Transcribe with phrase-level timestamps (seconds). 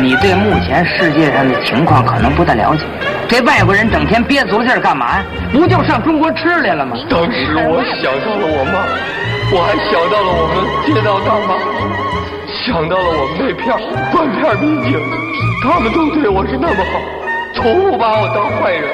[0.00, 2.84] 你对目前世界上的情况可能不太了解。
[3.28, 5.24] 这外国人整天憋足了劲儿干嘛呀？
[5.52, 6.96] 不就上中国吃来了吗？
[7.08, 8.80] 当时我想到了我妈，
[9.52, 11.54] 我还想到了我们街道大妈，
[12.64, 13.76] 想到了我们那片
[14.10, 14.98] 断片民警，
[15.62, 16.98] 他们都对我是那么好，
[17.54, 18.88] 从不把我当坏人。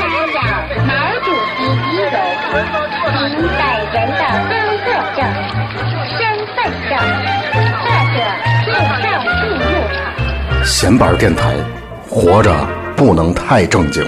[0.32, 0.40] 找
[0.82, 0.90] 毛
[1.22, 1.60] 主席
[1.92, 2.16] 遗容，
[3.28, 3.60] 您本
[3.92, 4.52] 人的工
[4.82, 5.18] 作证、
[6.16, 6.18] 身
[6.56, 6.58] 份
[6.88, 6.98] 证
[7.78, 7.86] 或
[8.16, 8.16] 者
[8.64, 8.66] 护
[9.02, 9.06] 照
[9.38, 9.77] 进入场。
[10.70, 11.56] 闲板电台，
[12.10, 12.54] 活着
[12.94, 14.04] 不能太正经。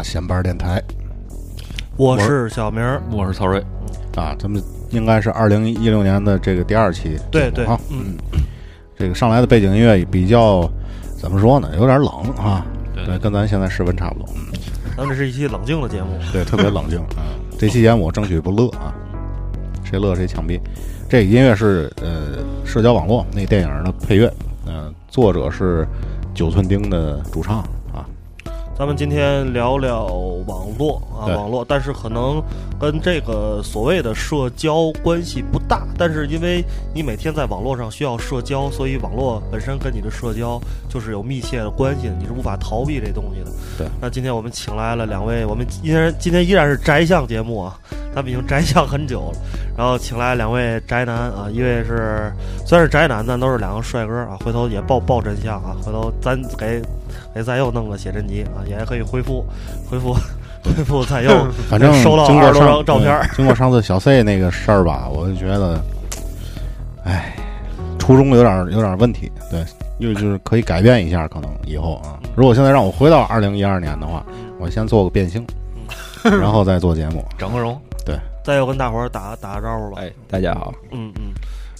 [0.00, 0.02] 啊！
[0.02, 0.82] 闲班电台。
[1.98, 3.60] 我是小明儿，我是曹睿，
[4.16, 7.66] 啊，咱们应该是二零一六年的这个第二期对对。
[7.66, 8.16] 啊，，嗯，
[8.98, 10.66] 这个上来的背景音乐比较
[11.18, 11.70] 怎么说呢？
[11.76, 14.58] 有点冷啊，对对，跟咱现在室温差不多，嗯，
[14.96, 17.36] 咱们这是一期冷静的节目，对，特别冷静啊。
[17.58, 18.94] 这期节目我争取不乐啊，
[19.84, 20.58] 谁乐谁枪毙。
[21.10, 24.32] 这个音乐是呃社交网络那电影的配乐，
[24.66, 25.86] 嗯、作者是
[26.32, 27.58] 九寸钉的主唱。
[27.58, 27.68] 啊，
[28.80, 30.06] 咱们今天聊聊
[30.46, 32.42] 网络啊，网络，但是可能
[32.80, 36.64] 跟这个所谓的社交关系不大，但是因为
[36.94, 43.50] 你每天在网络上需要社交，所以网络本身跟你的社交就是有密切的关系的，你是无法逃避这东西的。
[43.76, 47.78] 对，那今天我们请来了两位，我们依然今天依然是宅相节目啊，
[48.14, 49.38] 咱们已经宅相很久了，
[49.76, 52.32] 然后请来两位宅男啊，一位是
[52.66, 56.82] 虽然是宅男，但都是两个帅哥啊，回头也报报真相啊，回头咱给
[57.34, 59.44] 给再又弄个写真集啊，也可以恢复
[59.88, 60.12] 恢复
[60.62, 65.80] 恢复再又反正收到经过二十张照片经过上次 小 C 那个事儿吧，我就觉得，
[67.04, 67.34] 哎，
[67.98, 69.64] 初衷有点有点问题，对，
[69.98, 74.22] 又就是可以改变一下，可能以后啊，如果现在让我回到二零一二年的话，
[74.58, 75.46] 我先做个变性，
[76.22, 77.80] 然后再做节目，整个容，
[78.44, 80.00] 再又跟大伙儿打打个招呼吧。
[80.00, 81.32] 哎，大家好，嗯嗯。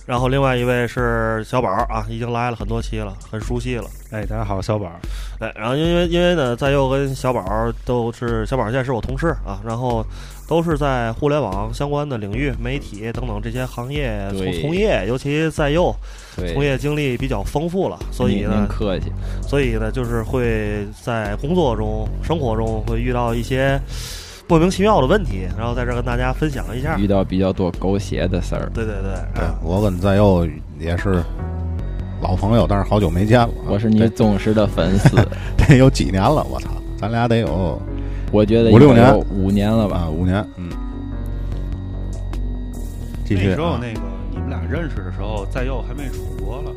[0.07, 3.85] 然后另外一位是小宝儿啊，已经来了很多期了，很熟悉了。
[4.11, 4.99] 哎，大家好，小宝儿。
[5.39, 10.05] 对，然后因为因为呢，在又跟小宝儿都是小宝现在是我同事啊，然后
[10.49, 15.95] 都是在互联网相关的领域、媒体等等这些行业从从业，尤其在又，
[16.53, 23.81] 从业经历比较丰富了，所以呢，客气，所以呢，就是会在工作中、生活中会遇到一些
[24.51, 26.99] 莫名其妙的问题，然后在这儿跟大家分享一下。
[26.99, 30.45] 遇到比较多狗血的事儿，对对对，我跟在佑
[30.77, 31.23] 也是
[32.21, 35.17] 老朋友，但是好久没见了，我是你忠实的粉丝，
[35.57, 36.69] 得有几年了，我操，
[36.99, 37.81] 咱俩得有
[38.33, 39.99] 我觉得五六年五年了吧？
[39.99, 40.69] 啊五年，嗯，
[43.25, 44.01] 继续那，时候那个
[44.33, 46.73] 你们俩认识的时候，在佑还没出国了。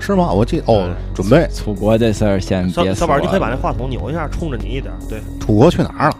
[0.00, 0.32] 是吗？
[0.32, 4.92] 我记得哦，准备出国这事儿先别小宝，你可以把那话筒扭一下，冲着你一点。
[5.08, 6.13] 对，出国去哪儿了？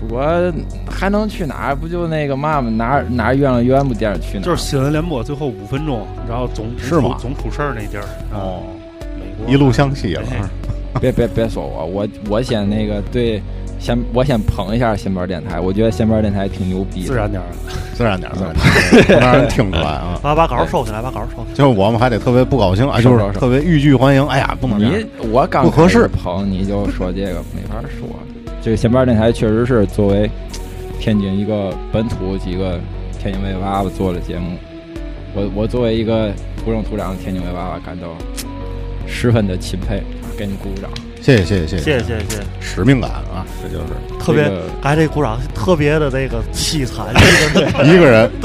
[0.00, 0.22] 出国
[0.90, 1.76] 还能去哪儿？
[1.76, 4.44] 不就那个嘛嘛哪儿哪儿远了远不点儿去哪儿？
[4.46, 8.04] 就是新闻联播最后五分钟，然后总是吗总出事儿那地儿。
[8.32, 8.62] 哦，
[9.18, 10.22] 美国一路向西了。
[10.32, 10.40] 哎
[11.00, 13.40] 别别别说我，我我先那个对，
[13.78, 17.46] 先我先捧一下新班电台，我觉得新班电台挺牛逼的，自然点儿。
[17.94, 20.18] 自然点儿，自然点儿，让人听出来啊。
[20.24, 21.46] 把把稿儿收起来，把稿儿收。
[21.54, 24.26] 就是我们还得特别不高兴啊，就是特别欲拒还迎。
[24.26, 28.08] 哎呀，不能你我刚不合适捧你就说这个没法说。
[28.62, 30.30] 这个闲班电台确实是作为
[30.98, 32.78] 天津一个本土几个
[33.18, 34.56] 天津卫娃娃做的节目，
[35.34, 36.30] 我我作为一个
[36.62, 38.08] 土生土长的天津卫娃娃感到
[39.06, 40.02] 十分的钦佩，
[40.36, 40.90] 给你鼓鼓掌。
[41.22, 41.82] 谢谢谢谢谢谢。
[41.82, 43.92] 谢谢谢谢，使命感啊，这就是。
[44.18, 47.12] 特别这个哎，这鼓掌特别的那个凄惨，
[47.52, 48.30] 这个一个人。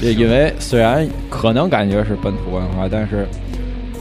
[0.00, 3.26] 对因为虽然可能感觉是本土文化，但是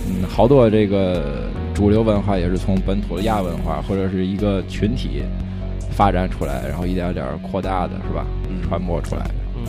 [0.07, 1.23] 嗯，好多这个
[1.73, 5.23] 主流文化也是从本土的亚文化或者是一个群体
[5.91, 8.25] 发展出来，然后一点点儿扩大的是吧？
[8.67, 9.33] 传播出来的。
[9.57, 9.63] 嗯，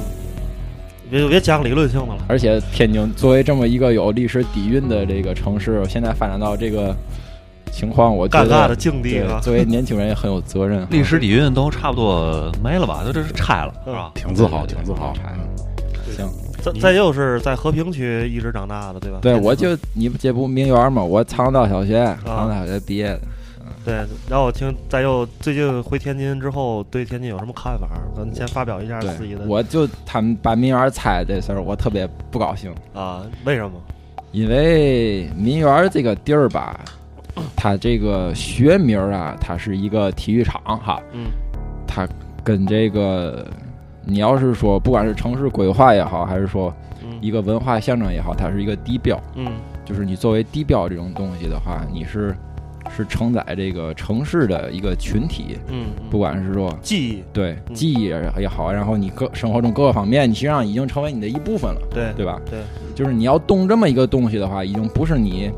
[1.11, 2.25] 别别讲理论性的了。
[2.29, 6.95] 而且天津作为这么一个有历史底蕴的这个城市，现在发展到这个
[7.73, 10.87] 情况，我觉得尴尬的境地啊作为年轻人也很有责任。
[10.91, 13.03] 历史底蕴都差不多没了吧？
[13.05, 14.13] 就这是拆了，是吧？
[14.15, 15.13] 挺自豪，挺自豪。
[16.17, 16.29] 行，
[16.65, 19.19] 再再又是在和平区一直长大的，对吧？
[19.21, 23.21] 对我就你不这不名园嘛，我长道小学，长道小学毕业的。
[23.85, 23.95] 对，
[24.31, 27.87] 然后我听再又最近回天津之后，对天津有什么看法？
[28.17, 33.73] 咱先发表一下自己的，我就他们把民园拆这事儿，我特别不高兴，啊，为什么？
[34.33, 36.81] 因为民园这个地儿吧，
[37.55, 41.27] 它这个学名啊，它是一个体育场哈，嗯，
[41.87, 42.09] 它
[42.43, 43.47] 跟这个
[44.07, 47.19] 你要是说不管是城市规划也好，还是说嗯。
[47.21, 49.47] 一个文化象征也好，它是一个地标，嗯。
[49.85, 52.35] 就是你作为地标这种东西的话，你是
[52.95, 57.75] 是承载这个城市的一个群体，嗯，不管是说记忆，对嗯。
[57.75, 62.41] 记忆也好，然后你各生活中各个方面，你实际上已经成为你的一部分了，对对吧？
[62.51, 62.61] 对，
[62.95, 65.51] 就是你要动这么一个东西的话，已经不是你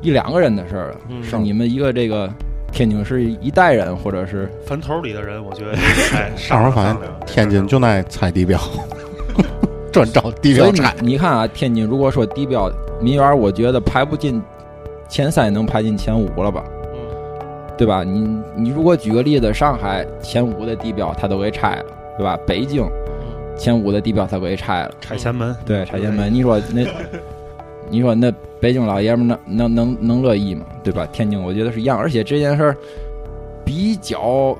[0.00, 1.22] 一两个人的事儿了，嗯。
[1.22, 2.28] 是你们一个这个
[2.72, 5.72] 天津是一代人，或者是坟头里的人，我觉得
[6.16, 6.96] 哎，上回发现
[7.26, 8.58] 天津就爱拆地标，
[9.92, 10.94] 专找地标拆。
[11.00, 12.70] 你看啊，天津如果说地标
[13.00, 14.42] 民园，我觉得排不进
[15.08, 16.64] 前三，能排进前五了吧？
[16.94, 16.98] 嗯
[17.76, 18.04] 对吧？
[18.04, 21.84] 你你如果举个例子，上海前五的地标它都给拆了，
[22.16, 22.38] 对吧？
[22.46, 26.32] 北京嗯前五的地标它给拆了，拆前门，对，拆前门。
[26.32, 26.84] 你说那，
[27.92, 30.64] 你说那北京老爷们儿能能能能乐意吗？
[30.82, 31.06] 对吧？
[31.12, 32.76] 天津我觉得是一样，而且这件事儿
[33.66, 34.56] 比较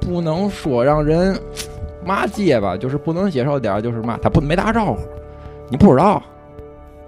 [0.00, 1.38] 不能说让人
[2.02, 4.98] 骂街吧，就是不能接受点儿，就是嘛，他不没打招呼，
[5.68, 6.22] 你不知道。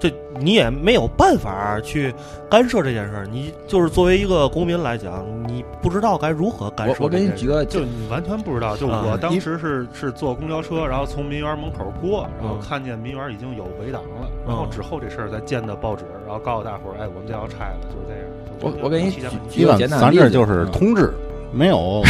[0.00, 0.10] 这
[0.40, 2.12] 你也没有办法去
[2.50, 7.28] 干涉这件事儿，你就是作为一个公民来讲，你不知道该如何干我我涉这件事儿。
[7.28, 8.74] 给你举个就你完全不知道。
[8.76, 18.24] 就啊我当时是是坐公交车，然后从民园门口过，然后嗯看见民园已经有围挡了，然后嗯之后这事儿再见的报纸，然后告诉大伙儿，哎，我们这要拆了，就是这样。
[18.62, 21.12] 我我给你举个一般简单的例子咱这就是嗯通知，
[21.52, 22.02] 没有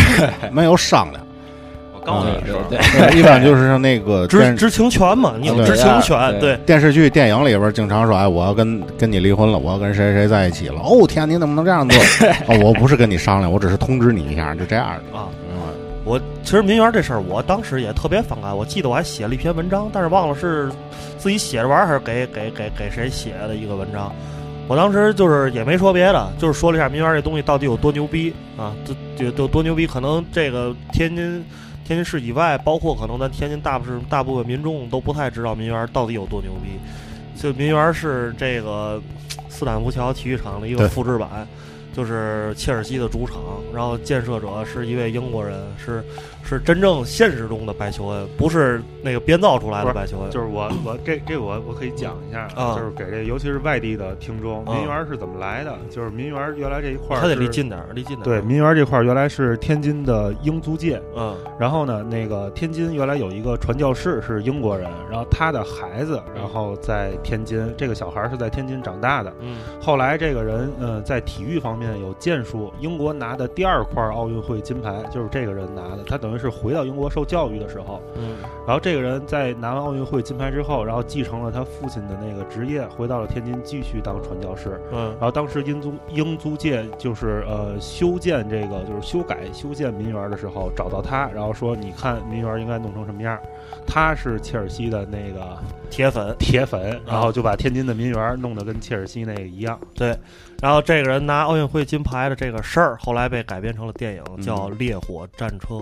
[0.52, 1.26] 没有商量。
[2.00, 10.80] 我告诉你对说，对一般就是像那个知知情权嘛，你有知情权，对对，电视剧、电影里边经常说，哎，我要跟跟你离婚了，我要跟谁谁在一起了。
[10.82, 12.02] 哦，天，你怎么能这样做？
[12.48, 15.28] 哦，我不是跟你商量，我只是通知你一下，就这样的啊。
[15.50, 15.60] 嗯
[16.02, 18.56] 我其实民园这事儿，我当时也特别反感。
[18.56, 20.68] 我记得我还写了一篇文章，但是忘了是
[21.18, 24.10] 自己写着玩还是给给给给谁写的一个文章。
[24.66, 29.86] 我当时就是也没说别的，就是说了一下民园这东西到底有多牛逼啊，这这有多牛逼。
[29.86, 31.44] 可能这个天津
[31.90, 36.78] 天津市以外，包括可能咱天津大部分大部分民众都不太知道民园到底有多牛逼。
[37.34, 39.02] 就民园是这个
[39.48, 41.44] 斯坦福桥体育场的一个复制版。
[41.92, 43.38] 就是切尔西的主场，
[43.74, 46.04] 然后建设者是一位英国人，是
[46.42, 50.30] 是真正现实中的白求恩，不是那个编造出来的白求恩。
[50.30, 55.76] 就是我我这这我我可以讲一下，啊就是给这尤其是外地的听众，啊民园是怎么来的？
[55.90, 58.24] 就是民园原来这一块儿他得离近点儿，离近点儿。
[58.24, 69.32] 对，民园这块儿原来是天津的英租界，嗯然后呢，那个天津原来有一个传教士是英国人，然后他的孩子，然后在天津，这个小孩是在天津长大的。
[69.40, 76.04] 嗯后来这个人，呃，在体育方面有建树，英国拿的第二块奥运会金牌就是这个人拿的。
[76.06, 78.36] 他等于是回到英国受教育的时候，嗯
[78.66, 84.80] 然后这个人在拿完奥运会金牌之后，然后继承了他父亲的那个职业，回到了天津继续当传教士。
[84.92, 93.38] 嗯然后当时英租英租界就是呃修建这个就是修改修建民园的时候找到他，然后说你看民园应该弄成什么样？
[93.86, 95.58] 他是切尔西的那个
[95.90, 96.36] 铁粉。
[96.38, 99.78] 铁粉，然后就把天津的民园弄得跟切尔西那个一样。
[99.94, 100.16] 对，
[100.60, 105.74] 然后这个人拿奥运会金牌的这个事儿，后来被改编成了电影，叫《烈火战车》。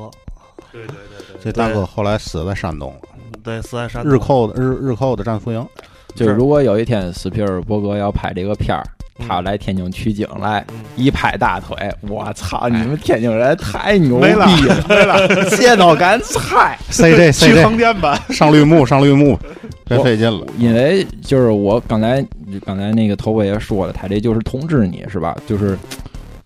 [0.87, 0.97] 对对
[1.27, 3.01] 对对这大哥后来死在山东了，
[3.43, 5.67] 对，死在山东日寇的日日寇的战俘营。
[6.15, 8.83] 就是如果有一天斯皮尔伯格要拍这个片儿，
[9.21, 11.77] 嗯他要来天津取景来，嗯一拍大腿，
[12.09, 12.69] 我操！
[12.69, 16.79] 你们天津人太牛逼没了了，没了， 街道敢猜。
[16.91, 18.17] CJ 去横店吧。
[18.31, 19.39] 上绿幕 上绿幕，
[19.87, 20.47] 别费劲了。
[20.57, 22.25] 因为就是我刚才
[22.65, 25.37] 刚才那个头发也说了，他这就是通知你是吧？
[25.49, 25.77] 就是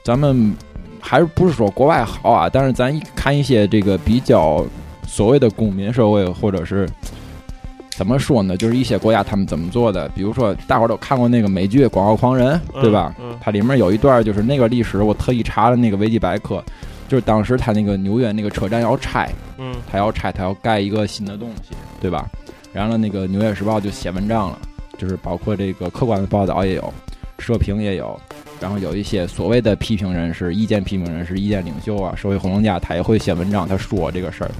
[0.02, 0.54] 咱们
[1.04, 2.48] 还是不是说国外好啊？
[2.50, 4.64] 但是咱看一些这个比较
[5.06, 6.88] 所谓的公民社会，或者是
[7.90, 8.56] 怎么说呢？
[8.56, 10.08] 就是一些国家他们怎么做的？
[10.10, 13.14] 比如说大伙儿都看过那个美剧《广告狂人》，对吧？
[13.20, 16.62] 嗯它里面有一段就是那个历史，我特意查了那个维基百科，
[17.08, 19.28] 就是当时他那个纽约那个车站要拆，
[19.58, 22.26] 嗯他要拆，他要盖一个新的东西，对吧？
[22.72, 24.58] 然后呢，那个《纽约时报》就写文章了，
[24.96, 26.94] 就是包括这个客观的报道也有，
[27.42, 28.18] 社评也有，
[28.60, 34.50] 然后有一些所谓的批评人士、意见批评人士、意见领袖啊、社会活动家，他也会写文章，他说这个事儿，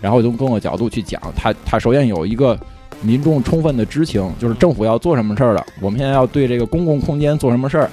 [0.00, 2.58] 然后从各个角度去讲，他他首先有一个
[3.02, 7.90] 民众充分的知情，就是政府要做什么事儿了，我们现在要对这个公共空间做什么事儿，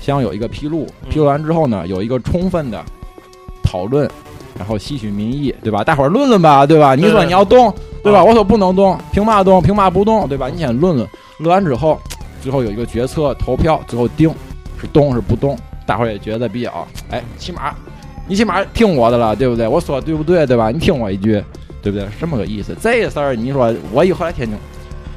[0.00, 2.84] 先有一个披露，披露完之后呢，有一个充分的
[3.62, 4.10] 讨论，
[4.58, 5.84] 然后吸取民意，对吧？
[5.84, 6.94] 大伙儿论论吧，对吧？
[6.96, 8.24] 你说你要动，对吧？
[8.24, 9.62] 我说不能动，凭嘛动？
[9.62, 10.28] 凭嘛不动？
[10.28, 10.48] 对吧？
[10.48, 12.00] 你先论论，论完之后，
[12.42, 14.28] 最后有一个决策投票，最后定
[14.78, 15.56] 是动是不动，
[15.86, 17.72] 大伙儿也觉得比较，哎，起码
[18.26, 19.68] 你起码听我的了，对不对？
[19.68, 20.44] 我说对不对？
[20.44, 20.70] 对吧？
[20.70, 21.42] 你听我一句，
[21.80, 22.06] 对不对？
[22.20, 22.74] 这么个意思。
[22.80, 24.58] 这事儿你说我一回来天津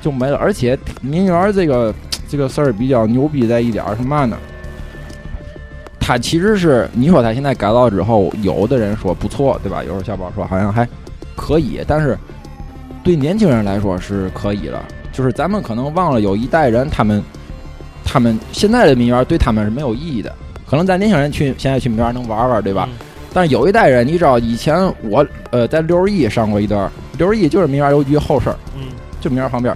[0.01, 1.93] 就没了，而且民园这个
[2.29, 4.37] 这个事儿比较牛逼在一点儿是嘛呢？
[5.99, 9.83] 他其实是你说他现在改造之后，有的人说不错，对吧？
[9.83, 10.87] 有时候小宝说好像还
[11.35, 12.15] 可以，但是
[13.03, 14.83] 对年轻人来说是可以了。
[15.15, 17.23] 就是咱们可能忘了有一代人，他们
[18.03, 20.31] 他们现在的民园对他们是没有意义的。
[20.69, 22.89] 可能咱年轻人去现在去民园能玩玩，对吧？
[23.33, 28.87] 但是有一代人，你知道以前我呃在六十一上过一段，六十一就是民园邮局后身儿，嗯，
[29.21, 29.75] 就民园旁边。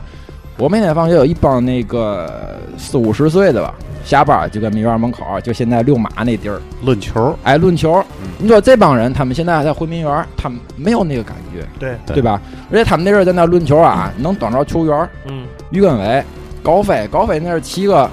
[0.57, 3.73] 我每天放学有一帮那个四五十岁的吧，
[4.09, 8.03] 下班儿就跟民园门口，就现在遛马那地儿，论球，哎，论球。
[8.23, 12.41] 嗯你说这帮人，他们现在还在回民园，他们没有那个感觉，对，对对吧？
[12.71, 16.23] 而且他们那阵儿在那论球啊，能等着球员嗯，于根伟、
[16.63, 18.09] 高飞，高飞那是骑个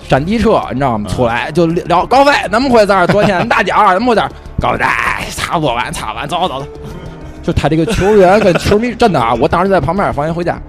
[0.00, 1.08] 山地车，你知道吗？
[1.08, 3.06] 出来就聊高飞怎么回事儿？
[3.06, 4.28] 昨天大奖怎么回事儿？
[4.60, 6.66] 高飞哎差不多完，差不多完，走走走。
[7.40, 10.60] 就他这个球员跟球迷真的啊，我当时在旁边放学回家，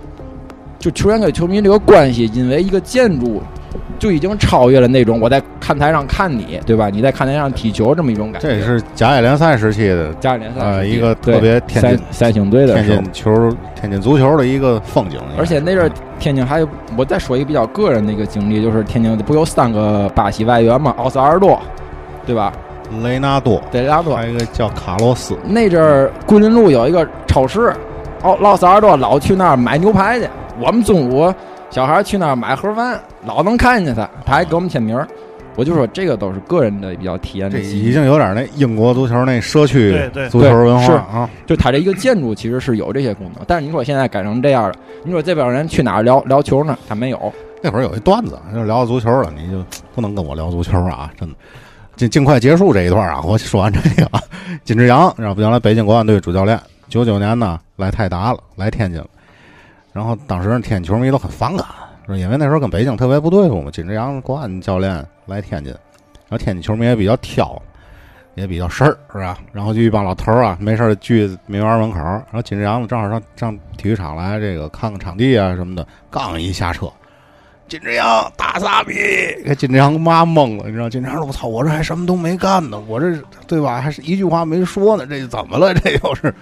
[0.77, 3.41] 就球员跟球迷这个关系，因为一个建筑
[4.01, 6.89] 就已经超越了那种我在看台上看你，对吧？
[6.89, 8.47] 你在看台上踢球这么一种感觉。
[8.47, 13.31] 这也是甲乙联赛时期的甲乙联赛呃一个特别天津三三星队的天津球、
[13.79, 15.19] 天津足球的一个风景。
[15.37, 16.67] 而且那阵儿天津还有，
[16.97, 20.95] 我再说一个比较个人的一个经历，就是天津不有三个巴西外援嘛？
[20.97, 21.61] 奥斯阿尔多，
[22.25, 22.51] 对吧？
[23.03, 27.71] 雷纳多，雷纳多还有一个叫卡洛斯，那阵儿桂林路有一个超市，
[28.23, 30.27] 奥奥斯阿尔多老去那儿买牛排去。
[30.59, 31.31] 我们中午
[31.69, 35.07] 小孩去那儿买盒饭，老能看见他，他还给我们签名儿。
[35.55, 39.93] 我就说这个都是个人的比较体验这已经有点那英国足球那社区
[40.29, 41.29] 足球文化啊。
[41.45, 46.77] 就它这一个建筑其实是有这些功能，但是你说现在改成这样了，你说这帮人去哪儿聊聊球呢？
[46.87, 47.31] 他没有。
[47.61, 49.63] 那会儿有一段子，就聊足球了，你就
[49.93, 51.11] 不能跟我聊足球啊！
[51.19, 51.35] 真的，
[51.95, 53.21] 尽尽快结束这一段啊！
[53.23, 54.19] 我说完这个啊，
[54.65, 56.59] 金志扬，然后原来北京国安队主教练，
[56.89, 59.05] 九九年呢来泰达了，来天津了，
[59.93, 61.63] 然后当时天津球迷都很反感，
[62.17, 63.71] 因为那时候跟北京特别不对付嘛。
[63.71, 65.71] 金志扬国安教练来天津，
[66.29, 67.61] 然后天津球迷也比较挑，
[68.35, 69.37] 也比较事儿，是吧？
[69.51, 76.91] 然后就一帮老头儿啊，没事儿聚民园门口，然后金志扬正好上上体育场来，这个看看场地啊什么的，刚一下车。
[77.67, 78.93] 金志扬大傻逼，
[79.45, 80.89] 给金志扬妈懵了，你知道？
[80.89, 83.79] 金志扬说：“我操，我这还什么都没干呢，我这对吧？
[83.79, 85.73] 还是一句话没说呢，这怎么了？
[85.73, 86.35] 这又是，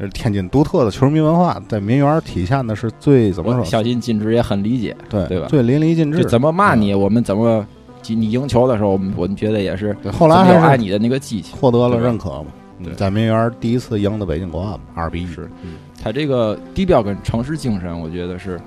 [0.00, 3.64] 是天津独特的球迷文化，在民园体现的是最怎么说？
[3.64, 6.24] 小心尽职也很理解，对对吧最淋漓尽致。
[6.24, 7.66] 怎么骂你，我们怎么
[8.06, 11.56] 你赢球的时候，我们我们觉得也是对后来有还是爱你的那个激情。
[11.56, 12.46] 获得了认可嘛？
[12.96, 15.26] 在民园第一次赢的北京国安二比一。
[15.26, 15.50] 是
[16.02, 18.60] 他这个地标跟城市精神，我觉得是。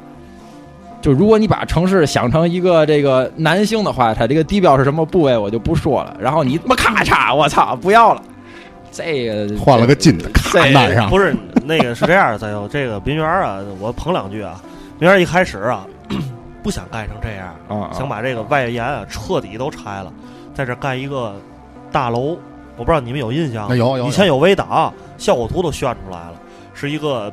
[1.02, 6.16] 就如果你把城市想成一个这个男性的话，他这个地标是什么部位我就不说了。
[6.20, 8.22] 然后你他妈咔嚓，我操，不要了，
[8.92, 11.10] 这个换了个金的，咔这带上。
[11.10, 14.62] 不是那个是这样的，再 有这个民园啊，我捧两句啊。
[15.00, 15.88] 民园一开始啊，
[16.62, 20.14] 不想盖成这样，啊，想把这个外延啊彻底都拆了，
[20.54, 21.36] 在这盖一个
[21.92, 22.38] 大楼。
[22.78, 23.76] 我不知道你们有印象吗？
[23.76, 26.34] 有有有以前有围挡，效果图都炫出来了，
[26.74, 27.32] 是一个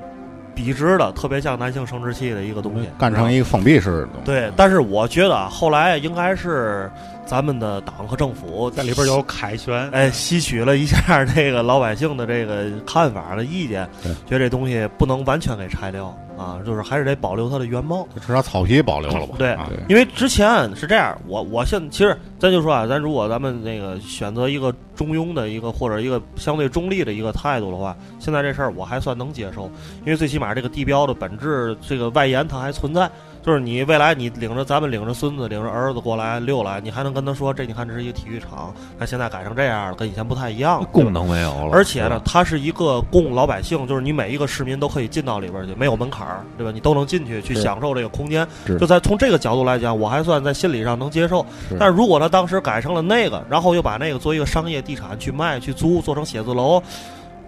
[0.54, 4.20] 笔直的，特别像男性生殖器的一个东西，干成一个封闭式的东西。
[4.24, 4.50] 对。
[4.56, 6.90] 但是我觉得啊，后来应该是
[7.28, 13.86] 咱们的党和政府在里边有凯旋，哎，吸取了一下这个老百姓的这个看法的意见，
[14.24, 16.06] 觉得这东西不能完全给拆掉
[16.38, 18.08] 啊，就是还是得保留它的原貌。
[18.26, 19.34] 至少草皮保留了吧？
[19.36, 29.70] 对啊对因为之前是这样，我我现其实咱就说啊，咱如果咱们那个选择一个中庸的一个或者一个相对中立的一个态度的话，现在这事儿我还算能接受，
[30.00, 33.10] 因为最起码这个地标的本质，这个外延它还存在。
[33.42, 40.86] 就是你未来你领着咱们领着孙子领着儿子过来溜来，你还能跟他说这你看这是一个体育场，它现在改成这样了，跟以前不太一样了。
[40.92, 46.72] 功能没有了，而且呢，，它是一个供老百姓，就是你每一个市民都可以进到里边去，没有门槛儿，对吧？
[46.72, 48.46] 你都能进去去享受这个空间。
[48.78, 51.44] 就在从这个角度来讲，我还算在心理上能接受。
[51.78, 56.82] 但是如果他当时改成了那个，然后又把那个做一个商业地产去卖去租，做成写字楼，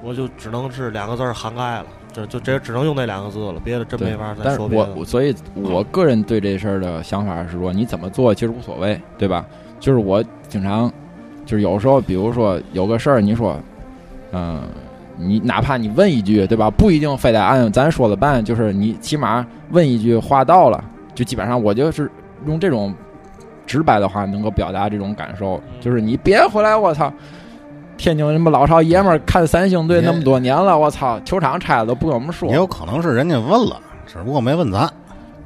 [0.03, 1.87] 我就只能是两个字儿涵盖了，
[2.27, 4.91] 就就这只能用那两个字了，别的真没法再说别的。
[4.91, 9.45] 我我所以，我个人对这事儿的想法是说，你怎么做其实无所谓，对吧？
[9.79, 10.93] 就是我经常，
[11.47, 13.59] 就是有时候，比如说有个事儿，你说，
[14.33, 14.63] 嗯、
[15.17, 16.71] 你哪怕你问一句，对吧？
[16.71, 20.83] 不一定非得按咱说的办，就是你起码问一句，话到了，
[21.15, 22.11] 就基本上我就是
[22.47, 22.95] 用这种
[23.67, 27.13] 直白的话能够表达这种感受，就是你别回来，我操！
[28.01, 32.55] 天津什么老少爷们儿看三星队那么多年了，我操，球场拆了都不跟我们说也。
[32.55, 34.91] 有可能是人家问了，只不过没问咱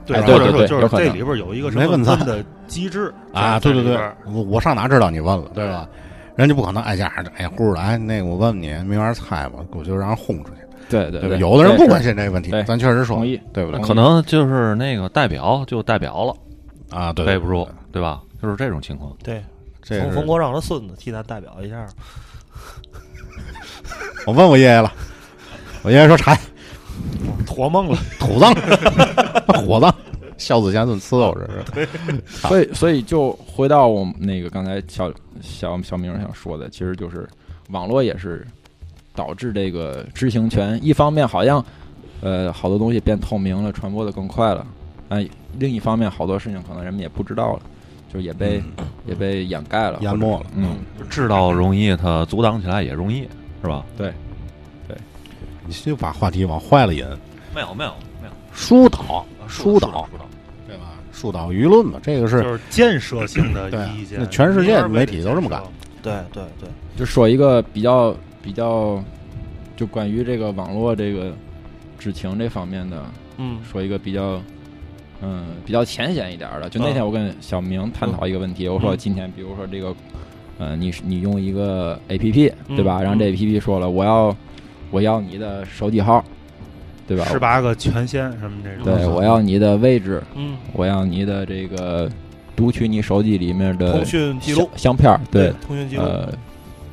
[0.07, 3.59] 对，哎或者说就是对对有可能这里边有一个什么没问咱的机制 啊。
[3.59, 5.89] 对对对我我上哪知道你问了，对吧？
[6.37, 11.11] 人家不可能挨家挨户的，哎，那个我问问你，没法猜吧，我就让人轰出去，对？
[11.11, 13.41] 对对对，有的人不关心，这个问题，咱确实说同，意。
[13.53, 13.81] 对不对？
[13.81, 18.21] 可能就是那个代表就代表了，啊，对，背不住，对吧？
[18.41, 19.13] 就是这种情况。
[19.25, 19.43] 对，
[19.83, 21.87] 这是冯冯国璋的孙子替咱代表一下。
[24.27, 24.93] 我问我爷爷了，
[25.83, 26.39] 我爷爷说柴
[27.47, 28.55] 托 梦了，土葬
[29.67, 29.95] 火葬，
[30.39, 31.89] 孝子贤孙伺候着是。
[32.27, 37.29] 所以，所以就回到我们那个刚才小小小明想说的，其实就是
[37.71, 38.47] 网络也是
[39.15, 41.65] 导致这个知情权，一方面好像
[42.23, 44.67] 呃好多东西变透明了，传播的更快了，
[45.11, 45.29] 哎、
[45.59, 47.61] 另一方面好多事情可能人们也不知道了，
[48.13, 48.63] 就也被、
[49.07, 50.79] 也被掩盖了，淹没了嗯，
[51.11, 53.29] 知道容易，它阻挡起来也容易，
[53.65, 53.85] 是吧？
[53.97, 54.13] 对，
[54.87, 54.97] 对。
[55.67, 57.03] 你就把话题往坏了引，
[57.55, 60.09] 没有没有没有，疏导疏导，疏导，
[60.69, 60.93] 对吧？
[61.11, 64.19] 疏导舆论嘛，这个是就是建设性的意见。
[64.19, 65.63] 那全世界媒体都这么干。
[66.03, 66.69] 对对对，
[66.99, 69.03] 就说一个比较比较，
[69.75, 71.33] 就关于这个网络这个
[71.99, 73.03] 知情这方面的，
[73.39, 73.59] 嗯。
[73.65, 74.39] 说一个比较，
[75.23, 76.69] 嗯，比较浅显一点的。
[76.69, 79.95] 就那天我跟小明探讨一个问题，我说今天比如说这个，
[80.59, 83.01] 呃，你你用一个 A P P 嗯对吧？
[83.03, 84.37] 然后这嗯 A P P 说了，我要
[84.91, 86.25] 我要你的手机号，
[87.07, 87.25] 对吧？
[87.25, 88.85] 十八个权限什么这种。
[88.85, 92.09] 对，我要你的位置，嗯，我要你的这个
[92.55, 96.33] 读取你手机里面的通讯记录相相片儿，对，通讯记录，呃，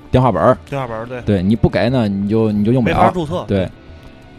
[0.10, 2.96] 电话本儿，电话本儿对，对你不给呢，你就你就用不了。
[2.96, 3.46] 没法注册。
[3.48, 3.70] 对，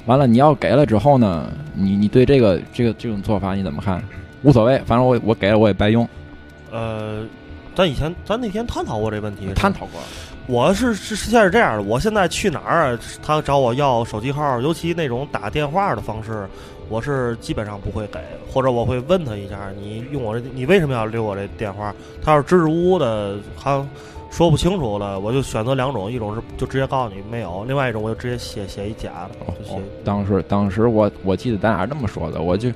[0.07, 4.03] 完了你要给了之后呢，你你对这个这个这种做法你怎么看？
[4.43, 6.09] 无所谓，反正我我给了我也白用。
[6.73, 7.23] 呃，
[7.75, 10.01] 咱以前咱那天探讨过这问题，探讨过，
[10.47, 16.47] 我是是是现在是这样的，我现在去哪儿啊，他找我要手机号，尤其那种打电话的方式，
[16.89, 18.21] 我是基本上不会给，
[18.53, 21.95] 或者我会问他一下，你用我这，你为什么要留我这电话？
[22.23, 23.83] 他要是支支吾吾的，还
[24.31, 32.71] 说不清楚了，我就选择两种，一种是就直接告诉你没有，另外一种我就直接写写一假的，就写哦，当时当时我我记得咱俩这么说的，我就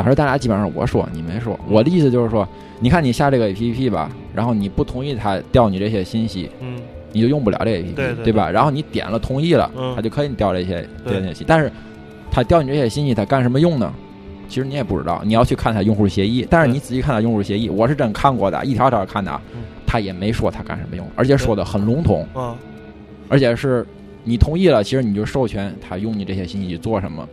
[0.00, 6.80] 当时大家基本上我说你没说，我的意思就是说，你看你下这个 A P P 吧，然后你不同意他调你这些信息，嗯
[7.12, 8.50] 你就用不了这 A P P，对对吧？
[8.50, 11.70] 然后你点了同意了，嗯他就可以调这些对这些信息，但是
[12.30, 13.92] 他调你这些信息，他干什么用呢？
[14.48, 16.46] 其实你也不知道，你要去看他用户协议。
[16.48, 19.38] 但是你仔细看他用户协议，我是真看过的，一条条看的
[19.86, 22.56] 他也没说他干什么用，而且说的很笼统，啊
[23.28, 23.86] 而且是
[24.24, 27.28] 你同意了，其实你就授权他用你这些信息去做什么。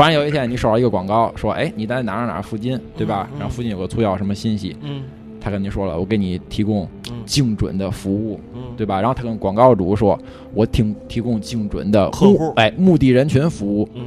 [0.00, 3.28] 突然有一天你收到一个广告，说，哎，你在哪儿哪儿附近，对吧？
[3.38, 5.02] 然后附近有个促销什么信息，嗯
[5.38, 8.98] 他跟你说了，我给你提供嗯精准的服务，嗯，对吧？
[8.98, 10.18] 然后他跟广告主说，
[10.54, 13.86] 我提提供精准的客户哎，目的人群服务。
[13.94, 14.04] 嗯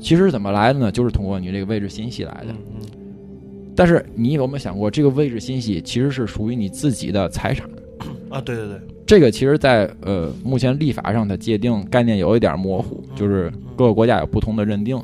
[0.00, 0.90] 其实怎么来的呢？
[0.90, 2.54] 就是通过你这个位置信息来的。
[3.76, 7.68] 但是你有没有想过，这个位置信息其实是属于你自己的财产？
[8.30, 14.98] 啊，对对对，这个其实在，呃目前立法上的界定概念有一点模糊，嗯就是各个国家有不同的认定，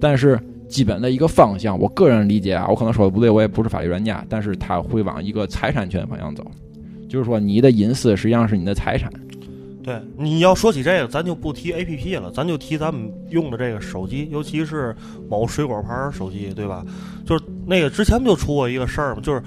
[0.00, 6.44] 但是基本的一个方向，我个人理解啊，我可能说的不对，我也不是法律专家，但是他会往一个财产权方向走，
[7.08, 9.10] 就是说你的隐私实际上是你的财产。
[9.82, 14.92] 对，你要说起这个，咱就不提 A P P 了，咱就提咱们用的这个手机，尤其是
[15.30, 16.84] 某水果牌手机，对吧？
[17.24, 19.40] 就是那个之前不就出过一个事儿嘛，就是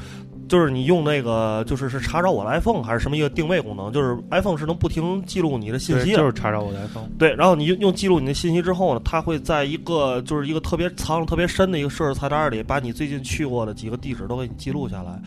[0.50, 7.08] 就是你用那个就是是查找我的 iPhone 还是什么一个定位功能，就是 iPhone 是能不停记录你的信息的，就是查找我的 iPhone。
[7.18, 15.18] 对，然后你用用记录你的信息之后呢，它会在一个就是一个特别藏得特别深的一个设置菜单里，把你最近去过的几个地址都给你记录下来。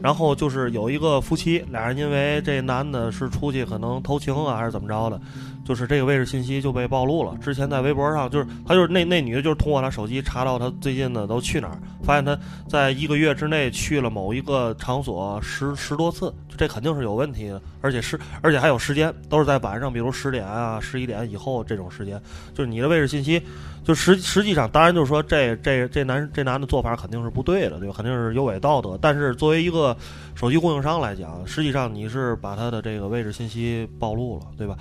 [0.00, 5.20] 然后就是有一个夫妻，俩人因为这男的是出去可能偷情啊，还是怎么着的，
[5.64, 7.36] 就是这个位置信息就被暴露了。
[7.40, 22.20] 之前在微博上，就是他就是那那女的，就是通过他手机查到他最近的都去哪儿，发现他在一个月之内去了某一个场所十十多次，这肯定是有问题的，而且是而且还有时间，都是在晚上，比如十点啊、十一点以后这种时间，
[22.54, 23.40] 就是你的位置信息，
[23.84, 27.94] 就实实际上，当然就是说这这这男这男的做法肯定是不对的，对吧？
[27.96, 28.98] 肯定是有违道德。
[29.00, 29.96] 但是作为一个
[30.34, 34.76] 手机供应商来讲，实际上你是把他的这个位置信息暴露了，对吧？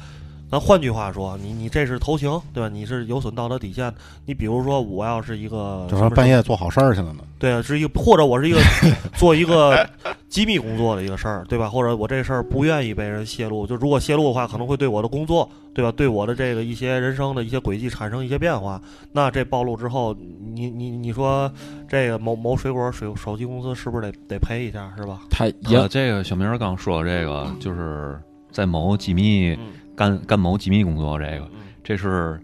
[0.51, 2.67] 咱换句话说，你你这是偷情，对吧？
[2.67, 3.89] 你是有损道德底线。
[4.25, 7.23] 你比如说，我要是一个就说什么半夜做好事儿去了呢。
[7.39, 8.59] 对啊，是一个或者我是一个
[9.15, 9.89] 做一个
[10.27, 11.69] 机密工作的一个事儿，对吧？
[11.69, 15.89] 或者我这事儿不愿意被人泄露，就如果泄露的话，可能会对我的工作，对吧？
[15.93, 18.81] 对我的这个一些人生的一些轨迹产生一些变化。
[19.13, 20.13] 那这暴露之后，
[20.53, 21.49] 你你你说
[21.87, 25.21] 这个某某水果水手机公司是不是得得赔一下，是吧？
[25.29, 28.19] 他也呃，这个小明儿刚说的这个，就是
[28.51, 32.39] 在某机密嗯干干某机密工作，这个嗯这是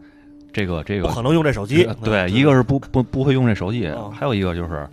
[0.51, 1.95] 这个这个不可能用这手机呃。
[2.03, 4.87] 对，一个是不不不会用这手机哦，还有一个就是，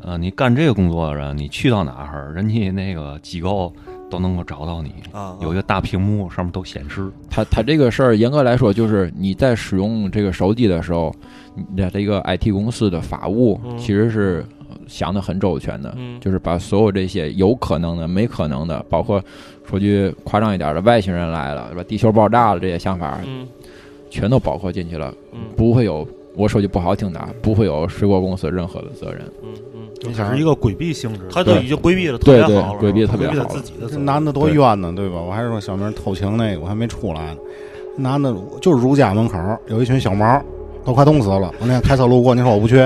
[0.00, 3.72] 呃，你干这个工作的人，你去到哪儿，人家那个机构
[4.10, 7.10] 都能够找到你，啊，有一个大屏幕上面都显示。
[7.30, 11.14] 他他这个事儿严格来说，就是你在使用这个手机的时候，
[11.54, 14.44] 你的这个 IT 公司的法务嗯其实是
[14.86, 19.22] 想的很周全的，嗯就是把所有这些有可能的、没可能的，包括
[19.68, 21.82] 说句夸张一点的，外星人来了，是吧？
[21.86, 23.46] 地球爆炸了这些想法，嗯
[24.10, 29.20] 全都包括进去了，嗯不会有我说句不好听的啊，不会有水果公司任何的责任。
[29.42, 31.30] 嗯嗯，就只是一个规避性质的。
[31.30, 35.20] 他都已经规避的特对对别好了，规避得特别规避好了他自己的这男的多冤呢，对吧？
[35.20, 37.36] 我还说小明偷情那个，我还没出来呢。
[37.96, 40.40] 男的就是如家门口有一群小毛，
[40.84, 41.52] 都快冻死了。
[41.60, 42.76] 我那天开车路过，你说我不去？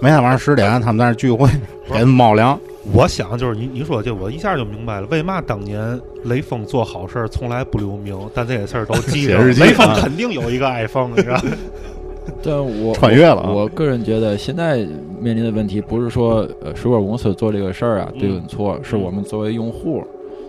[0.00, 1.48] 每天晚上十点，他们在那聚会，
[1.90, 2.56] 给人猫粮。
[2.92, 9.38] 我想就是你你说这，我一下就明白了，为嘛当年雷锋做好事儿从来不留名，但这些事儿都记着。
[9.54, 14.86] 雷锋啊肯定有一个 iPhone，你知道 我穿越了啊我个人觉得，现在
[15.20, 20.04] 面临的问题不是说呃水果公司做这个事儿啊嗯对跟错，是我们作为用户，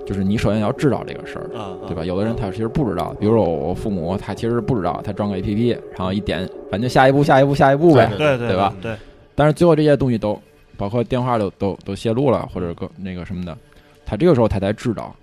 [0.06, 1.50] 就是你首先要知道这个事儿。
[1.58, 2.06] 啊，对吧？
[2.06, 8.10] 有的人他其实不知道，比如说我父母，他其实不知道，他装个 A P P，然后一点，反正下一步、下一步、下一步呗。
[8.18, 8.74] 对对对吧？
[8.82, 8.96] 对，
[9.34, 10.40] 但是最后这些东西都，
[10.78, 13.58] 包括电话都都都泄露了，或者个那个什么的，
[14.06, 15.14] 他这个时候他才知道。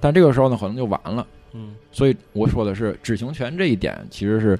[0.00, 1.26] 但这个时候呢，可能就晚了。
[1.52, 4.58] 嗯所以我说的是知情权这一点，其实是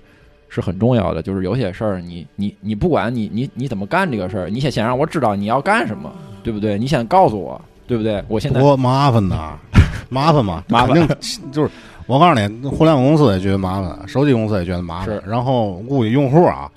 [0.48, 1.22] 是很重要的。
[1.22, 6.12] 就是有些事儿，你你你不管你你你怎么干这个事儿，你先先让我知道你要干什么，
[6.44, 6.78] 对不对？
[6.78, 8.22] 你先告诉我，对不对？
[8.28, 9.58] 我现在多麻烦呐，
[10.08, 11.08] 麻烦嘛，麻烦
[11.50, 11.70] 就是
[12.06, 16.70] 我告诉你，互联网公司也觉得麻烦，手机公司也觉得麻烦，然后估计用户啊，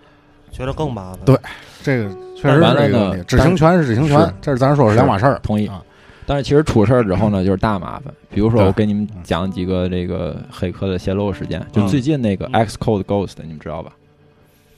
[0.52, 1.20] 觉得更麻烦。
[1.26, 1.38] 对
[1.84, 3.26] 这个确实是完了呢这个问题。
[3.28, 5.40] 知情权是知情权，这是咱说是两码事儿。
[5.42, 5.84] 同意啊。
[6.26, 8.14] 但是其实出事儿之后呢，就是大麻烦。
[8.30, 13.94] 比如说，我给你们讲几个这个黑客的泄露事件，就嗯最近那个嗯 Xcode Ghost，你们知道吧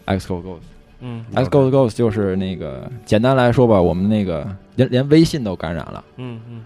[0.06, 0.62] ？Xcode Ghost。
[1.02, 6.04] 嗯 Xcode Ghost 就是那个简单来说吧，我们那个连连微信都感染了。
[6.18, 6.62] 嗯嗯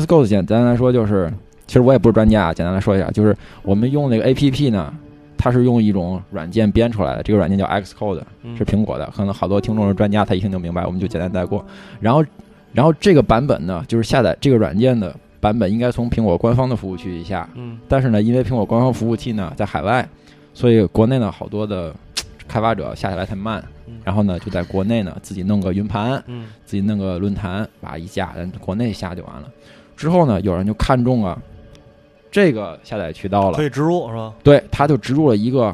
[0.00, 1.32] Xcode 简单来说就是，
[1.66, 4.94] 其实我也不是专家，简单来说一下，就是我们用那个 APP 呢，
[5.42, 11.66] 它是用一种软件编出来的，这个软件叫 Xcode，嗯，是苹果的，可能好多听众是专家，他一听就明白，我们就简单带过。
[11.98, 12.24] 然后，
[12.72, 20.08] 然后这个版本呢，就是下载这个软件的版本应该从苹果官方的服务器下，嗯但是呢，因为苹果官方服务器呢在海外，
[20.54, 21.92] 所以国内呢好多的
[22.46, 29.48] 开发者下下来太慢嗯，然后呢就在国内呢自己弄个云盘，嗯自己弄个论坛，把一下，咱国内下就完了。
[29.96, 31.36] 之后呢，有人就看中啊
[32.32, 34.32] 这个下载渠道了可，以植入是吧？
[34.42, 35.72] 对，他就植入了一个，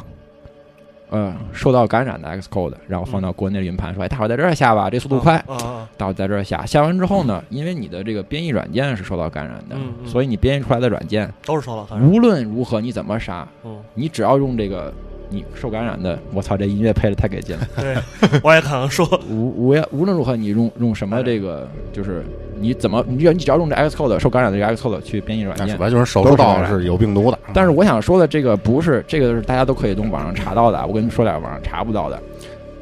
[1.08, 6.66] 呃，受到感染的 Xcode，然后放到国内的云盘，说，哎，大伙儿在这儿下吧，这速度快，啊啊，大伙儿在这儿下。
[6.66, 12.06] 下完之后呢，因为你的这个编译软件是受到感染的，嗯嗯所以你编译出来的软件，都是受到感染。
[12.06, 14.92] 无论如何你怎么杀，嗯，你只要用这个
[15.30, 17.68] 你受感染的，我操，这音乐配的太给劲了。
[17.76, 17.96] 对，
[18.42, 22.24] 我也可能说，无无无论如何，你用用什么这个，就是
[22.58, 27.38] 你怎么，你只要你只要用这 Xcode 受感染的这个 Xcode 去编译软件那说，白就是手术刀是有病毒的。
[27.52, 32.18] 但是我想说的这个不是这个是大家都可以从网上查到的，我跟你们说点网上查不到的，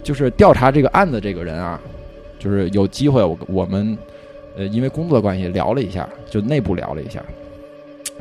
[0.02, 1.80] 就是调查这个案子这个人啊，
[2.38, 3.98] 就是有机会我我们
[4.56, 7.20] 呃因为工作关系聊了一下，就内部聊了一下，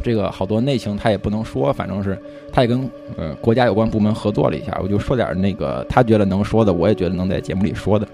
[0.04, 2.18] 这个好多内情他也不能说，反正是
[2.52, 8.08] 他也跟呃国家有关部门合作了一下，我就说点那个他觉得能说的，我也觉得能在节目里说的。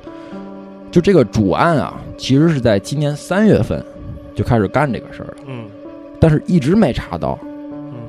[0.91, 3.83] 就这个主案啊，其实是在今年三月份
[4.35, 5.65] 就开始干这个事儿了，嗯
[6.19, 7.39] 但是一直没查到。
[7.43, 7.49] 嗯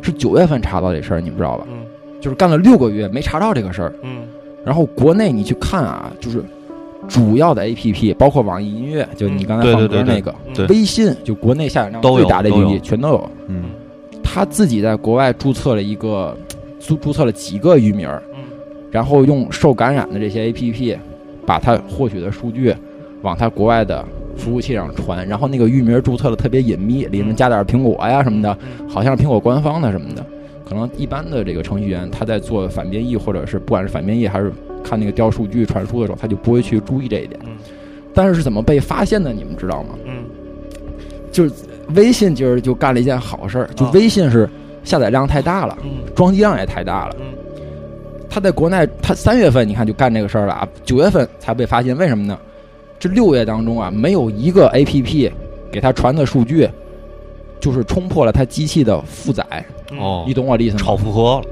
[0.03, 1.67] 是九月份查到这事儿，你们知道吧？
[1.71, 1.87] 嗯
[2.21, 3.93] 就是干了六个月没查到这个事儿。
[4.03, 4.27] 嗯
[4.65, 6.45] 然后国内你去看啊，就是
[7.09, 10.67] 主要的 APP，包括网易音乐，就你刚才放歌那个，对。
[10.69, 13.31] 微信，就国内下载量最大的 APP 全都有。
[13.49, 13.65] 嗯，
[14.23, 16.37] 他自己在国外注册了一个，
[16.81, 18.41] 注注册了几个域名儿，嗯。
[18.91, 20.97] 然后用受感染的这些 APP，
[21.45, 22.75] 把他获取的数据
[23.23, 24.05] 往他国外的
[24.37, 28.88] 服务器上传，然后那个域名注册的特别隐秘，里面加点苹果呀什么的，嗯。
[28.88, 30.25] 好像是苹果官方的什么的。
[30.65, 34.51] 可能一般的这个程序员他在做反编译，或者是不管是反编译还是
[34.83, 37.40] 看那个调数据传输的时候，他就不会去注意这一点。
[37.45, 37.57] 嗯
[38.14, 39.33] 但是是怎么被发现的？
[39.33, 39.95] 你们知道吗？
[40.05, 40.25] 嗯
[41.31, 41.53] 就是
[41.95, 44.47] 微信今儿就干了一件好事儿，就啊微信是
[44.85, 47.16] 下载量太大了，嗯装机量也太大了。
[47.18, 47.27] 嗯
[48.29, 52.38] 他在国内，他三月份你看就干这个事儿了啊，九月份才被发现，为什么呢？
[52.99, 55.31] 这六月当中啊，没有一个 A P P
[55.71, 56.68] 给他传的数据，
[57.61, 59.45] 就是冲破了他机器的负载，
[59.99, 60.83] 哦你懂我的意思吗？
[60.83, 61.47] 超负荷了。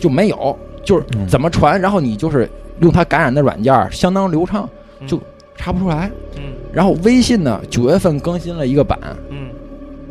[0.00, 2.48] 就没有，就是嗯怎么传，然后你就是
[2.80, 4.68] 用它感染的软件相当流畅，
[5.00, 5.06] 嗯。
[5.06, 5.20] 就
[5.56, 6.10] 查不出来。
[6.36, 6.42] 嗯。
[6.72, 8.98] 然后微信呢，九月份更新了一个版，
[9.30, 9.48] 嗯。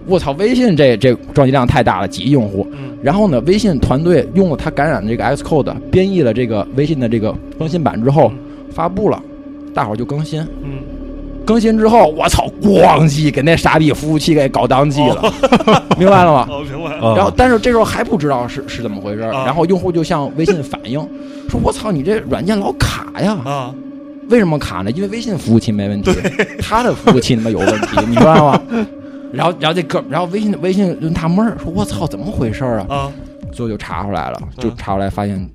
[0.06, 2.67] 我操，微信这这装机量太大了，几亿用户。
[2.71, 2.97] 嗯。
[3.02, 8.32] 然后呢，微信团队用了它感染的这个 Xcode 编译了这个微信的这个更新版之后
[8.71, 9.21] 发布了，
[9.73, 10.41] 大伙儿就更新。
[10.62, 10.80] 嗯，
[11.45, 15.21] 更新之后，我操，咣叽给那傻逼服务器给搞宕机了，
[15.97, 16.47] 明白了吗？
[16.49, 16.91] 哦，明白。
[16.95, 20.99] 啊然后，但是这时候还不知道是是怎么回事然后用户就向微信反映
[21.49, 23.75] 说：“我操，你这软件老卡呀啊，
[24.29, 24.91] 为什么卡呢？
[24.91, 26.12] 因为微信服务器没问题，
[26.62, 28.62] 他的服务器他妈有问题，你知道吗？
[29.34, 33.12] 然后，然后这哥，然后微信微信就纳闷儿，说：“我操，怎么回事儿啊啊，？”
[33.51, 35.49] 最后就查出来了，就嗯查出来发现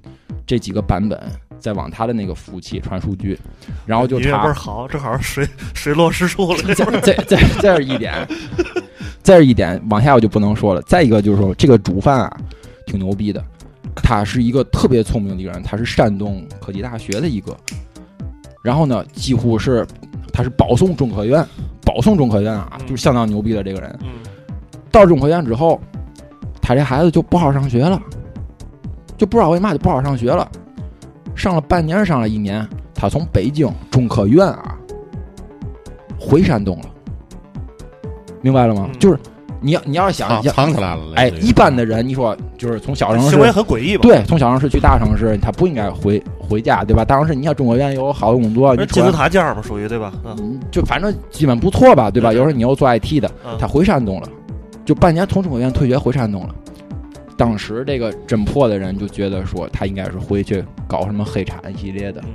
[0.46, 1.18] 这几个版本
[1.58, 3.38] 在往他的那个服务器传数据，
[3.86, 6.74] 然后就查儿好，正好水水落石出了。
[6.74, 8.14] 这这这这是一点，
[9.22, 10.82] 再是一点，往下我就不能说了。
[10.82, 12.36] 再一个就是说，这个主犯啊，
[12.86, 13.42] 挺牛逼的，
[13.94, 17.56] 他是一个特别聪明的一个人，他是山东科技大学的一个，
[18.62, 19.86] 然后呢，几乎是
[20.32, 21.44] 他是保送中科院，
[21.84, 23.98] 保送中科院啊，嗯就是相当牛逼的这个人。
[24.02, 24.08] 嗯
[24.90, 25.78] 到中科院之后，
[26.62, 28.00] 他这孩子就不好上学了，
[29.18, 30.50] 就不知道为嘛就不好上学了，
[31.38, 34.76] 上了半年，上了一年，他从北京中科院啊
[36.18, 36.84] 回山东了，
[38.42, 38.88] 明白了吗？
[38.92, 39.18] 嗯就是
[39.60, 41.02] 你要你要是想藏想，藏起来了。
[41.16, 47.04] 哎，类似于一般的人，你说就是从小城市行为很诡异吧？，对，从小城市去大城市，他不应该回回家，对吧？
[47.04, 50.12] 大城市，你像中科院有好的工作，你出来那金字塔尖嘛，属于对吧？
[50.24, 52.32] 嗯嗯，就反正基本不错吧，对吧？
[52.32, 54.28] 有时候你又做 IT 的，嗯他回山东了，
[54.84, 56.54] 就半年从中科院退学回山东了。
[57.38, 62.30] 当时这个侦破的人就觉得说他应该是回去搞什么黑产系列的，嗯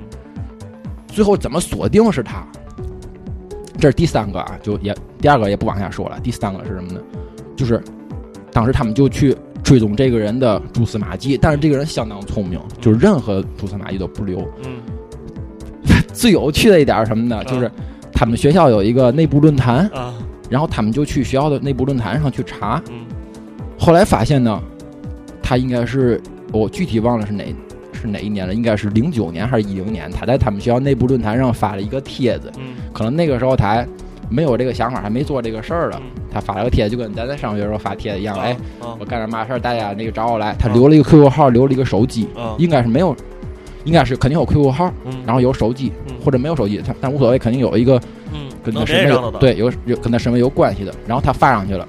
[1.07, 2.43] 最后怎么锁定是他？
[3.77, 6.17] 这是第三个啊，就也第二个也不往下说了。
[6.21, 7.01] 第三个是什么呢？
[7.55, 7.83] 就是
[8.51, 14.39] 当时他们就去追踪这个人的蛛丝马迹，但是这个人相当聪明，就是任何蛛丝马迹都不留。
[14.63, 14.81] 嗯
[16.13, 17.43] 最有趣的一点是什么呢？
[17.43, 17.69] 就是
[18.13, 20.13] 他们学校有一个内部论坛，啊
[20.49, 23.05] 然后他们就去学校的内部论坛上去查，嗯
[23.77, 24.61] 后来发现呢，
[25.43, 26.19] 他应该是
[26.51, 27.43] 我具体忘了是哪
[27.91, 32.75] 是哪一年了，应该是零九年还是一零年，他在他们学校内部论坛上发了一个帖子，嗯。
[32.91, 33.87] 可能那个时候他还
[34.29, 38.97] 没有这个想法，还没做这个事儿了嗯，他发了个帖子，就跟咱在上学时候发帖子一样，哎，啊。
[38.99, 42.55] 我干点嘛事儿，大家那个找我来，他留了一个 QQ 号，留了一个手机，啊。
[42.57, 43.15] 应该是没有，
[43.83, 46.15] 应该是肯定有 QQ 号，嗯，然后有手机嗯。
[46.23, 48.01] 或者没有手机，他但无所谓，肯定有一个
[48.33, 48.49] 嗯。
[48.63, 51.85] 跟他身份对有有跟他身份有关系的，然后他发上去了。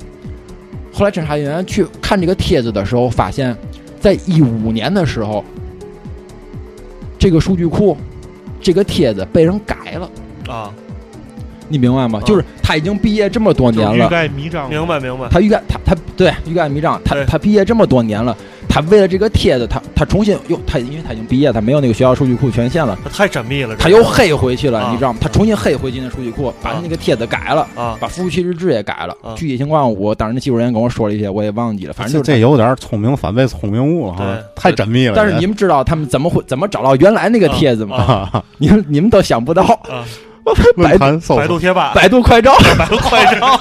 [0.94, 3.54] 后来侦查人员去看这个帖子的时候，发现，
[4.00, 5.44] 在一五年的时候，
[7.18, 7.96] 这个数据库，
[8.60, 10.10] 这个帖子被人改了，
[10.46, 10.72] 啊，
[11.68, 12.20] 你明白吗？
[12.22, 12.24] 啊。
[12.24, 15.28] 就是他已经毕业这么多年了，欲盖弥彰，明白明白。
[15.28, 18.36] 他欲盖他他对欲盖弥彰，他他毕业这么多年了，
[18.74, 24.90] 他为了这个帖子，他他重新又他因为他已经毕业，他没有那个学校数据库权限了，他太缜密了，他又黑回去了，啊。
[24.90, 25.18] 你知道吗？
[25.22, 27.64] 他重新黑回去那数据库，把他那个帖子改了。
[27.76, 27.96] 啊。
[28.00, 29.32] 把服务器日志也改了，啊。
[29.36, 35.12] 具体情况我当时那技术人员跟我说了一些，我也忘记了，反正就是这有点聪明反被聪明误了哈，太缜密了。
[35.14, 37.96] 但是你们知道他们怎么会怎么找到原来那个帖子吗？
[37.96, 40.02] 啊啊，你们你们都想不到，啊，
[40.76, 43.56] 百度百度贴吧，百度快照，百度快照，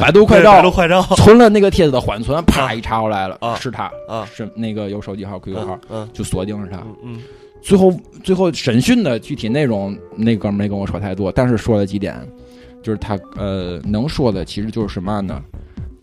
[0.00, 0.52] 百度快照。
[0.52, 1.02] 百度照快照。
[1.16, 6.78] 存了那个帖子的缓存，啪一查出来了啊，是他，啊，是那个有手机号、QQ 号，嗯就锁定是他。
[6.78, 7.20] 嗯嗯。
[7.62, 7.92] 最后
[8.24, 12.16] 最后审讯的具体内容，那哥们儿没跟我说太多，但是说了几点，
[12.82, 15.40] 就是他呃能说的其实就是什么呢？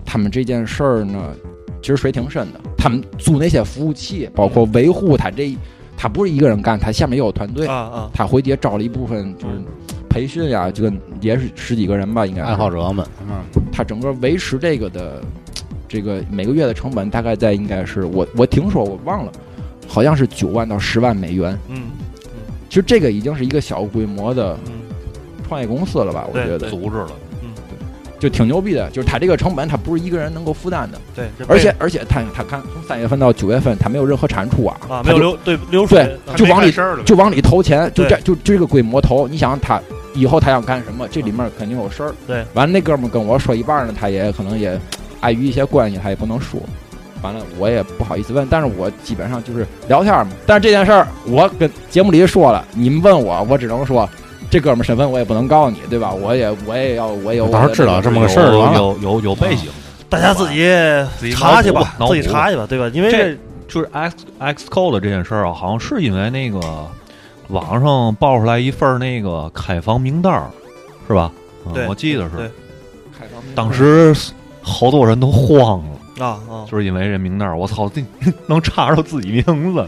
[0.06, 1.36] 他们这件事儿呢，
[1.82, 2.62] 其实水挺深的。
[2.78, 5.54] 他们租那些服务器，包括维护他这，
[5.98, 9.56] 他不是一个人干，他下面也有团队啊，啊，他回去也招了一部分就是
[10.10, 10.91] 培训呀，这个
[11.22, 15.22] 也是十几个人吧，应该爱好者们，嗯，他整个维持这个的
[15.88, 19.32] 这个每个月的成本大概在应该是我我听说我忘了，
[19.88, 21.58] 好像是九万到十万美元。
[21.69, 21.84] 嗯
[22.67, 24.74] 其实这个已经是一个小规模的嗯。
[25.48, 26.28] 创业公司了吧？
[26.32, 26.69] 我觉得。
[26.69, 27.10] 组织了，
[28.19, 36.72] 就挺牛逼的，就是他这个成本他不是一个人能够负担的，对，而且而且他他看从三月份到九月份他没有任何产出啊，啊，没有流对流水对，就往里
[37.04, 39.82] 就往里投钱，就这就就这个规模投，你想他
[40.19, 42.13] 以后他想干什么，这里面肯定有事儿。
[42.27, 44.79] 对，完了那哥们儿跟我说一半呢，他也可能也
[45.21, 46.60] 碍于一些关系，他也不能说。
[47.21, 50.32] 完了，我也不好意思问，但是我基本上就是聊天嘛。
[50.45, 54.10] 但是这件事儿，我跟节目里说了，你们问我，我只能说，
[54.49, 56.13] 这哥们儿身份我也不能告诉你，对吧？
[56.13, 59.69] 我也我也要我也有到时候知道这么个事儿有有有有背景，
[60.08, 60.65] 大家自己
[61.17, 62.89] 自己查去吧，自己查去吧，对吧？
[62.93, 66.60] 因为这就是 X X Code 这件事儿啊，好像是因为那个
[67.50, 70.50] 网上爆出来一份儿那个开房名单儿，
[71.08, 71.32] 是吧？
[71.88, 72.52] 我记得对是，
[73.54, 74.16] 当时
[74.62, 76.26] 好多人都慌了。
[76.26, 78.04] 啊啊，就是因为这名单儿，我操，这
[78.48, 79.88] 能查着自己名字，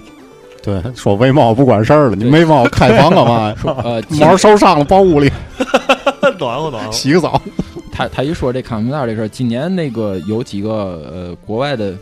[0.64, 2.16] 对，说为猫不管事儿了？
[2.16, 3.56] 你没猫开房干嘛 呀？
[3.84, 5.30] 呃， 毛受伤了，抱屋里
[6.40, 7.42] 暖和暖和，洗个澡。
[7.92, 10.72] 他他一说这开房名单这事儿，今年那个有几个
[11.12, 11.94] 呃国外的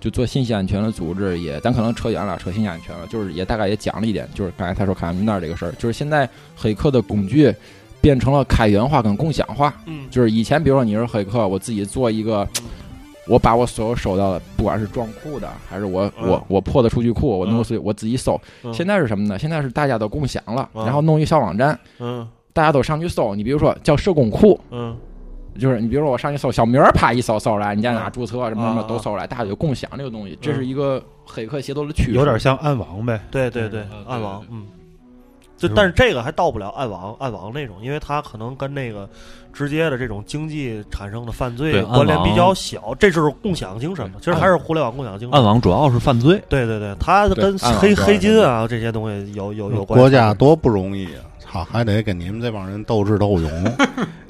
[0.00, 7.52] 就做信息安全的组织也，咱可能扯远了，扯信息安全了，就是也大概也讲了一点，就是刚才他说康明袋这个事儿，就是现在黑客的工具
[8.00, 12.46] 变成了开源化跟共享化，嗯就是以前比如说你是黑客，我自己做一个
[13.26, 18.40] 我把我所有收到的，不管是撞库的，还是我、嗯我我破的数据库，我弄嗯我自己搜。
[18.62, 19.36] 嗯现在是什么呢？
[19.36, 23.34] 现在是大家都共享了，嗯然后弄一个小网站，嗯大家都上去搜。
[23.34, 24.96] 你比如说叫社工库，嗯
[25.56, 32.12] 就是你比如说我上去搜小明儿，啪一搜搜出来，你在哪啊注册什么什么啊都搜出来，大家就共享这个东西，这是一个黑客协作的趋势。
[32.12, 33.20] 有点像暗网呗。
[33.30, 34.66] 对对对嗯，暗网，嗯，
[35.56, 39.08] 就但是这个还到不了暗网暗网那种，因为它可能跟那个
[39.52, 45.38] 直接的这种经济产生的犯罪关联比较小，这就是共享精神嘛，其实还是互联网共享精神。
[45.38, 50.02] 暗网主要是犯罪，对对对，它跟黑黑金啊这些东西有有有关系。
[50.02, 51.24] 国家多不容易啊！
[51.38, 53.50] 操，还得跟你们这帮人斗智斗勇。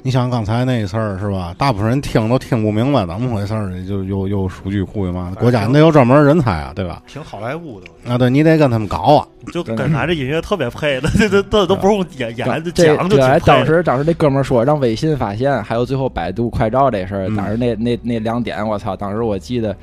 [0.03, 1.53] 你想刚才那事儿是吧？
[1.57, 7.01] 大部分人听都听不明白怎么回事儿，就又又数据库嘛，国家那有专门人才啊，对吧？
[7.07, 9.27] 挺好莱坞的，啊，对你得跟他们搞啊。
[9.53, 13.65] 就跟咱这音乐特别配的， 这这这都不用演演，就讲就当。
[13.65, 18.95] 时当时那哥们儿说让微信发现，还有最后百度快照这事儿，嗯当时那那那两点，我操！
[18.95, 19.75] 当时我记得，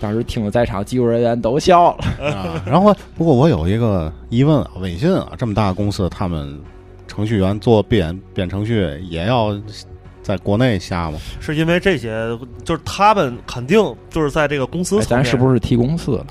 [0.00, 2.04] 当时听了在场技术人员都笑了。
[2.32, 6.60] 啊，然后不过我有一个疑问啊，微信啊这么大的公司，他们
[7.06, 9.56] 程序员做编编程序也要
[10.22, 11.18] 在国内下吗？
[11.40, 13.78] 是因为这些，就是他们肯定
[14.10, 16.26] 就是在这个公司哎，咱是不是提公司了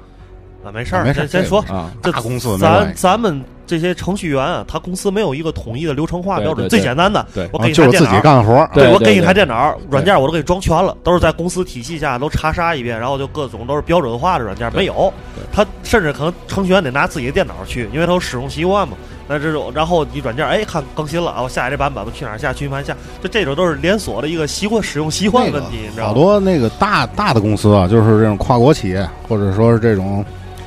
[0.64, 0.72] 啊？
[0.72, 1.62] 没事儿，没事儿先先说。
[1.64, 1.92] 啊？
[2.02, 6.58] 这大公司咱咱们这些程序员啊，他公司没有一个统一的流程化标准。
[6.58, 8.70] 对对对最简单的，我给你就是自己台电脑，干活儿。
[8.74, 15.12] 我给你对对对台电脑，软件我都给你装全了，都是在公司体系下都查杀一遍，然后就各种都是标准化的软件，没有。
[15.52, 18.96] 他甚至可能程序员得拿自己的电脑去，因为他有使用习惯嘛。
[19.26, 26.10] 那这种，然后你软件哎看更新了啊，我下一这版本，我去哪儿下去云盘下，就这种都是连锁的一个习惯使用习惯问题，你知道吗？
[26.10, 30.24] 好多那个大大的公司啊，就是这种跨国企业，或者说是这种，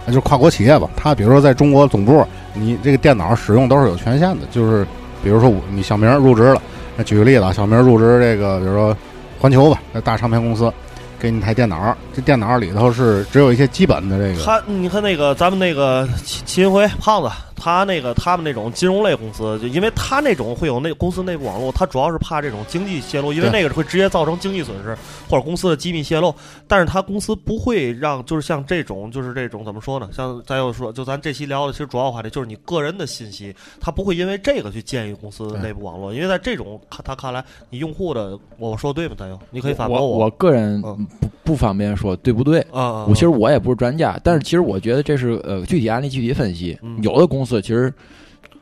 [0.06, 0.88] 呃就是跨国企业吧。
[0.96, 2.26] 他比如说在中国总部，
[2.58, 4.46] 你这个电脑使用都是有权限的。
[4.50, 4.86] 就是
[5.22, 6.60] 比如说我你小明入职了，
[6.96, 8.96] 那举个例子啊，小明入职这个，比如说
[9.38, 10.72] 环球吧，那大唱片公司，
[11.18, 24.96] 给你台电脑，这电脑里头是只有一些基本的这个，他，你看那个咱们那个秦秦辉胖子，他那个他们那种金融类公司，就因为他那种会有那公司内部网络，他主要是怕这种经济泄露，因为那个会直接造成经济损失
[25.28, 26.34] 或者公司的机密泄露。
[26.68, 30.08] 但是他公司不会让，就是像这种，就是这种怎么说呢？
[30.12, 39.14] 像咱又说，就咱这期聊的，其实主要话题就是你个人的信息，他不会因为这个去建议公司内部网络，因为在这种看他看来，你用户的，我说对吗？
[39.16, 42.60] 咱又你可以反驳我我个人嗯不不方便说对不对。
[42.72, 46.98] 啊啊，我其实我也不是专家，但是其实我觉得这是呃具体案例具体分析嗯。
[47.02, 47.92] 有的公司其实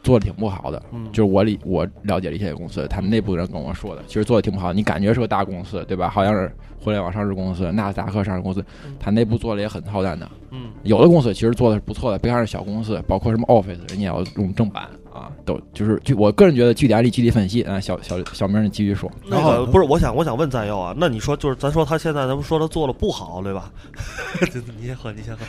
[0.03, 4.73] 做的挺不好的，嗯就是我理我了解了一些公司，他们内部人跟我说的，其实做的挺不好。
[4.73, 6.09] 你感觉是个大公司，对吧？
[6.11, 8.63] 好像是互联网上市公司、纳斯达克上市公司，
[9.01, 10.29] 他内部做的也很操蛋的。
[10.51, 14.89] 嗯有的公司其实做的是不错的，别看是小公司，包括什么 Office，人家要用正版
[15.25, 17.81] 啊，都就是就我个人觉得具体案例具体分析啊。
[17.81, 19.11] 小小小明，你继续说。
[19.27, 23.71] 那个不是，我想我想问赞佑啊，那你说就是咱说他现在咱们说他做的不好，对吧？
[24.79, 25.41] 你先喝，你先喝。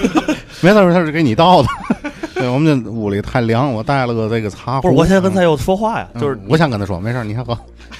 [0.62, 1.68] 没事儿，他是给你倒的。
[2.34, 4.88] 对，我们这屋里太凉，我带了个这个茶壶。
[4.88, 7.56] 不是，我现在跟嗯赞佑说话呀，嗯就是我想跟他说，没事，你先喝。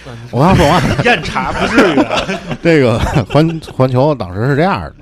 [0.07, 2.21] 嗯我刚说完，验茶不至于啊。
[2.63, 2.99] 这个
[3.31, 4.95] 环环球当时是这样的，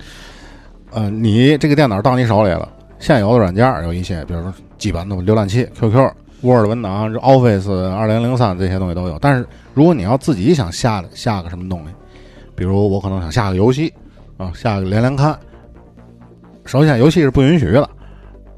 [0.92, 2.68] 呃，你这个电脑到你手里了，
[3.02, 6.08] 现有的软件有一些，比如说基本的浏览器、QQ、
[6.40, 9.18] Word 文档、Office 二零零三这些东西都有。
[9.18, 11.86] 但是如果你要自己想下下个什么东西，
[12.54, 13.92] 比如我可能想下个游戏
[14.36, 15.36] 啊，下个连连看，
[16.64, 17.90] 首先游戏是不允许的，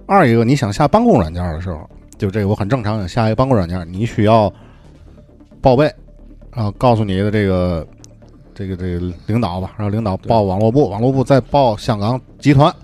[0.04, 4.52] 二一个你想下办公软件的时候，就这个我很正常，想下一个办公软件，你需要
[5.62, 5.90] 报备
[6.52, 7.87] 然啊，告诉你的这个
[8.54, 12.74] 这个这个领导吧，然后领导报网络部，网络部再报香港集团，我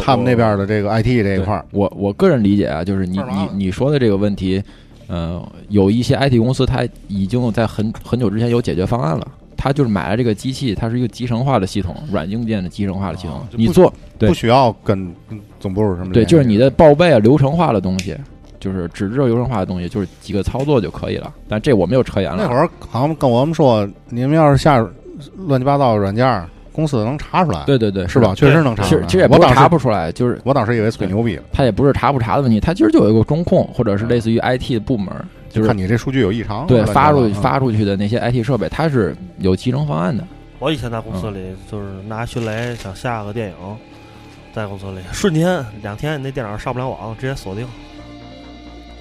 [0.00, 4.62] 他们那边的这个 IT 这一块儿，我我个人理解啊，就是你你你说的这个问题，
[5.06, 9.26] 呃，有一些 IT 公司它已经在很很久之前有解决方案了。
[9.56, 13.48] 它就是买了这个机器，它是一个集成化的系统，软硬件的集成化的系统啊。
[13.52, 18.14] 你做不需要跟跟总部什么对，就是你的报备啊，流程化的东西，
[18.60, 21.32] 就是纸质流程化的东西，就是几个操作就可以了。
[21.48, 22.42] 但这我没有扯远了。
[22.42, 24.86] 那会儿好像跟我们说，你们要是下
[25.46, 26.26] 乱七八糟的软件，
[26.74, 28.34] 公司能查出来，对对对，是吧？
[28.34, 28.88] 确实能查出来。
[28.88, 35.14] 其实其实也不查不出来，就是我当时以为吹牛逼了，他也不是查不查的问题，他其实就有一个中控或者是类似于 IT 的部门，
[35.48, 40.26] 就是看你这数据有异常，对发出糟嗯发出去的那些 IT 设备，它是有集成方案的。
[40.58, 43.54] 我以前在公司里就是拿迅雷想下个电影，
[44.52, 47.66] 在公司里瞬间两天那电脑上不了网，直接锁定。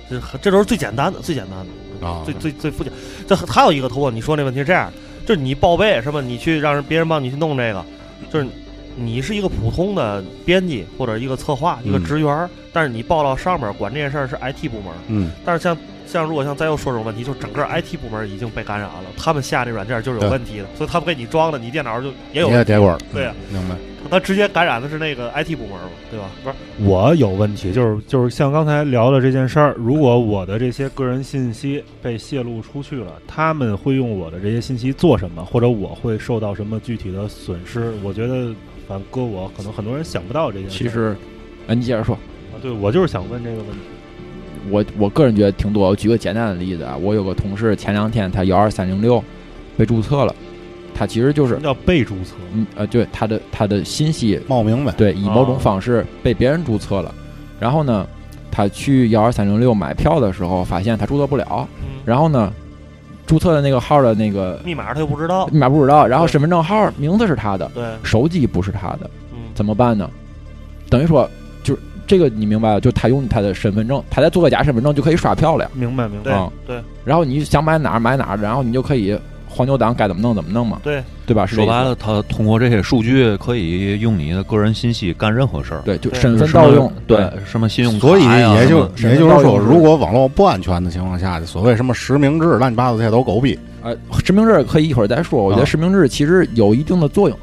[0.09, 1.57] 这这都是最简单的，最简单
[1.99, 2.91] 的，啊最最最复杂。
[3.27, 4.91] 这还有一个头问你说那问题是这样，
[5.25, 6.21] 就是你报备是吧？
[6.21, 7.85] 你去让人别人帮你去弄这个，
[8.31, 8.45] 就是
[8.95, 22.49] 你是一个普通的编辑或者一个策划一个嗯职员儿，但是你报到上面管这件事儿是 IT 部门，嗯，但是像像如果像再又说这种问题，就整个 IT 部门已经被感染了，他们下这软件就是有问题的，所以他们给你装的，你电脑就也有
[23.13, 23.33] 对啊。
[23.49, 23.75] 嗯明白？
[24.13, 26.29] 他直接感染的是那个 IT 部门嘛，对吧？
[26.43, 26.55] 不是，
[26.87, 37.91] 我有问题，就是就是像刚才聊的这件事儿，如果我的这些个人信息被泄露出去了，他们会用我的这些信息做什么，或者我会受到什么具体的损失？
[38.03, 38.53] 我觉得，
[38.87, 40.77] 反正搁我，可能很多人想不到这件事。
[40.77, 41.15] 其实，
[41.65, 42.13] 哎，你接着说。
[42.15, 43.79] 啊，对我就是想问这个问题。
[44.69, 45.89] 我我个人觉得挺多。
[45.89, 49.21] 我举个简单的例子啊，我有个同事前两天他幺二三零六
[49.75, 50.35] 被注册了，
[50.93, 52.35] 他其实就是叫被注册？
[52.53, 55.59] 嗯呃对他的他的信息冒名呗，对以某种哦。
[55.59, 57.13] 方式被别人注册了，
[57.59, 58.05] 然后呢，
[58.51, 62.53] 他去幺二三零六买票的时候发现他注册不了，嗯，然后呢，
[63.25, 70.09] 注册的那个号的那个密码他又不知道，密码不知道，然后身份证号名字是他的，对，手机不是他的，嗯，怎么办呢？
[70.89, 71.27] 等于说
[71.63, 75.71] 就是这个你明白了，就他用他的身份证，他再做个假身份证就可以刷票了呀。
[75.73, 76.49] 明白明白。
[76.67, 76.79] 对。
[77.03, 79.17] 然后你想买哪儿买哪儿，然后你就可以
[79.53, 81.45] 黄牛党该怎么弄怎么弄嘛，对，对吧？
[81.45, 85.81] 说白了，他通过这些数据可以用你的个人信息干任何事儿。
[85.85, 93.57] 对，就对身份盗用，对，什么信用卡所以也就也就是说，如果网络不安全的情况下，所谓什么实名制、乱七八糟这些都狗逼。
[93.83, 93.95] 呃，
[94.25, 95.43] 实名制可以一会儿再说。
[95.43, 97.37] 我觉得啊实名制其实有一定的作用。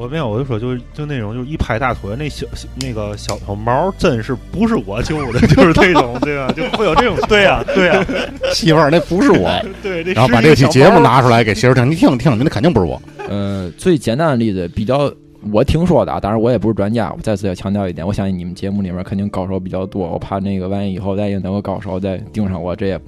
[0.00, 2.46] 我没有，我就说就是就那种就是一拍大腿，那小
[2.80, 6.50] 那个小小毛真是不是我救的， 就是这种对吧？
[6.56, 8.02] 就会有这种对呀、对呀、
[8.54, 9.50] 媳妇儿，那不是我。
[9.82, 13.00] 对，然后把这期节目拿出来给媳妇儿听，你听听，那肯定不是我。
[13.28, 15.12] 呃，最简单的例子比较
[15.52, 22.98] 我听说的啊，当然我也不是专家，我再次要强调一点，我相信你们节目里面肯定高手比较多，我怕那个万一以后再有哪个高手再盯上我，这也。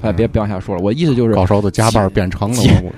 [0.00, 0.82] 哎，别别往下说了。
[0.82, 2.92] 我意思就是，高手都加班编程了，我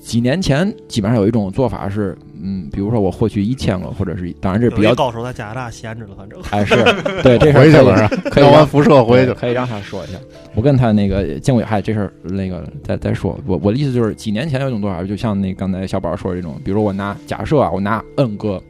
[0.00, 6.76] 几年前基本上有一种做法是，嗯，比如说我获取一千个，或者是当然这比较高手在加拿大闲着了，反正哎是
[7.22, 8.30] 对这事儿回去可以了是吧？
[8.30, 9.32] 可以完辐射回去。
[9.34, 10.18] 可以让他说一下。
[10.54, 13.38] 我跟他那个见过，嗨，这事儿那个再再说。
[13.46, 18.62] 我我的意思就是，几年前有一种做法，就像那刚才小宝说的这种，比如我拿假设啊，我拿 N 个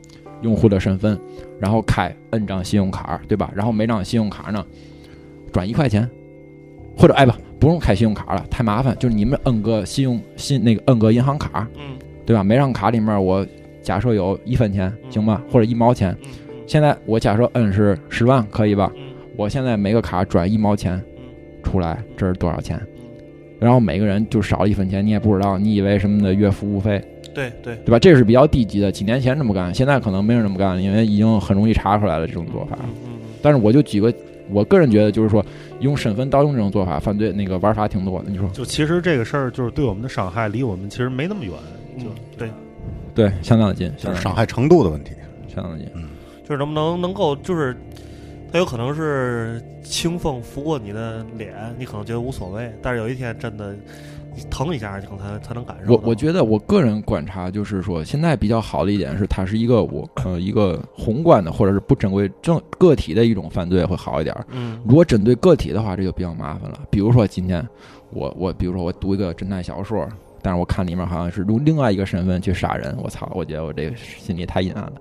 [0.43, 1.17] 用户的身份，
[1.61, 3.51] 然后开 N 张信用卡，对吧？
[3.55, 4.65] 然后每张信用卡呢
[5.53, 6.09] 转一块钱，
[6.97, 8.97] 或者哎不不用开信用卡了，太麻烦。
[8.99, 12.43] 就是你们摁个信用信那个摁个银行卡，嗯对吧？
[12.43, 13.47] 每张卡里面我
[13.83, 15.43] 假设有一分钱，行吧？
[15.51, 16.17] 或者一毛钱。
[16.23, 16.29] 嗯
[16.67, 18.91] 现在我假设摁是十万，可以吧？
[18.97, 19.03] 嗯
[19.37, 21.23] 我现在每个卡转一毛钱嗯
[21.63, 22.77] 出来，这是多少钱？
[22.97, 23.03] 嗯，
[23.61, 27.01] 然后每个人就少了一分钱，你也不知道，你以为什么的月服务费，
[27.33, 28.01] 对对，对吧？
[28.01, 32.77] 这是比较低级的，几年前这么干，现在可能没人这么干了，因为已经很容易查出来了这种做法。
[33.41, 34.13] 但是我就举个，
[34.51, 35.45] 我个人觉得就是说，
[35.81, 38.31] 用身份盗用这种做法，犯罪那个玩法挺多的。
[38.31, 41.53] 你说就其实这个事儿就是对我们的伤害离我们其实没那么远，
[41.97, 42.51] 嗯就对，
[43.15, 45.13] 对，相当的近，相当的就是伤害程度的问题。
[45.53, 45.87] 相当的近。
[46.45, 47.77] 就是能不能能够就是。
[48.53, 53.77] 它有可能是清风拂过你的脸，你可能觉得无所谓，但是有一天真的
[54.51, 55.93] 疼一下，你可能才才能感受。
[55.93, 64.47] 我我觉得我个人观察就是说，现在比较好的一点是，它是一个我呃一个宏观的或者是不针对正个体的一种犯罪会好一点儿。
[64.51, 66.81] 嗯如果针对个体的话，这就比较麻烦了。
[66.91, 67.67] 比如说今天
[68.11, 70.09] 我我比如说我读一个侦探小说，
[70.43, 73.31] 但是我看里面好像是用另外一个身份去杀人，我操！
[73.35, 74.93] 我觉得我这个心里太阴暗了。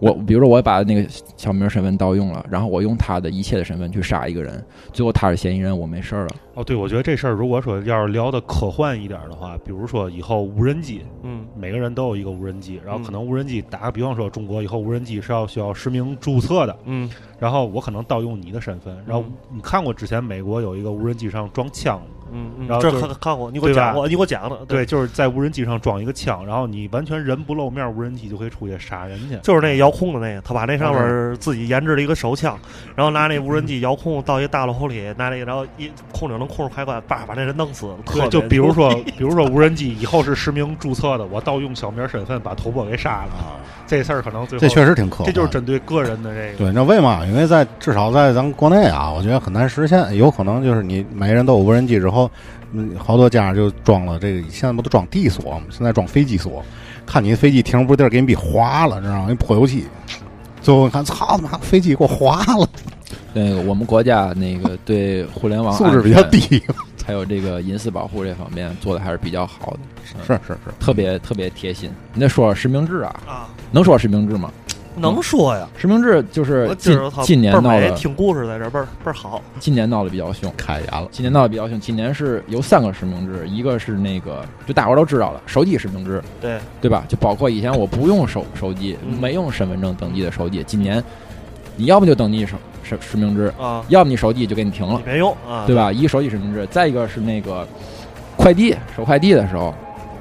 [0.00, 6.30] 我比如说我把那个小明身份盗用了，然后我用他的一切的身份去杀一个人，最后他是嫌疑人，我没事儿了。
[6.54, 11.46] 哦，对，我觉得这事儿如果说要是聊的科幻一点的话，比如说以后无人机，嗯。
[11.54, 17.08] 每个人都有一个无人机，然后可能无人机打个比方说，中国以后无人机是要需要实名注册的，嗯。
[17.38, 22.00] 然后我可能盗用你的身份，然后你看过之前美国有一个无人机上装枪，
[22.32, 29.38] 嗯嗯，这然后就是看看过，你给我讲过，你给我讲的，对，，就是在无人机上装一个枪，然后你完全人不露面，无人机就可以出去杀人去。
[29.42, 32.58] 就是那遥控的那个，他把那上面自己研制了一个手枪，
[32.94, 37.96] 然后拿那无人机遥控到一个大楼里，拿那个然后一控制能控制开关，叭把那人弄死了。
[38.04, 43.30] 特对，就比如说， 比如说无人机以后是实名注册的，我盗用小名身份把头破给杀了，
[43.86, 45.24] 这事儿可能最后这确实挺可怕。
[45.24, 46.58] 这就是针对个人的这个。
[46.58, 47.24] 对，那为嘛？
[47.26, 50.14] 因为在至少在咱们国内啊，我觉得很难实现。
[50.16, 52.19] 有可能就是你每个人都有无人机之后，
[52.72, 55.62] 嗯，好多家就装了这个，现在不都装地锁吗？
[55.70, 56.64] 现在装飞机锁，
[57.06, 59.26] 看你飞机停不地儿，给你比划了，知道吗？
[59.28, 59.84] 你泼油漆，
[60.60, 62.68] 最后你看，操他妈，飞机给我划了，
[63.32, 66.62] 那个我们国家那个对互联网素质比较低。
[67.06, 69.80] 还有这个隐私保护这方面做的还是比较好的，
[70.26, 71.90] 是是是，特别特别贴心。
[72.14, 74.52] 你再说说实名制啊，啊，能说实名制吗？
[74.96, 75.68] 能说呀。
[75.76, 79.40] 实名制就是近近年闹的，听故事在这倍儿倍儿好。
[79.58, 80.52] 今年闹的比较凶。
[80.56, 81.08] 开眼了。
[81.10, 87.04] 今年闹得比较凶，今年是有三个实名制，一个是那个就大伙儿都知道了，手机实名制，对，对吧？
[87.08, 91.02] 就包括以前我不用手手机，嗯没用身份证登记的手机，今年
[91.76, 95.74] 你要不就登记手实实名制，啊，要么你手机就给你停了你，别用啊，对？
[95.74, 95.92] 吧？
[95.92, 97.66] 一手机实名制，再一个是那个
[98.36, 99.74] 快递收快递的时候，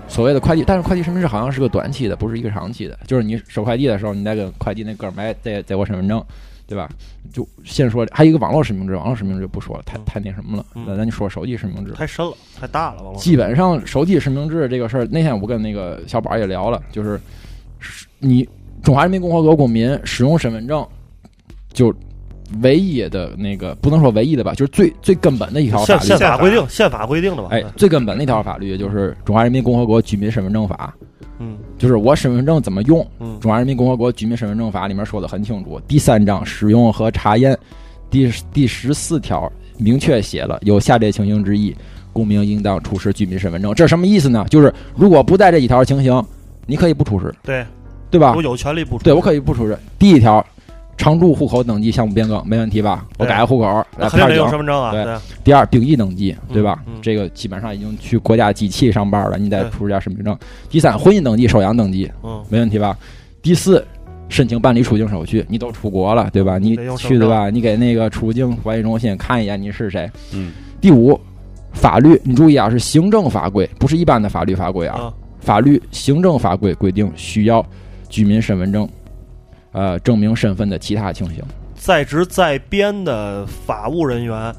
[0.09, 2.99] 所谓的快递，但是快递实名制好像是个短期的，不是一个长期的。
[3.05, 6.21] 就是你收快递的时候，你得跟快递那哥们儿哎再再我身份证，
[6.67, 6.89] 对吧？
[7.31, 10.65] 就先说还有一个网络实名制，网络实名制就不说了，太太那什么了。
[10.75, 11.91] 嗯那咱就说手机实名制。
[11.93, 17.19] 太深了，太大了，基本上手机实名制这个事儿，那天我跟那个小宝也聊了，就是
[17.79, 18.47] 是你
[18.81, 20.85] 中华人民共和国公民使用身份证，
[21.71, 21.93] 就
[22.61, 26.19] 唯一的那个不能说唯一的吧，就是最最根本的一条法宪律。
[26.19, 27.49] 宪法规定，宪法规定的吧？
[27.51, 30.93] 哎，最根本的一条法律就是《中华人民共和国居民身份证法》，
[31.39, 37.57] 嗯就是我身份证怎么用，嗯《中华人民共和国居民身份证法》里面说的很清楚，第三章使用和查验，
[38.09, 41.75] 第第十四条明确写了，有下列情形之一，
[42.11, 43.73] 公民应当出示居民身份证。
[43.73, 44.45] 这什么意思呢？
[44.49, 46.21] 就是如果不在这一条情形，
[46.65, 47.65] 你可以不出示，对，
[48.09, 48.41] 对吧我？
[48.41, 49.03] 有权利不出。
[49.03, 49.77] 对，我可以不出示。
[49.97, 50.45] 第一条，
[50.99, 53.07] 常住户口登记项目变更，没问题吧？
[53.17, 53.65] 我改个户口，
[53.97, 56.83] 那肯定得来片警用身份证啊，对对，第二，丙级登记，对吧？
[56.87, 60.37] 嗯嗯这个基本上已经去国家机器上班了，你得出示下身份证。
[60.69, 62.97] 第三，婚姻登记、收养登记，嗯，没问题吧？
[63.41, 63.81] 第四，
[64.27, 66.57] 申请办理出境手续，你都出国了，对吧？
[66.57, 67.49] 你去对吧？
[67.49, 70.11] 你给那个出境管理中心看一眼你是谁。
[70.33, 70.51] 嗯。
[70.81, 71.17] 第五，
[71.71, 74.99] 法律，你注意啊，是行政法规，不是一般的法律法规啊。
[74.99, 77.65] 啊法律行政法规规定需要
[78.09, 78.87] 居民身份证，
[79.71, 81.43] 呃，证明身份的其他情形。
[81.75, 84.53] 在职在编的法务人员，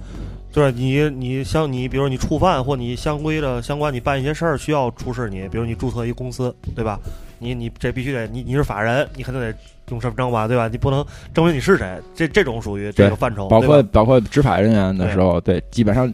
[0.50, 6.98] 就是你你像你，比如你触犯或你相规的相关，你办一些事儿需要出示你，比如你注册一公司，对吧？
[7.38, 9.54] 你你这必须得你你是法人，你肯定得
[9.90, 10.68] 用身份证吧，对吧？
[10.68, 16.12] 你不能证明你是谁，这这种属于这个范畴，包括包括执法人员的时候，对，基本上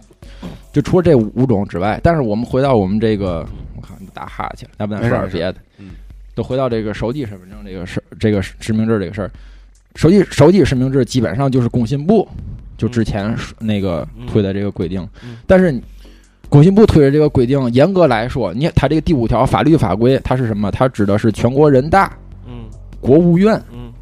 [0.73, 5.91] 就除了这五五种之外，但是我们回到我们这个，我看你打哈欠，要不咱说点别的，嗯，
[6.35, 9.31] 都回到这个手机身份证这个事，这个实名制这个事儿，
[9.95, 12.27] 手机手机实名制基本上就是工信部
[12.77, 15.37] 就之前那个推的这个规定，嗯。
[15.47, 15.81] 但是。
[16.49, 20.71] 工信部推的这个规定，严格来说，你它这个第五条法律法规，它是什么？
[20.71, 22.67] 它指的是全国人大、嗯。
[23.01, 23.93] 国务院，嗯。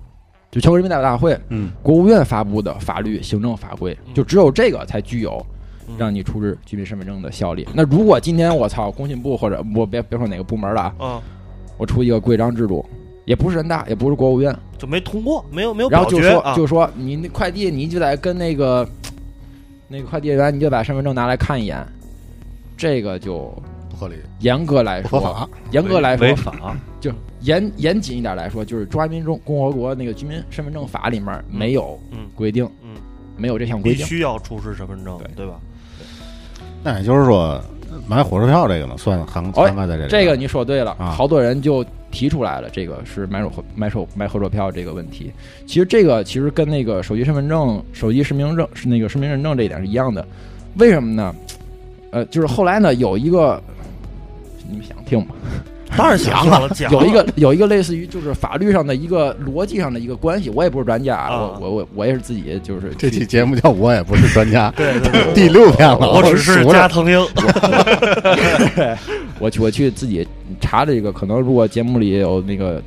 [0.50, 4.12] 就全国人民代表大会，嗯，国务院发布的法律行政法规，嗯。
[4.12, 5.44] 就只有这个才具有
[5.88, 5.94] 嗯。
[5.96, 7.66] 让你出示居民身份证的效力。
[7.72, 11.22] 那如果今天我操，工信部或者我别别说哪个部门了啊，啊，
[11.78, 12.84] 我出一个规章制度，
[13.24, 18.88] 也不是人大，也不是国务院，就没通过，没有没有然后就说啊，就说你那快递你就得跟那个
[19.88, 21.84] 那个快递员，你就把身份证拿来看一眼，
[22.76, 23.54] 这个就
[23.88, 25.48] 不合理，严格来说。
[25.70, 27.10] 严格来说违法，就
[27.40, 32.18] 严严谨一点来说，就是《中华人民共和国那个居民身份证法》里面没有嗯。
[32.34, 32.96] 规定，嗯，
[33.36, 34.00] 没有这项规定。
[34.00, 34.08] 必。
[34.08, 35.60] 须要出示身份证对，对吧？
[36.82, 37.60] 那也就是说，
[38.06, 40.10] 买火车票这个呢，算涵哦涵盖在这里。
[40.10, 45.32] 这个你说对了，啊好多人就提出来了，这个是买手买手买火车票这个问题。
[45.66, 50.26] 其实这个其实跟那个手机身份证、手机实名证是那个实名认证这一点是一样的。
[50.76, 51.34] 为什么呢？
[52.10, 53.60] 呃，就是后来呢有一个，
[54.68, 55.34] 你们想听吗？
[55.96, 61.58] 当然想 了，有一个有一个类似于就是法律上的一个逻辑上的一个关系，我也不是专家，啊。
[61.60, 67.18] 我我我我也是自己就是这期节目叫我也不是专家，对 对对， 第六篇了，我只是加藤鹰，
[69.38, 70.26] 我去我去自己
[70.60, 72.82] 查这个，可能如果节目里有那个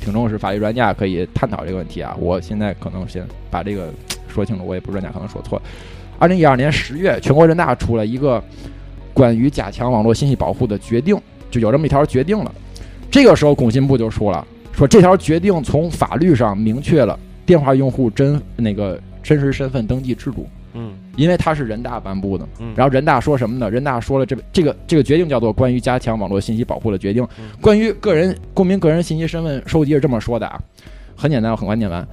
[0.00, 2.16] 听众是法律专家，可以探讨这个问题啊。
[2.18, 3.88] 我现在可能先把这个
[4.28, 5.58] 说清楚，我也不是专家，可能说错。
[5.58, 5.64] 了。
[6.18, 8.42] 二零一二年十月，全国人大出了一个
[9.14, 11.18] 关于加强网络信息保护的决定，
[11.50, 12.52] 就有这么一条决定了。
[13.10, 20.46] 这个时候，工信部就说了，说这条决定从法律上明确了电话用户真那个真实身份登记制度。
[20.72, 23.68] 嗯因为它是人大颁布的，嗯然后人大说什么呢？
[23.68, 30.60] 人大说了这这个这个决定叫做《关于加强网络信息保护的决定》嗯，关于个人公民个人信息身份收集是这么说的啊，
[31.16, 32.06] 很简单，我很快念完。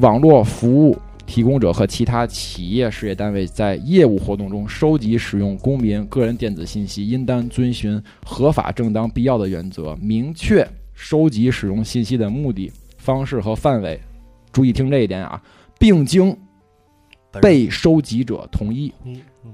[0.00, 0.96] 网络服务
[1.32, 10.62] 提供者和其他企业事业单位在业务活动中收集使用公民个人电子信息，应当遵循合法、正当、必要的原则，明确
[10.92, 13.98] 收集使用信息的目的、方式和范围。
[14.52, 15.42] 注意听这一点啊，
[15.78, 16.36] 并经
[17.40, 18.92] 被收集者同意，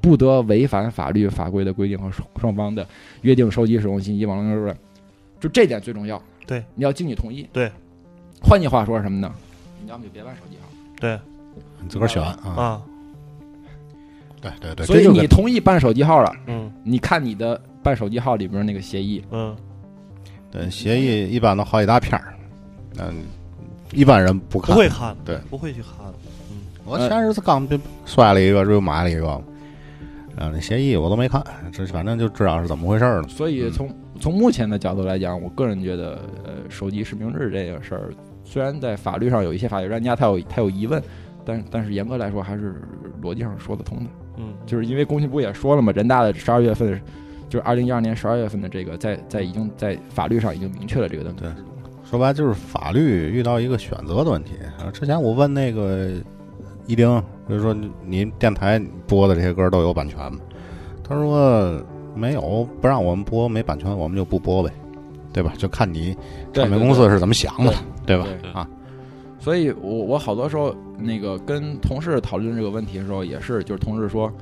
[0.00, 2.84] 不得违反法律法规的规定和双双方的
[3.22, 4.74] 约定收集使用信息网络
[5.38, 6.20] 就这点最重要。
[6.44, 7.46] 对，你要经你同意。
[7.52, 7.70] 对，
[8.42, 9.32] 换句话说是什么呢？
[9.80, 10.68] 你要么就别办手机号。
[10.98, 11.16] 对
[11.80, 12.36] 你自个儿选啊。
[12.56, 12.82] 啊，
[14.40, 16.72] 对对对，所以你这就跟同意办手机号了，嗯。
[16.84, 19.56] 你看你的办手机号里边那个协议，嗯。
[20.50, 22.34] 对协议一般都好几大篇儿，
[22.98, 23.14] 嗯，
[23.92, 24.74] 一般人不看。
[24.74, 25.90] 不会看，对，不会去看，
[26.50, 26.56] 嗯。
[26.86, 33.28] 我前日子刚被摔了一个，又买了一个，啊，那协议我都没看，这反正就知道是怎么回事儿了。
[33.28, 38.10] 所以从从目前的角度来讲，我个人觉得，呃，手机实名制这个事儿，
[38.42, 41.02] 虽然在法律上有一些法律专家他有他有疑问，
[41.48, 42.82] 但但是严格来说还是
[43.22, 47.00] 逻辑上说得通的，嗯，就是因为工信部也说了嘛，人大的十二月份，
[47.48, 51.38] 就是二零一二年十二月份的这个，在在已经在法律上已经明确了这个东西。
[51.40, 51.50] 对。
[52.04, 54.52] 说白了就是法律遇到一个选择的问题。
[54.78, 56.10] 啊之前我问那个
[56.86, 60.38] 一丁，就是说你你电台播的这些歌都有版权吗？
[61.02, 61.82] 他说
[62.14, 64.70] 没有，不让我们播没版权，我们就不播呗，
[65.32, 65.52] 对吧？
[65.56, 66.16] 就看你
[66.52, 67.72] 对唱片公司是怎么想的，
[68.06, 68.26] 对吧？
[68.42, 68.68] 对啊，
[69.38, 74.32] 所以我我好多时候那个跟同事讨论这个问题的时候，也是就是同事说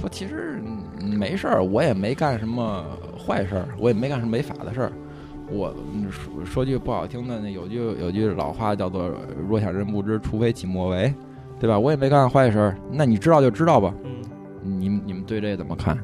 [0.00, 0.62] 说其实
[1.00, 2.84] 嗯没事儿，我也没干什么
[3.18, 4.92] 坏事儿，我也没干什么违法的事儿。
[5.50, 9.10] 我嗯说说句不好听的，那有句有句老话叫做
[9.48, 11.12] “若想人不知，除非己莫为”，
[11.60, 11.78] 对吧？
[11.78, 13.92] 我也没干坏事儿，那你知道就知道吧。
[14.04, 15.98] 嗯，你们你们对这怎么看？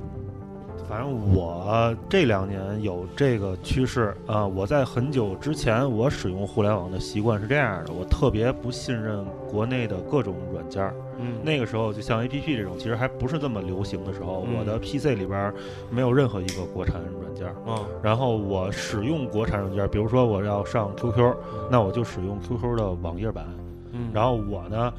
[0.89, 10.95] 反正我这两年有这个趋势啊、我在很久之前，我使用互联网的习惯是这样的，我特别不信任国内的各种软件儿。
[11.19, 15.55] 嗯，那个时候，就像 A P P 这种，其实还不是这么流行的时候，嗯我的 P C 里边儿
[15.91, 17.53] 没有任何一个国产软件儿。
[17.71, 21.37] 啊，然后我使用国产软件儿，比如说我要上 Q Q，
[21.71, 23.45] 那我就使用 Q Q 的网页版。
[23.93, 24.93] 嗯，然后我呢，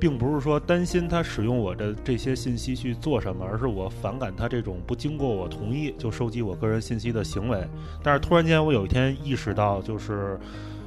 [0.00, 7.66] 并不是说担心他使用我的这些信息去做什么，而是我反感他这种不经过我同意就收集我个人信息的行为。
[8.02, 10.38] 但是突然间，我有一天意识到，就是。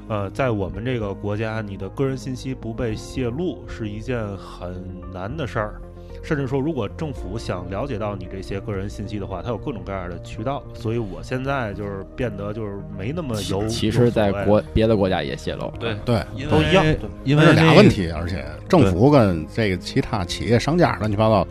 [0.08, 4.84] 呃，在我们这个国家，你的个人信息不被泄露是一件很
[5.14, 5.82] 难的事儿，
[6.24, 10.62] 甚至说，如果政府想了解到你这些个人信息的话，它有各种各样的渠道。
[10.74, 13.66] 所以我现在就是变得就是没那么有。
[13.68, 15.72] 其实，在国别的国家也泄露。
[15.80, 16.86] 对对，因都一样
[17.24, 21.48] 因为那个俩问题，而且政府跟这个其他企业商家乱七八糟，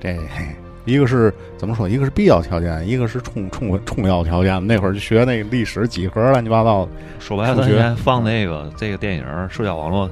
[0.00, 0.16] 这
[0.84, 1.88] 一个是怎么说？
[1.88, 4.64] 一个是必要条件，一个是充充充要条件。
[4.66, 6.88] 那会儿就学那个历史几何乱七八糟，
[7.20, 10.08] 说白了，咱放那个这个电影《社交网络》，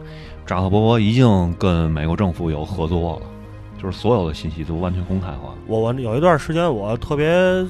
[0.47, 3.27] 扎克伯格已经跟美国政府有合作了，
[3.81, 5.55] 就是所有的信息都完全公开化。
[5.67, 7.67] 我我有一段时间我特别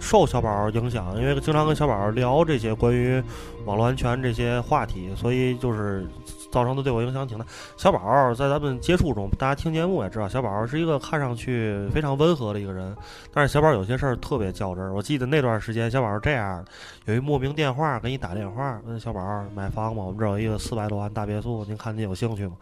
[0.00, 3.22] 受小宝影响，因为经常跟小宝聊这些关于
[3.64, 6.06] 网络安全这些话题，所以就是
[6.50, 7.46] 造成的对我影响挺大。
[7.76, 12.94] 小宝在咱们接触中，大家听节目也知道，小宝是一个看上去非常温和的一个人，
[13.32, 14.92] 但是小宝有些事儿特别较真儿。
[14.92, 16.62] 我记得那段时间，小宝是这样：
[17.06, 20.02] 有一莫名电话给你打电话，问小宝买房吗？
[20.04, 22.52] 我们这儿有一个四百多万大别墅，您看您有兴趣吗？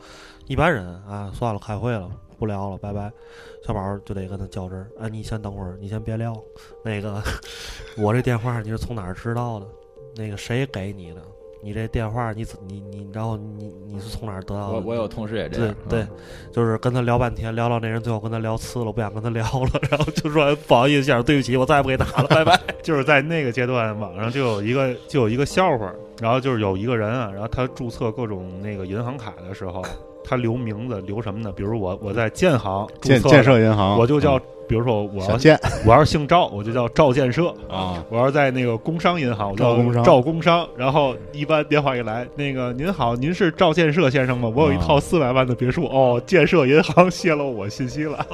[0.46, 2.09] 一般人啊，算了，开会了，
[2.43, 3.09] 不聊了，拜拜。
[3.64, 6.36] 小宝就得跟他较真儿，哎，你先等会儿，你先别聊，
[6.82, 7.22] 那个
[7.97, 9.66] 我这电话你是从哪儿知道的？
[10.16, 11.22] 那个谁给你的？
[11.62, 14.72] 你这电话你怎你你，然后你你是从哪儿得到的？
[14.72, 15.72] 我我有同事也这样。
[15.88, 16.09] 对嗯，
[16.51, 22.61] 就是跟他聊半天，聊到那人最后跟他聊次了，不想跟他聊了，然后就说不好意思，先生，对不起，我再也不给打了，拜拜。
[22.82, 29.84] 就是在那个阶段，网上就有一个就有一个笑话，然后就是有一个人啊，然后他注册各种那个银行卡的时候，
[30.24, 31.52] 他留名字留什么呢？
[31.54, 37.48] 比如我我在建行注册建建设银行，我就叫嗯，比如说我要建 我要是姓赵，我就叫赵建设。
[37.68, 40.66] 啊，我要是在那个工商银行，我叫赵工商赵工商。
[40.76, 44.50] 然后一般电话一来，那个您好，您是赵建设先生吗？
[44.54, 45.84] 我有一套啊四百万的别墅。
[45.86, 48.24] 哦，建设银行泄露我信息了，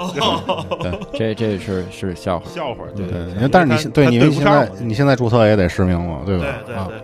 [1.15, 2.45] 这这是是笑话。
[2.51, 2.85] 笑话。
[2.95, 6.47] 对对，对但是你对你现在你现在注册也得实名嘛，对吧？
[6.47, 6.99] 啊对对对，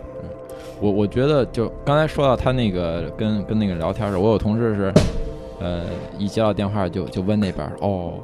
[0.81, 4.93] 我我觉得就刚才说到他那个跟跟那个聊天的时候，我有同事是，
[5.59, 5.85] 呃，
[6.17, 8.19] 一接到电话就就问那边儿哦，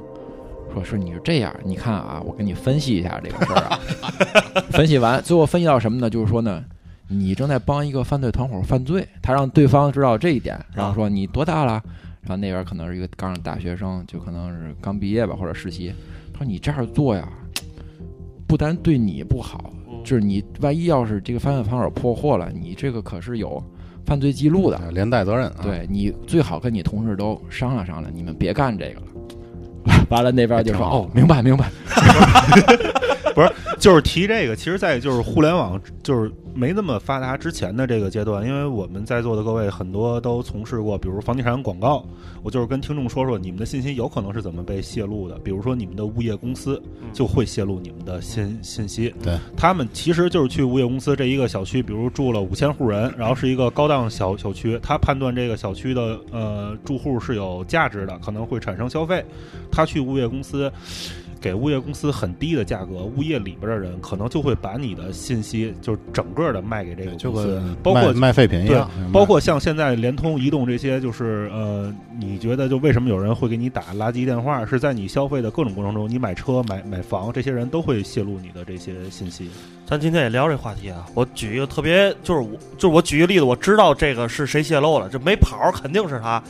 [0.73, 3.79] 说是你是这样，你看啊，我给你分析一下这个事儿啊，
[4.71, 6.09] 分析完最后分析到什么呢？
[6.09, 6.63] 就是说呢，
[7.07, 11.81] 你正在帮一个犯罪团伙犯罪，他让对方知道这一点，然后说你多大了？
[12.21, 15.91] 然后那边可能是一个刚上大学生，就可能是刚毕业吧或者实习，
[16.31, 17.27] 他说你这样做呀，
[18.45, 19.73] 不单对你不好，
[20.03, 23.63] 就是你万一要是这个犯罪团伙破获了，你这个可是有
[24.05, 29.07] 犯罪记录的，连带责任啊，对你最好跟你同事都商量商量，你们别干这个了。
[30.09, 31.69] 完了那边就说哦，明白明白，
[33.33, 42.05] 不是就是提这个，其实，在就是互联网就是没那么发达之前的这个阶段，因为我们在座的各位很多都从事过，比如房地产广告，
[42.43, 46.81] 我就是跟听众说说你们的信息有可能是怎么被泄露的，比如说你们的物业公司
[47.13, 49.37] 就会泄露你们的信信息，对。
[49.55, 59.23] 他们其实就是去物业公司这一个小区，比如住了五千户人，然后是一个高档小小区，他判断这个小区的呃住户是有价值的，可能会产生消费，
[59.71, 60.71] 他去物业公司。
[61.41, 74.63] 给物业公司很低的价格，物业里边的人可能就会把你的信息就是整个的卖给这个公司，包括卖卖废品一对样，包括像现在联通、移动这些，就是呃，你觉得就为什么有人会给你打垃圾电话？
[74.63, 79.49] 是在你消费的各种过程中，你买车、买买房，这些人都会泄露你的这些信息。
[79.85, 81.07] 咱今天也聊这话题啊。
[81.15, 86.41] 我举一个特别，就是我就是我举一个例子，我知道这个是谁泄露了，这没跑肯定是他。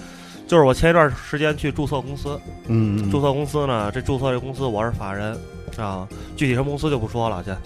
[0.51, 2.37] 就是我前一段时间去注册公司，
[2.67, 5.33] 嗯，注册公司呢，这注册这公司我是法人
[5.77, 7.57] 啊，具体什么公司就不说了，先。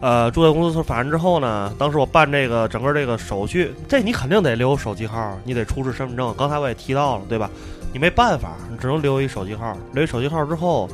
[0.00, 6.32] 呃，注册公司是法人之后呢，当时我办这个整个这个手续，这你肯定得留手机号，你得出示身份证。
[6.38, 7.50] 刚才我也提到了，对吧？
[7.92, 9.76] 你没办法，你只能留一手机号。
[9.92, 10.88] 留一手机号之后，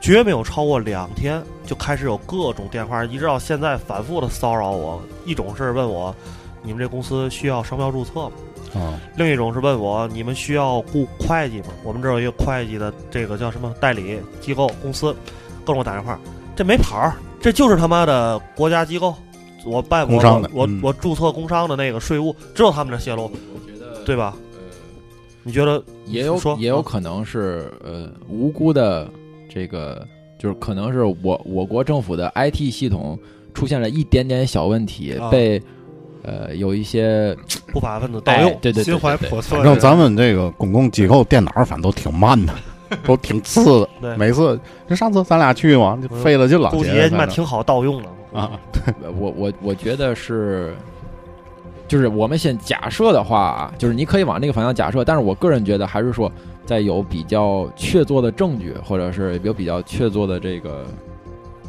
[0.00, 5.00] 绝没有超过两天，就开始有各种电话，一直到现在反复的骚扰我。
[5.24, 6.12] 一种是问我，
[6.60, 8.32] 你们这公司需要商标注册吗？
[8.76, 11.68] 啊，另一种是问我，你们需要雇会计吗？
[11.82, 15.14] 我们这儿有一个会计的这个叫什么代理机构公司，
[15.64, 16.18] 跟我打电话，
[16.54, 19.14] 这没跑儿，这就是他妈的国家机构，
[19.64, 20.80] 我办我工商的我嗯。
[20.82, 24.36] 我注册工商的那个税务，只有他们这泄露，我觉得对吧？
[24.54, 24.60] 呃，
[25.42, 26.56] 你觉得也有说。
[26.58, 29.08] 也有可能是呃无辜的
[29.48, 30.06] 这个，
[30.38, 33.18] 就是可能是我我国政府的 IT 系统
[33.54, 35.30] 出现了一点点小问题，啊。
[35.30, 35.60] 被
[36.26, 37.34] 呃有一些
[37.72, 38.50] 不法分子盗哎用？
[38.60, 39.56] 对对对心怀叵测。
[39.56, 42.52] 反正咱们这个公共机构电脑反正都挺慢的，
[43.06, 43.88] 都挺次的。
[44.00, 44.58] 对，每次
[44.88, 46.70] 就上次咱俩去嘛，就费了劲了。
[46.70, 48.08] 估计也他妈挺好盗用的
[48.38, 48.50] 啊，
[49.02, 50.74] 呃我我我觉得是，
[51.88, 56.30] 就是我们先假设的话啊，就是你可以往那个方向假设，但是我个人觉得还是说，
[56.66, 60.84] 在有比较确凿的证据，或者是有比较确凿的这个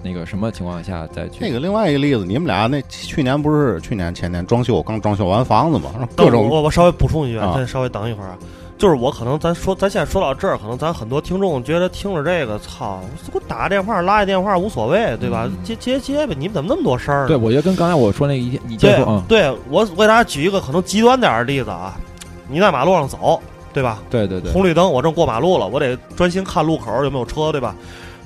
[0.04, 8.38] 那个什么情况下再去那个另外一个例子，你们俩那去年不是去年前年装修刚装修完房子嘛，各种我我稍微补充一句，啊再稍微等一会儿啊。
[8.78, 13.02] 就是我可能咱说咱现在说到这儿，可能咱很多听众觉得听着这个，操，
[13.34, 15.50] 给我打个电话拉一电话无所谓，对吧？
[15.64, 17.30] 接接接呗，你们怎么那么多事儿呢？
[17.30, 21.98] 对，我觉得跟刚才我说那个一你接对着说啊，对，我我给大家举一个可能极端点儿的例子啊，
[22.48, 23.42] 你在马路上走，
[23.74, 24.00] 对吧？
[24.12, 27.76] 对对对，红绿灯，我正过马路了，我得专心看路口有没有车，对吧？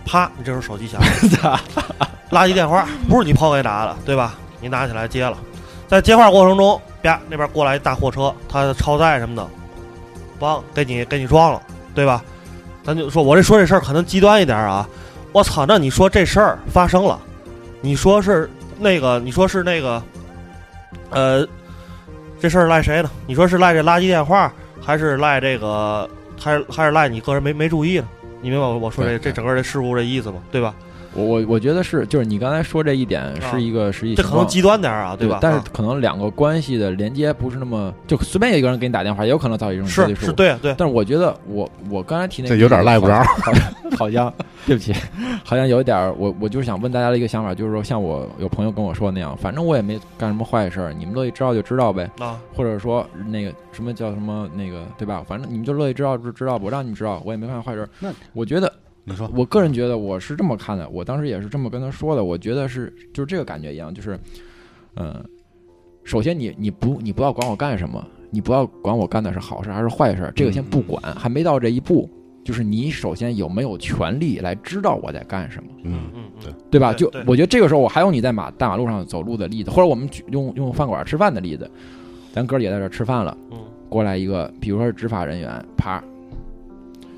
[0.06, 1.60] 啪，你这时候手机响了，
[2.32, 4.36] 垃圾电话不是你朋友给打的，对吧？
[4.60, 5.38] 你拿起来接了，
[5.88, 9.48] 在接话过程中，啪，那边过来一大货车，他超载什么的，
[10.40, 11.62] 帮给你给你撞了，
[11.96, 12.24] 对吧？
[12.84, 14.88] 咱就说我这说这事儿可能极端一点啊，
[15.32, 17.20] 我操，那你说这事儿发生了，
[17.80, 18.50] 你说是
[18.80, 20.02] 那个，你说是那个，
[21.12, 21.48] 呃，
[22.40, 23.10] 这事儿赖谁呢？
[23.28, 24.52] 你说是赖这垃圾电话，
[24.84, 28.08] 还是赖这个，还是还是赖你个人没没注意呢？
[28.42, 30.38] 你明白我我说这这整个这事故这意思吗？
[30.52, 30.74] 对吧？
[31.14, 34.28] 我我我觉得是，就是你刚才说这一点啊是一个实际情况。
[34.28, 35.40] 这可能极端点儿啊，吧？
[35.42, 44.34] 但是啊可能两个关系的连接不是那么，就随便一个人给你打电话，也有可能造成一种是是对对，但是我觉得我我刚才提那个这有点赖不着好像好像
[44.68, 44.94] 对不起，
[45.44, 55.24] 好像有一点儿我我就是想问大家的一个想法，就是说像我有朋友跟我说那样，反正我也没干什么坏事儿，你们乐意知道就知道呗，啊，或者说那个什么叫什么那个对吧？
[55.28, 57.90] 反正你们就乐意知道就知道，我让你们知道，我也没干坏事儿。
[58.00, 58.72] 那我觉得
[59.04, 62.24] 你说我个人觉得我是这么看的，我当时也是这么跟他说的。
[62.24, 64.20] 我觉得是就是这个感觉一样，就是，
[64.96, 65.24] 嗯，
[66.04, 72.08] 首先你你不你不要管我干什么，你不要管我干的是好事还是坏事，这个先不管，还没到这一步。
[72.44, 76.94] 就是你首先有没有权利来知道我在干什么，嗯，嗯嗯，对吧？
[76.94, 81.70] 就对对我觉得这个时候我还有你在马大马路上走路的例子，或者我们举用用饭馆吃饭的例子，
[82.34, 83.58] 咱哥儿姐在这吃饭了，嗯
[83.90, 86.02] 过来一个，比如说是执法人员，啪，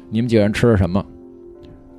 [0.09, 1.05] 你们几个人吃的什么？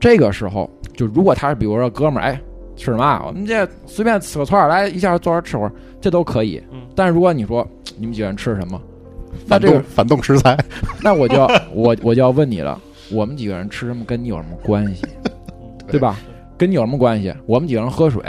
[0.01, 2.41] 这个时候，就如果他是比如说哥们儿，哎，
[2.77, 3.23] 吃什么啊？
[3.27, 6.63] 我们这随便吃个串儿，来一下坐这儿吃会儿，这都可以。
[6.73, 7.67] 嗯但是如果你说
[7.97, 8.81] 你们几个人吃什么，
[9.47, 10.57] 那反这个动反动食材，
[11.03, 12.81] 那我就要我我就要问你了，
[13.11, 15.03] 我们几个人吃什么跟你有什么关系？
[15.89, 16.19] 对吧？
[16.57, 17.33] 跟你有什么关系？
[17.47, 18.23] 我们几个人喝水，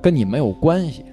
[0.00, 1.04] 跟你没有关系。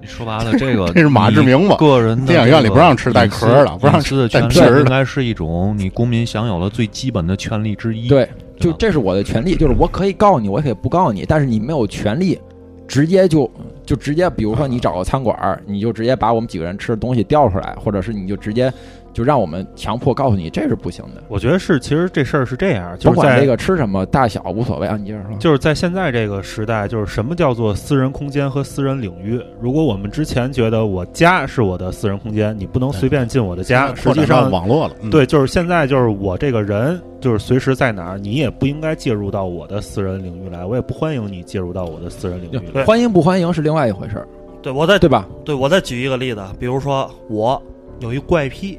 [0.00, 8.08] 你说白了， 这个这是马志明嘛个人电影院里不让吃带壳的不让吃的权带皮儿的利应该是一种你公民享有的最基本的权利之一。
[8.08, 8.28] 对，
[8.58, 12.38] 就这是我的权利，就是我可以告诉你，我也可以不告诉你，但是你没有权利
[12.86, 13.50] 直接就
[13.84, 18.72] 就直接，比如说你找个餐馆儿，你就直接把我们几个人吃的东西调出来，或者是你就直接
[19.16, 21.22] 就让我们强迫告诉你，这是不行的。
[21.26, 25.34] 我觉得是，其实这事儿是这样，就是在这个吃什么大小无所谓啊，你接着说。
[25.38, 29.42] 就是在现在这个时代，就是什么叫做私人空间和私人领域？
[29.58, 44.28] 如果我们之前觉得我家是我的私人空间，你不能随便进我的家，实际上网络了，嗯，对，就是现在就是我这个人，就是随时在哪儿，你也不应该介入到我的私人领域来，我也不欢迎你介入到我的私人领域欢迎不欢迎是另外一回事儿，
[44.60, 45.26] 对我再对吧？
[45.42, 47.62] 对我再举一个例子，比如说我
[48.00, 48.78] 有一怪癖，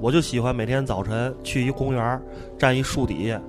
[0.00, 2.20] 我就喜欢每天早晨去一公园儿
[2.58, 3.40] 站一树底下，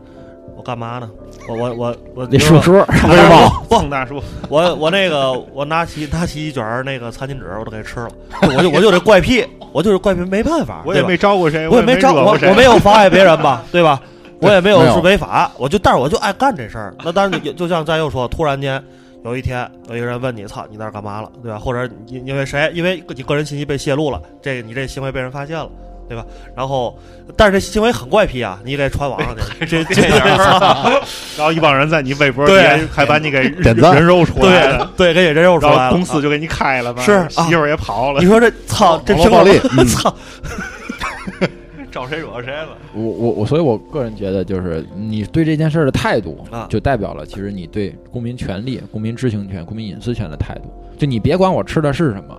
[0.55, 1.09] 我干嘛呢？
[1.47, 2.73] 我我我我那叔叔，
[3.09, 8.09] 威望，宋大叔，我我那个我拿起拿起一卷儿那个餐巾纸，我都给吃了。
[8.41, 14.01] 我就我就这怪癖，我就是怪癖，没办法，我也没招过谁，我也没招我我没有妨碍别人吧， 对吧？
[14.39, 16.93] 我也没有是违法，我就但是我就爱干这事儿。
[17.03, 18.81] 那当然就就像咱又说，突然间
[19.25, 21.57] 有一天有一个人问你，操，你在这儿干嘛了，对吧？
[21.57, 25.67] 或者因因为谁，因为你个人信息被泄露了，这个你这行为被人发现了，
[26.07, 26.25] 对吧？
[26.55, 26.97] 然后，
[27.35, 30.01] 但是这行为很怪癖啊，你给传网上去，这这
[31.37, 40.15] 然后一帮人在你微博底对下还把你给点赞人肉出来对了，对，给人肉出然来了，后公司就给你开了嘛，是啊媳妇儿也跑了你，说这操，这苹果网络暴力嗯操，
[41.91, 42.69] 招谁惹谁了？
[42.93, 50.71] 我我我，所以我个人觉得，就是你对这件事儿的态度啊，就代表了其实你对公民权利、公民知情权、公民隐私权的态度。
[50.97, 52.37] 就你别管我吃的是什么，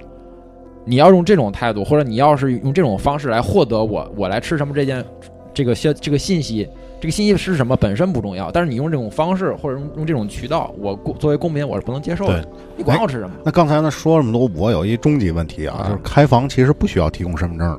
[0.89, 5.05] 你要用这种态度，或者你要是用这种方式来获得我我来吃什么这件
[5.53, 6.67] 这个消这个信息，
[6.99, 12.49] 这个信息是什么本身不重要，但是你用这种方式或者用用这种渠道，我作为公民我是不能接受的。
[12.75, 13.31] 你管我吃什么？
[13.45, 17.79] 那刚才呢说了这么多，我有一终极问题啊，啊就是开房其实不需要提供身份证的，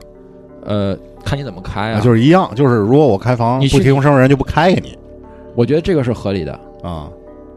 [0.65, 1.99] 呃，看你怎么开啊。
[1.99, 4.95] 就是一样，就是如果我开房你不提供身份证，人就不开给你
[5.55, 6.59] 我觉得这个是合理的。
[6.83, 7.09] 啊。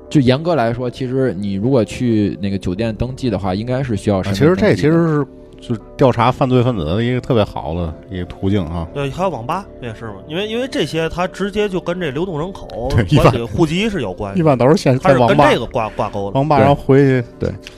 [0.09, 5.27] 就严格来说，其实你如果去那个酒店登记的话，应该是需要啊身其实这其实是
[5.63, 8.87] 就是调查犯罪分子的一个特别好的一个途径啊。
[8.93, 16.35] 对，还有网吧也是嘛，因为因为这些它直接就跟这流动人口 对一般管理户籍是有关系，一般都是先它在网吧是跟这，个挂挂钩的。
[16.35, 17.25] 网吧然后回去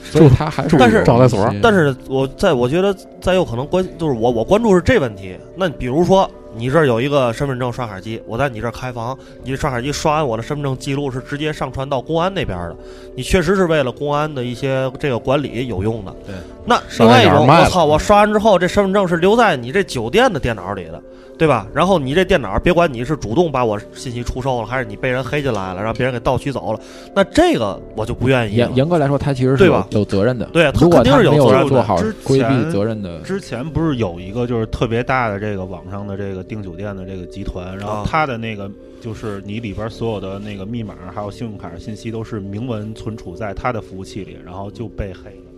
[0.01, 5.37] 所以他还是但是有招待所但是我在我觉得再有可能关就是我我关注是这问题。
[5.55, 12.75] 那比如说你这儿有一个身份证刷卡机，我在你这儿开房，你这刷卡机刷完我的身份证记录是直接上传到公安那边的，
[13.15, 16.15] 你确实是为了公安的一些这个管理有用的。
[16.25, 16.35] 对，
[16.65, 21.01] 那另外一种，我操，我刷完之后这身份证是留在你这酒店的电脑里的。
[21.37, 21.67] 对吧？
[21.73, 26.79] 然后你这电脑，别管你是主动把我信息出售了，还是你被人黑进来了，让别人给盗取走了，
[27.13, 28.73] 那这个我就不愿意严。
[28.75, 30.45] 严格来说，他其实是有对吧有责任的。
[30.47, 31.33] 对他肯定是有
[31.67, 38.69] 做好之规避前责任的，之前不是有一个就是特别大的这个网上的这个订酒店的这个集团，然后啊它的那个
[39.01, 45.51] 就是你里边所有的那个密码还有信用卡信息都是明文存储在他的服务器里，然后就被黑了。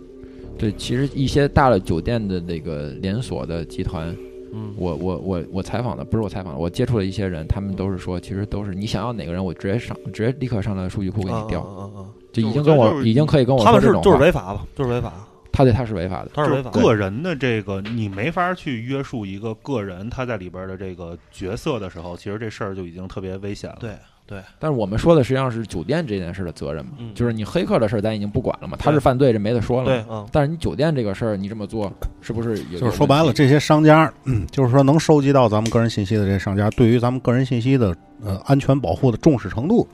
[0.58, 4.14] 对，其实一些大的酒店的那个连锁的集团，
[4.52, 14.66] 嗯，我我我我采访的不是我采访的，我接触了一些人，他们都是说，其实都是你想要哪个人，我直接上，直接立刻上来数据库给你调，啊啊啊啊就已经跟我已经可以跟我他们是就是违法吧？
[14.76, 15.12] 就是违法，
[15.50, 16.30] 他对他是违法的。
[16.34, 16.70] 他是违法。
[16.70, 23.78] 个人的这个，你没法去约束一个个人他在里边的这个角色的时候，其实这事儿就已经特别危险了。
[23.80, 23.90] 对
[24.28, 27.14] 对，但是我们说的实际上是酒店这件事的责任嘛，嗯。
[27.14, 32.78] 就是你黑客的事儿咱已经不管了嘛，他是犯罪，这没得说了嘛。，对嗯，但是你酒店这个事儿，你这么做是不是也？
[32.78, 39.88] 就是说白了，这些商家，嗯，就是说能收集到咱们个人信息的这些商家，对于咱们个人信息的呃安全保护的重视程度，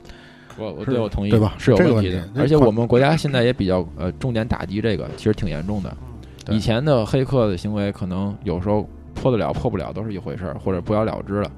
[0.57, 1.53] 我我对我同意，对吧？
[1.57, 2.27] 是有问题的。
[2.35, 5.95] 而且我们国家现在也比较呃重点打击这个，其实挺严重的。
[6.43, 6.53] 对。
[6.53, 11.49] 以前的黑客的行为可能有时候破得了破不了都是一回事儿，或者不了了之了，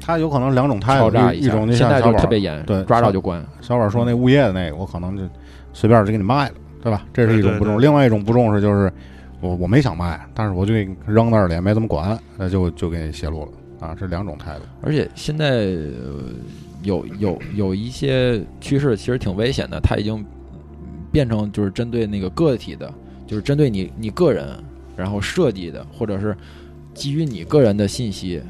[0.00, 3.44] 他有可能两种态度，一一种就现在就特别严，对抓着就关。
[3.60, 5.22] 小宝说那物业的那个，我可能就
[5.72, 7.04] 随便就给你卖了，对吧？
[7.12, 8.92] 这是一种不重另外一种不重视就是
[9.40, 14.62] 我我没想卖，但是我就给你扔那儿了，也没怎么管，那就就给你泄露了啊，这两种态度。
[14.82, 16.34] 而且现在、呃
[16.82, 20.24] 有有有一些趋势其实挺危险的，它已经
[21.10, 22.92] 变成就是针对那个个体的，
[23.26, 24.46] 就是针对你你个人，
[24.94, 26.36] 然后设计的，或者是
[26.94, 28.40] 基于你个人的信息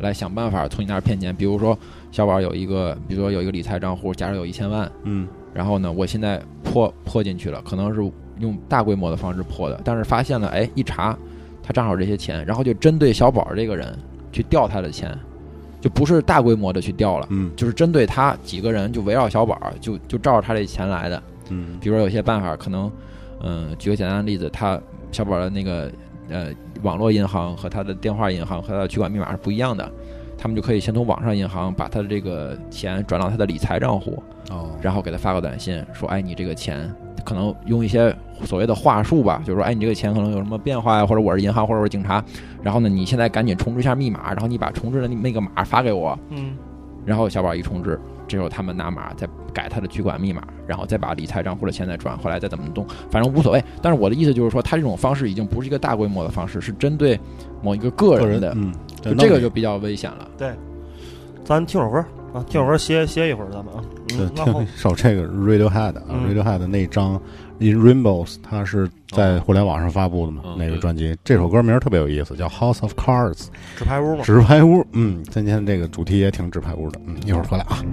[0.00, 1.34] 来想办法从你那儿骗钱。
[1.34, 1.78] 比如说
[2.10, 8.00] 小宝有一个，比如说有一个理财账户，假设有一千万，嗯，然后呢，我现在破破进去了，可能是
[8.38, 11.16] 用大规模的方式破的，但是发现了，哎，一查
[11.62, 13.96] 他账号这些钱，然后就针对小宝这个人
[14.32, 15.16] 去调他的钱，
[15.80, 21.22] 就不是大规模的去调了，嗯就是针对他几个人，就围绕小宝，就就照着他这钱来的。
[21.50, 22.90] 嗯比如说有些办法，可能，
[23.42, 24.80] 嗯、举个简单的例子，他
[25.12, 25.90] 小宝的那个
[26.30, 26.48] 呃
[26.82, 29.90] 网络银行和他的电话银行和他的取款密码是不一样的，
[30.38, 36.90] 他们就可以先从网上银行把他的这个钱转到他的理财账户，哦，然后给他发个短信说，哎，你这个钱
[37.24, 38.14] 可能用一些
[38.44, 42.24] 所谓的话术吧，就是说，哎，你这个钱可能有什么变化呀，或者我是银行，或者我是警察，
[42.62, 46.56] 然后呢，你现在赶紧重置一下密码，然后你把重置的那个码发给我，嗯，
[47.04, 48.00] 然后小宝一重置，
[48.30, 53.64] 这时候他们拿码再改他的取款密码，然后再把理财账户的钱再转回来，再怎么动，反正无所谓。
[53.82, 57.18] 但是我的意思就是说，他这种方式已经不是一个大规模的方式，是针对
[57.60, 60.28] 某一个个个人的，人嗯，就这个就比较危险了。
[60.38, 60.52] 对
[61.44, 61.98] 咱听首歌
[62.32, 67.20] 啊，听首歌歇歇一会儿，咱们啊，对嗯，对听首这个 Radiohead 啊嗯，Radiohead 那张
[67.60, 71.14] In Rainbows，它是在互联网上发布的嘛嗯，那个专辑。
[71.22, 74.82] 这首歌名儿特别有意思，叫 House of Cards，纸牌屋嘛，纸牌屋。
[74.92, 76.98] 嗯，今天这个主题也挺纸牌屋的。
[77.06, 77.84] 嗯，一会儿回来啊。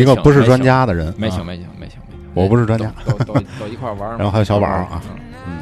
[0.00, 1.98] 一个不是专家的人，啊没请没请没请没请，
[2.34, 4.16] 我不是专家都都一块玩儿。
[4.16, 5.02] 然后还有小宝啊
[5.46, 5.58] 嗯，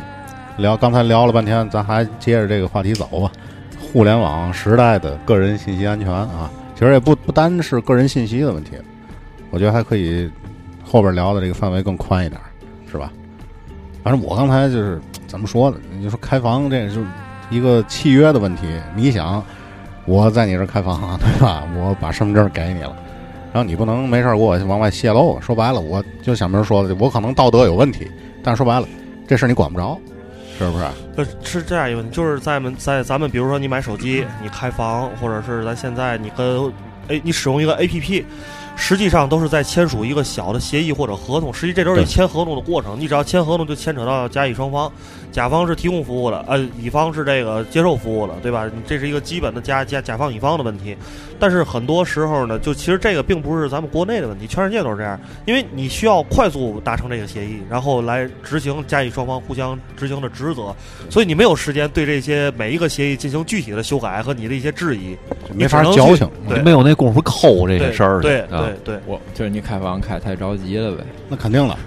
[0.59, 3.31] 聊刚才聊了半天，咱还接着这个话题走吧。
[3.93, 8.73] 互联网时代的个人信息安全啊，其实也不不单是个人信息的问题，
[9.51, 10.31] 我觉得还可以
[10.85, 12.41] 后边聊的这个范围更宽一点，
[12.91, 13.11] 是吧？
[14.03, 15.77] 反正我刚才就是怎么说呢？
[15.99, 17.05] 你说开房这就是
[17.51, 18.67] 一个契约的问题。
[18.95, 19.43] 你想，
[20.07, 21.65] 我在你这儿开房，对吧？
[21.77, 22.97] 我把身份证给你了，
[23.53, 25.41] 然后你不能没事给我往外泄露。
[25.41, 28.11] 说白了，我就小明说的，我可能道德有问题，
[28.43, 28.87] 但是说白了，
[29.27, 29.99] 这事你管不着，
[30.59, 30.85] 是不是？
[31.25, 36.73] 是是这样一个问题，就是在们在咱们比如说你买手机，你开房，或者是咱现在你跟
[37.09, 38.25] 哎你使用一个 A P P，
[38.81, 41.53] 实际上都是在签署一个小的协议或者合同。
[41.53, 44.91] 实际这都是签合同的过程，你只要签合同就牵扯到甲乙双方，
[45.31, 48.65] 甲方是提供服务的，呃，乙方是这个接受服务的，对吧？
[48.75, 50.97] 你这是一个基本的甲甲甲方乙方的问题。
[51.39, 60.75] 但是很多时候呢，就其实这个并不是咱们国内的问题，全世界都是这样，因为你需要快速达成这个协议，然后来执行甲乙双方互相执行的职责，
[61.09, 65.17] 所以你没有时间对这些每一个协议进行具体的修改和你的一些质疑，
[65.55, 71.05] 没法你只能去矫情，对没有那功夫抠这些事儿对对啊对对，我就是你开房开太着急了呗。
[71.29, 71.79] 那肯定了。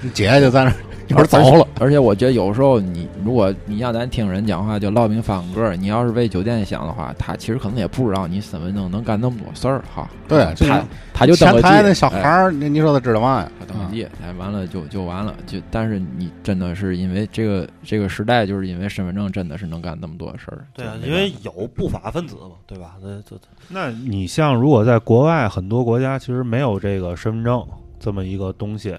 [0.00, 0.72] 你姐就在那
[1.14, 10.08] 儿一会儿走了，而且我觉得有时候你如果你让咱听人讲话就唠明放歌儿，你要是为酒店想的话，他其实可能也不知道你身份证能干那么多事儿哈。
[10.28, 10.82] 对，他
[11.14, 13.52] 他就登个记前台那小孩哎儿，你你说他知道嘛呀？
[13.60, 20.66] 他登个记，哎，完了就就完了，就但是你真的是因为这个这个时代，就是因为身份证真的是能干那么多事儿。
[20.74, 22.96] 对啊，因为有不法分子嘛，对吧？
[23.02, 23.36] 那这
[23.68, 27.64] 那你像如果在国外很多国家其实没有这个身份证
[27.98, 28.94] 这么一个东西，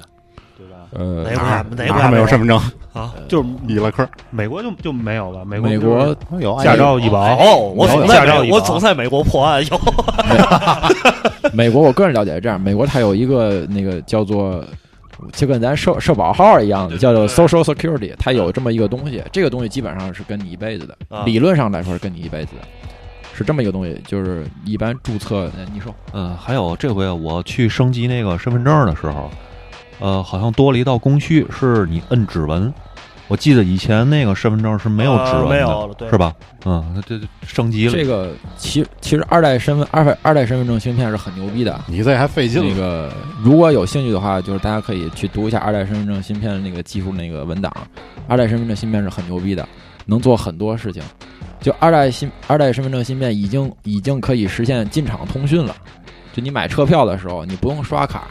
[0.57, 0.75] 对吧？
[0.91, 2.57] 呃哪个国哪个哪没有身份证？
[2.93, 3.13] 啊？
[3.29, 5.45] 就是伊拉克美国就就没有了？
[5.45, 9.79] 美国美就是国有驾照医保，哦，我总在我总在美国破案有，
[11.53, 14.63] 美国，我个人了解是这样，美国它有一个那个叫做。
[15.33, 22.67] 就跟咱社社保号一样的，叫做 Social Security，它有这么一个东西，这个东西基本上是跟你一辈子的，啊理论上来说是跟你一辈子的，
[23.33, 29.27] 是这么一个东西，就是一般注册，呃你说嗯，还有这回我去升级那个身份证的时候，
[29.99, 32.73] 呃，好像多了一道工序，是你摁指纹。
[33.29, 36.33] 我记得以前那个身份证是没有指纹的，呃没有对是吧？
[36.63, 37.91] 嗯，那这这升级了。
[37.91, 41.77] 这个其其实二代身份二代二代身份证芯片是很牛逼的。
[41.87, 42.69] 你这还费劲了。
[42.69, 43.11] 那个
[43.43, 47.69] 如果有兴趣的话，就是大家可以去读一下二代身份证芯片的那个技术那个文档。
[48.29, 49.67] 二代身份证芯片是很牛逼的，
[50.05, 51.03] 能做很多事情。
[51.59, 55.75] 就二代芯二代身份证芯片已经已经可以实现进场通讯了。
[56.31, 58.29] 就你买车票的时候，你不用刷卡，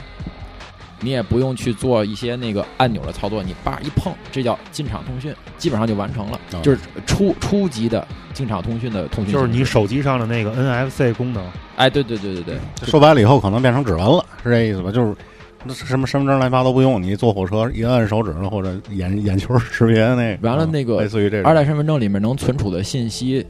[1.00, 9.32] 你也不用去做一些那个按钮的操作，你叭一碰，这叫进场通讯，基本上就完成了，哦就是初初级的进场通讯的通讯。
[9.32, 11.44] 就是你手机上的那个 NFC 功能，
[11.76, 14.90] 哎，对对对对对，说白了以后可能变成指纹了，是这意思吧？
[14.90, 15.14] 就是
[15.64, 23.44] 那什么身份证乱七八糟不用，你坐火车一按手指头或者眼眼球识别那个，完了那个啊类似于这种二代身份证里面能存储的信息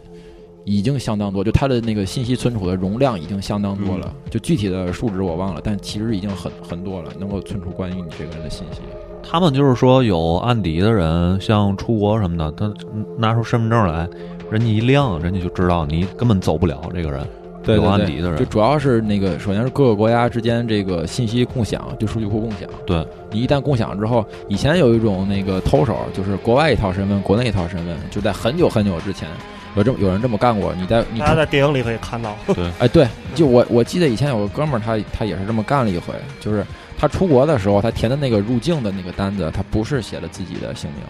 [0.67, 4.13] 已经相当多，就它的那个信息存储的容量已经相当多了。
[4.29, 8.81] 就具体的数值我忘了，但其实已经很很多了，能够存储关于你这个人的信息。
[9.23, 12.75] 他们就是说有案底的人，像出国什么的，他
[13.17, 14.09] 拿出身份证来，
[14.51, 17.21] 人家一亮，人家就知道你根本走不了这个人。
[17.21, 22.69] 有对对对案底的人就主要是那个，首先是各个国家之间这个信息共享，就数据库共享。
[22.87, 29.29] 对你一旦共享之后，以前有一种那个偷手，就是国外一套身份，国内一套身份，就在很久很久之前，
[29.77, 30.75] 有这么有人这么干过。
[30.75, 36.67] 你在你大家在电影里可以看到，对哎，对，就我我记得以前有个哥们儿，他他也是这么干了一回，就是
[36.99, 41.03] 他出国的时候，他填的那个入境的那个单子，他不是写了自己的姓名，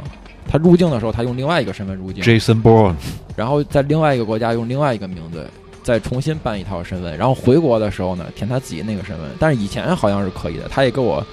[0.48, 2.94] 他入境的时候他用另外一个身份入境，Jason Bourne，
[3.36, 5.48] 然后在另外一个国家用另外一个名字
[5.82, 9.26] 再重新办一套身份，然后回国的时候呢，填他自己那个身份。
[9.38, 11.24] 但是以前好像是可以的，他也给我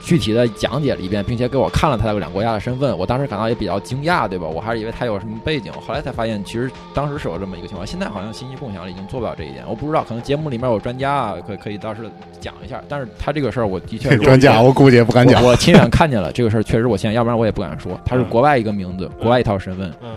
[0.00, 2.96] 具体的讲解了一遍，并且给我看了他两个国家的身份。
[2.96, 4.46] 我当时感到也比较惊讶，对吧？
[4.46, 7.86] 我还是以为他有什么背景，后来才发现其实当时是有这么一个情况。
[7.86, 12.82] 现在好像信息共享已经做不了这一点，我不知道，可能节目里面有专家啊，可可以到时讲一下。
[12.88, 15.50] 但是他这个事儿，我的确是专家我估计也不敢讲我。
[15.50, 18.00] 我亲眼看见了这个事儿，确实我现在，要不然我也不敢说。
[18.04, 20.14] 他是国外一个名字，国外一套身份，嗯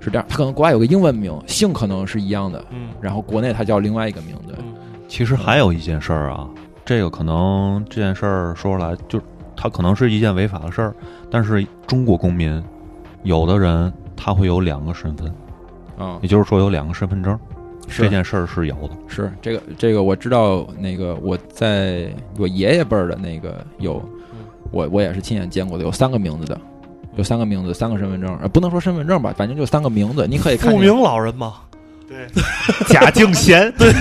[0.00, 0.26] 是这样。
[0.28, 4.54] 他可能国外有个英文名，姓可能是一样的，嗯然后国内他叫另外一个名字。
[4.58, 4.74] 嗯
[5.06, 6.48] 其实还有一件事儿啊，
[6.84, 9.20] 这个可能这件事儿说出来，就
[9.56, 10.94] 它可能是一件违法的事儿，
[11.30, 12.62] 但是中国公民
[13.22, 15.32] 有的人他会有两个身份，
[15.98, 17.38] 啊、也就是说有两个身份证，
[17.88, 18.02] 是。
[18.02, 18.90] 这件事儿是有的。
[19.08, 24.02] 是这个这个我知道，那个我在我爷爷辈儿的那个有，
[24.70, 26.60] 我我也是亲眼见过的，有三个名字的，
[27.16, 31.54] 有三个名字，三个身份证，呃，不能说身份证吧，反正就三个名字，你可以看明 老人吗，
[32.08, 32.26] 对，
[32.88, 33.92] 贾敬贤， 对，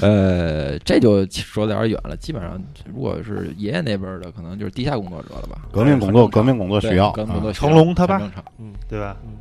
[0.00, 2.16] 呃，这就说的有点远了。
[2.16, 2.60] 基本上，
[2.92, 5.62] 如果是爷爷那辈的，可能就是地下工作者了吧？
[5.72, 9.16] 革命工作，革命工作需要革命工作啊需要成龙他爸很正常，嗯对吧？
[9.24, 9.36] 嗯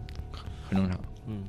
[0.70, 1.00] 很正常。
[1.28, 1.44] 嗯，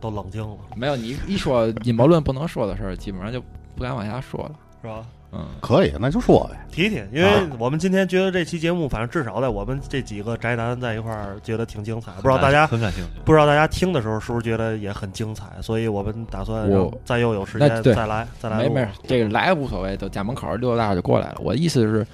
[0.00, 3.40] 都冷静了，没有你一说阴谋论不能说的事儿，基本上就
[3.74, 4.52] 不敢往下说了。
[4.82, 5.04] 是吧？
[5.32, 6.56] 嗯，可以，那就说呗。
[6.70, 12.12] 提提，因为我们今天觉得这期节目，反正至少在我们这几个宅男在一块儿，觉得挺精彩。
[12.12, 13.10] 不知道大家很感兴趣。
[13.24, 18.74] 不知道大家听的时候是不是觉得也很精彩，所以我们打算让再又有时间再来再来录。
[18.74, 21.36] 没没，这个来无所谓，都家门口儿溜达就过来了。
[21.40, 22.06] 我的意思是，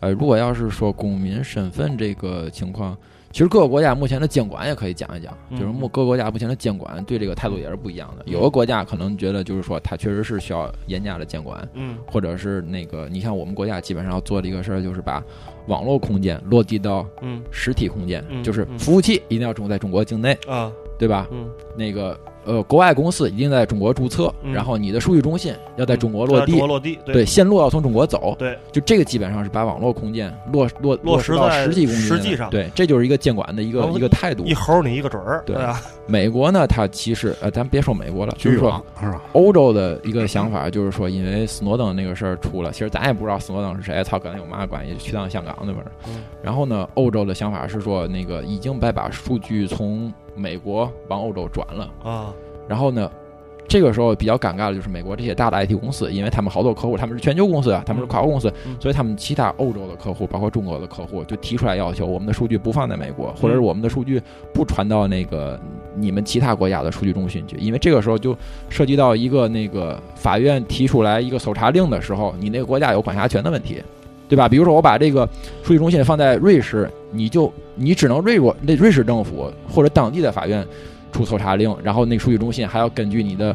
[0.00, 2.96] 呃，如果要是说公民身份这个情况，
[3.36, 5.60] 其实各个国家目前的监管也可以讲一讲，嗯。
[5.60, 8.24] 就是目各个国家目前的监管对这个态度也是不一样的。
[8.24, 11.98] 有的国家可能觉得就是说，它确实是需要严加的监管，嗯。
[12.06, 15.22] 或者是那个，你像我们国家基本上要做的一个事儿，就是把
[15.66, 21.28] 网络空间落地到嗯实体空间，嗯就是嗯服务器一定要中在中国境内，啊对吧？
[21.30, 34.54] 嗯，那个呃，国外公司一定在中国注册，嗯然后你的数据中心要在中国落地中国，落地，对，线路要从中国走，对，就这个基本上是把网络空间落落落实到实际空间实际上对，这就是一个监管的一个一个态度一。
[34.54, 35.78] 猴你一个准儿，对啊？
[36.06, 38.82] 美国呢，它其实呃，咱别说美国了，就是说？
[39.32, 44.96] 欧洲的一个想法，就是说，因为斯诺登那个事儿出了，其实咱也不知道斯诺登是谁，操，跟他有嘛关系？
[44.96, 45.84] 去趟香港那边
[46.42, 51.90] 然后呢，欧洲的想法是说，那个已经把把数据从美国往欧洲转了。
[52.02, 52.34] 啊，
[52.68, 53.10] 然后呢，
[53.68, 64.22] 这个时候比较尴尬的就是美国这些大的 IT 公司，因为他们好多客户他们是全球公司啊，他们是跨国公司，嗯所以他们其他欧洲的客户，包括中国的客户，就提出来要求，我们的数据不放在美国，或者是我们的数据
[64.52, 65.58] 不传到那个
[65.96, 68.36] 你们其他国家的数据中心去，因为这个时候就
[68.68, 73.82] 涉及到一个那个法院提出来一个搜查令的时候，你那个国家有管辖权的问题。
[74.28, 74.48] 对吧？
[74.48, 75.28] 比如说，我把这个
[75.62, 80.66] 数据中心放在瑞士，你就你只能瑞国那瑞士政府或者当地的法院
[81.12, 83.54] 出搜查令，然后那个数据中心还要根据你的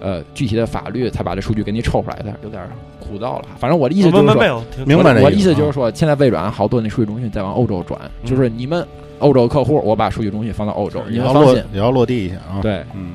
[0.00, 2.62] 呃具体的法律才把这数据给你抽出来的，有点
[3.00, 3.44] 枯燥了。
[3.58, 8.86] 反正我的意思就是说，明白这我的意意思就是说，现在微软好多那数据中心在往欧洲转，嗯就是你们
[9.20, 11.64] 欧洲客户，我把数据中心放到欧洲，你要落们放心。
[11.72, 13.12] 也要落地一下啊。，对，嗯，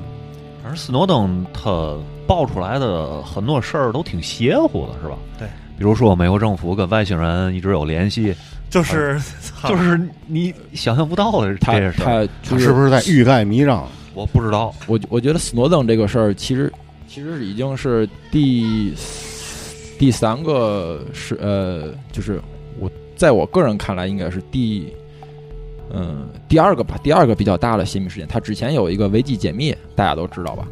[0.61, 5.17] 反正斯诺登他爆出来的很多事儿都挺邪乎的，是吧？
[5.37, 5.47] 对，
[5.77, 8.33] 比如说美国政府跟外星人一直有联系，
[8.69, 9.19] 就是
[9.67, 12.05] 就是你想象不到的他这些事儿。
[12.05, 13.87] 他就是他是不是在欲盖弥彰？
[14.13, 16.71] 我不知道，我我觉得斯诺登这个事儿，其实
[17.07, 18.93] 其实已经是第
[19.97, 22.39] 第三个是呃，就是
[22.79, 24.93] 我在我个人看来，应该是第
[25.91, 28.27] 嗯第二个吧，第二个比较大的泄密事件。
[28.27, 30.67] 他之前有一个维基解密，大家都知道吧？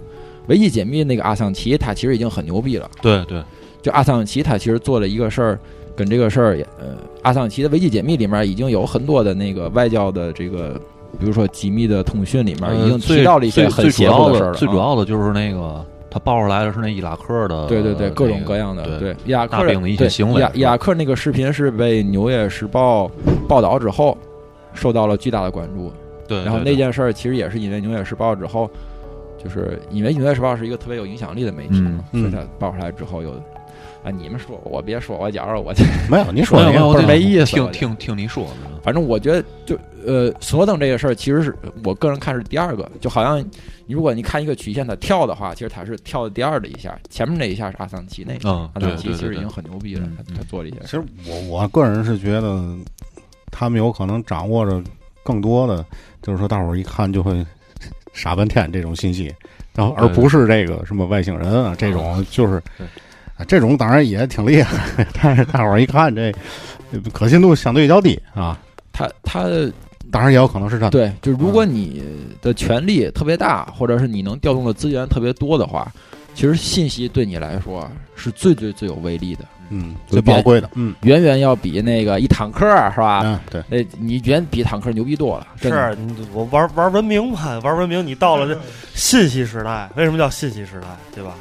[0.47, 2.89] 维基解密那个阿桑奇，他其实已经很牛逼了。
[3.01, 3.41] 对对，
[3.81, 5.59] 就阿桑奇他其实做了一个事儿，
[5.95, 10.79] 跟这个事儿也呃，阿桑奇的维基解密里面已经有很多的那个外交的这个。
[11.19, 23.07] 比如说机密的通讯里面已经提到了一些很邪乎的事儿了啊，最主要的就是那个他爆出来的是那伊拉克的，对对对，各种各样的对对伊拉克的一些对行为伊拉克那个视频是被《纽约时报》
[23.45, 24.17] 报道之后，
[24.73, 25.91] 受到了巨大的关注。
[26.29, 28.69] 对，然后那件事儿其实也是因为《纽约时报》之后，
[29.37, 33.33] 就是因为《纽约时报》是一个特别有影响力的媒体嘛，嗯所以他爆出来之后有。
[34.03, 35.73] 啊，你们说我别说，我觉着我
[36.09, 43.43] 没有，你说没有没有，没意思听听听你说的，反正我觉得就呃，斯诺登这个事儿，其实是我个人看是第二个，就好像
[43.87, 52.75] 如果你看一个曲线它跳的话，其实它是跳的第二的一下，前面那一下是阿桑奇那个，嗯，阿桑奇其实已经很牛逼了，嗯他他做了一些其实我我个人是觉得，
[53.51, 54.81] 他们有可能掌握着
[55.23, 55.85] 更多的，
[56.23, 57.45] 就是说大伙儿一看就会
[58.13, 59.31] 傻半天这种信息，
[59.75, 62.59] 然后而不是这个什么外星人啊这种，就是
[63.47, 66.33] 这种当然也挺厉害， 但是大伙儿一看这
[67.13, 68.59] 可信度相对较低啊。
[68.93, 69.45] 他他
[70.11, 70.91] 当然也有可能是这样。
[70.91, 72.03] 对，就是如果你
[72.41, 75.89] 的权力特别大，或者是你能调动的资源特别多的话，
[76.35, 83.21] 其实信息对你来说是最最最有威力的，嗯，最宝贵的，嗯远远要比那个一坦克是吧？
[83.23, 85.47] 嗯，对，那你远比坦克牛逼多了。
[85.61, 85.97] 是
[86.33, 88.59] 我玩玩文明嘛， 玩文明，你到了这
[88.93, 91.33] 信息时代，为什么叫信息时代，对吧？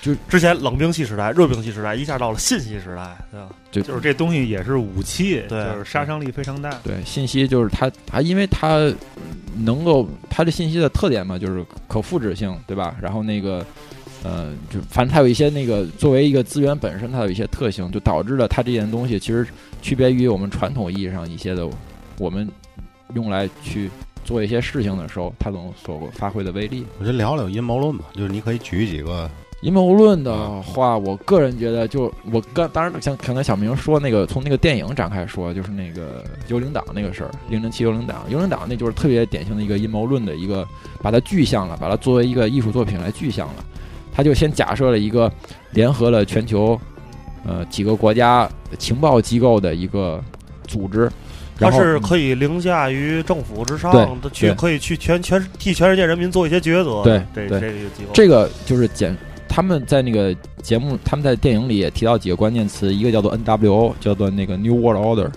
[0.00, 3.48] 就之前冷兵器时代、热兵器时代，一下到了信息时代，对吧？
[3.70, 6.70] 就就是这东西也是武器，对就是杀伤力非常大。
[6.82, 8.92] 对信息就是它它因为它
[9.56, 12.96] 能够它的信息的特点嘛，就是可复制性，对吧？
[13.00, 13.64] 然后那个
[14.22, 19.46] 呃，就反正它有一些那个作为一个资源本身，它有一些特性，就导致了它这件东西其实
[19.80, 21.68] 区别于我们传统意义上一些的
[22.18, 22.48] 我们
[23.14, 23.90] 用来去
[24.24, 26.84] 做一些事情的时候，它能所发挥的威力。
[26.98, 29.30] 我就聊聊阴谋论吧，就是你可以举几个，
[29.60, 40.66] 阴谋论的话，我个人觉得就，我刚当然像刚才小明说那个，从那个电影展开说，就是那个幽灵党那个事儿，零零七幽灵党，幽灵党那就是特别典型的一个阴谋论的一个，
[41.02, 43.64] 把它具象了，把它作为一个艺术作品来具象了。
[44.12, 45.30] 他就先假设了一个
[45.70, 46.78] 联合了全球
[47.46, 50.22] 呃几个国家情报机构的一个
[50.66, 51.10] 组织，
[51.58, 57.02] 它是可以凌驾于政府之上的，去可以去全全替全世界人民做一些抉择。
[57.04, 59.16] 对这对这个机构，这个就是简，
[59.50, 65.28] 他们在那个节目，他们在电影里也提到几个关键词，一个叫做 NWO，叫做那个 New World Order。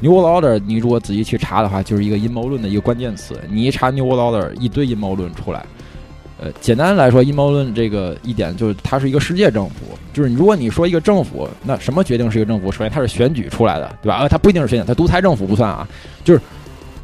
[0.00, 3.38] New World Order，你如果仔细去查的话，就是一个阴谋论的一个关键词。
[3.50, 5.66] 你一查 New World Order，一堆阴谋论出来。
[6.40, 12.70] 呃，简单来说，阴谋论这个一点就是它是一个世界政府，就是如果你说一个政府，那什么决定是一个政府？
[12.70, 14.18] 首先它是选举出来的，对吧？
[14.20, 15.86] 呃，它不一定是选举，它独裁政府不算啊，
[16.24, 16.40] 就是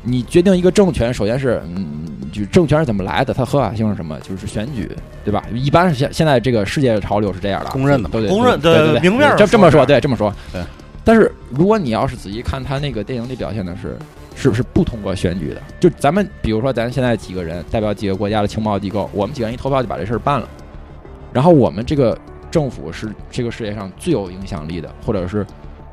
[0.04, 4.18] 你决定一个政权，首先是嗯，就政权是怎么来的，它合法性是什么？
[4.20, 4.90] 就是选举，
[5.24, 5.42] 对吧？
[5.54, 10.62] 一般是现现在这个世界的潮流是这样的，公认的对对公认对对对，明面儿这这么说，对这么说，对。
[11.02, 13.98] 但是如果你要是仔细看他那个电影里表现的是，
[14.34, 15.60] 是不是不通过选举的？
[15.78, 20.48] 就咱们比如说咱现在几个人代表几个国家的情报机构，我们几个人一投票就把这事儿办了，
[21.32, 22.18] 然后我们这个
[22.50, 25.46] 政府是这个世界上最有影响力的，或者是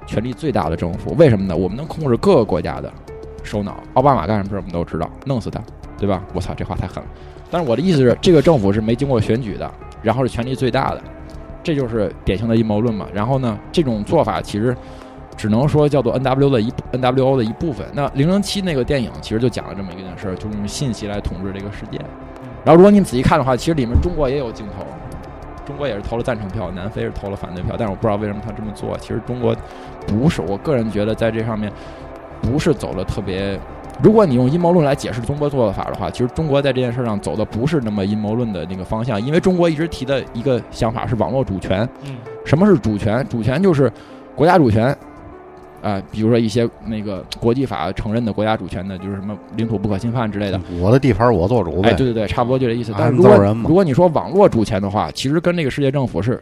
[0.07, 1.13] 权力最大的政府。
[1.17, 1.55] 为什么呢？
[1.55, 2.91] 我们能控制各个国家的
[3.43, 3.77] 首脑。
[3.93, 5.61] 奥巴马干什么事儿我们都知道，弄死他，
[5.97, 6.23] 对吧？
[6.33, 7.09] 我操，这话太狠了。
[7.49, 9.69] 但是我的意思是，这个政府是没经过选举的，
[10.01, 11.01] 然后是权力最大的，
[11.61, 13.07] 这就是典型的阴谋论嘛。
[13.13, 14.75] 然后呢，这种做法其实
[15.35, 17.85] 只能说叫做 N W 的一 N W O 的一部分。
[17.93, 21.99] 那零零七那个电影其实就讲了这么一件事儿，就是用信息来统治这个世界。
[22.63, 24.85] 然后如果你们仔细看的话，其实里面中国也有镜头，
[25.65, 28.97] 中国也是投了赞成票，南非是投了反对票，但是我不知道为什么他这么做。
[28.99, 29.53] 其实中国
[30.07, 31.71] 不是，我个人觉得在这上面
[32.41, 33.59] 不是走的特别。
[34.01, 41.87] 如果你用阴谋论来解释中国做法的话，其实中国在这件事上走的不是那么阴谋论的那个方向，因为中国一直提的一个想法是网络主权。
[42.05, 43.23] 嗯，什么是主权？
[43.29, 43.91] 主权就是
[44.35, 44.95] 国家主权。
[45.83, 50.61] 啊、比如说一些那个国际法承认的国家主权的，就是什么领土不可侵犯之类的。
[50.79, 51.89] 我的地盘我做主呗。
[51.89, 52.93] 哎，对对对，差不多就这意思。
[52.95, 53.35] 但是如果
[53.67, 56.39] 如果你说网络主权的话，其实跟这个世界政府是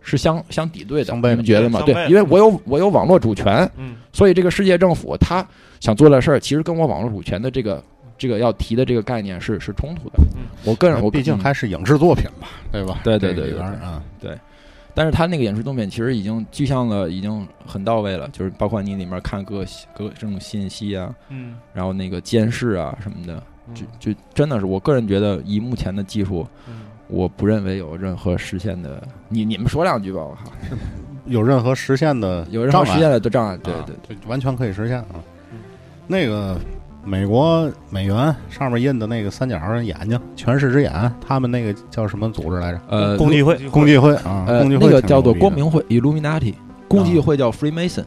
[0.00, 1.82] 是相相抵对的，你们觉得吗？
[1.84, 5.46] 对因为我有我有网络主权，嗯，所以这个世界政府他
[5.80, 7.82] 想做的事儿，其实跟我网络主权的这个
[8.18, 10.18] 这个要提的这个概念是是冲突的。
[10.36, 13.00] 嗯我个人我嗯毕竟还是影视作品吧，对吧？
[13.02, 14.36] 对对对啊对
[14.92, 19.64] 但是他那个影视作品其实已经具象了，已经很到位了，就是包括你里面看各
[19.94, 29.02] 各这种信息啊，嗯，然后那个监视啊什么的，嗯就就真的是我个人觉得，以目前的技术，嗯我不认为有任何实现的。
[29.28, 30.50] 你你们说两句吧，我靠，
[31.26, 33.56] 有任何实现的 有任何实现的的障碍？
[33.58, 35.06] 对对对，就完全可以实现啊
[35.52, 35.58] 嗯。
[36.06, 36.56] 那个
[37.04, 42.80] 美国美元上面印的那个三角的眼睛，全视之眼，他们那个叫什么组织来着？
[42.88, 46.54] 呃，共济会，共济会啊，呃，共济会那个叫做光明会 （Illuminati），
[46.88, 48.04] 共济会叫 Freemason。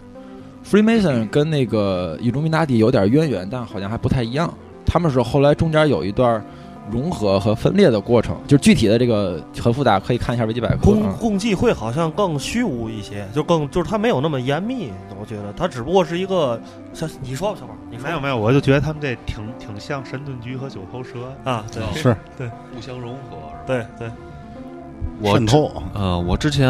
[0.66, 4.54] Freemason 跟那个 Illuminati 有点渊源，但好像还不太一样。
[4.86, 6.44] 他们是后来中间有一段
[6.92, 10.80] 融合和分裂的过程，就具体的这个很复杂，可以看一下维基百科啊。
[10.84, 16.60] 共共济会好像更虚无一些，就更就是它没有那么严密，我觉得它只不过是一个
[16.94, 21.34] 像你说吧，小宝，你说没有没有，我就觉得他们这挺挺像神盾局和九头蛇。
[21.44, 21.84] 啊，对。
[21.94, 22.16] 是。
[22.38, 22.48] 对。
[22.76, 23.38] 互相融合。
[23.66, 24.12] 对对，
[25.22, 26.68] 我之渗透，呃，我之前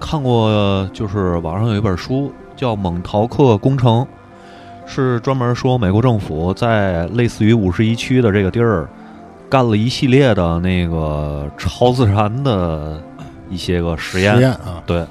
[0.00, 4.00] 看过，就是网上有一本书叫《蒙陶克工程》，
[4.86, 8.88] 是专门说美国政府在类似于五十一区的这个地儿
[9.50, 13.02] 干了一系列的那个超自然的
[13.50, 14.36] 一些个实验。
[14.36, 15.04] 实验啊，对，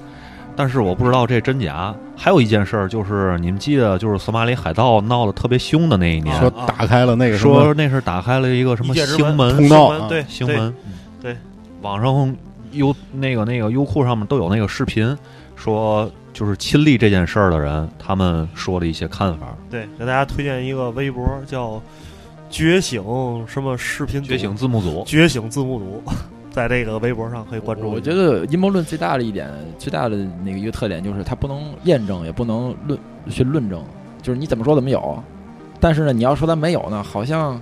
[0.56, 1.94] 但是我不知道这真假。
[2.18, 9.88] 还有一件事儿，就是你们记得，就是索马里海盗闹得特别凶的那一年，说打开了那个说那是打开了一个什么星门通道？
[9.88, 10.26] 啊门对对。
[10.30, 10.74] 星门，
[11.22, 11.36] 对，
[11.82, 12.34] 网上
[12.72, 15.16] 优那个那个优酷上面都有那个视频，
[15.58, 19.56] 说就是亲历这件事儿的人，他们说的一些看法。
[19.72, 21.82] 对，给大家推荐一个微博叫
[22.52, 23.02] “觉醒”
[23.48, 26.03] 什么视频觉醒字幕组，觉醒字幕组，
[26.52, 27.90] 在这个微博上可以关注。
[27.90, 29.49] 我觉得阴谋论最大的一点，
[29.80, 32.99] 最大的那个一个特点就是它不能验证，也不能论
[33.30, 33.82] 去论证，
[34.22, 35.24] 就是你怎么说怎么有。
[35.80, 37.57] 但是呢，你要说它没有呢，好像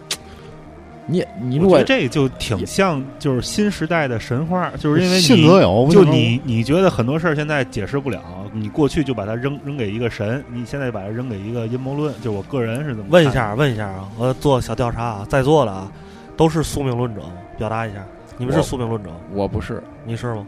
[1.06, 8.22] 你你如果我觉得这就挺像就是新时代的神话，就是因为你信则有，就你你觉得很多事儿现在解释不了，
[8.54, 15.92] 你过去就把它扔扔给一个神，你现在把它扔给一个阴谋论，就我个人是怎么问一下，问一下啊，我做小调查啊，在座的啊
[16.38, 18.06] 都是宿命论者吗，表达一下，
[18.38, 20.46] 你们是宿命论者，我不是，你是吗？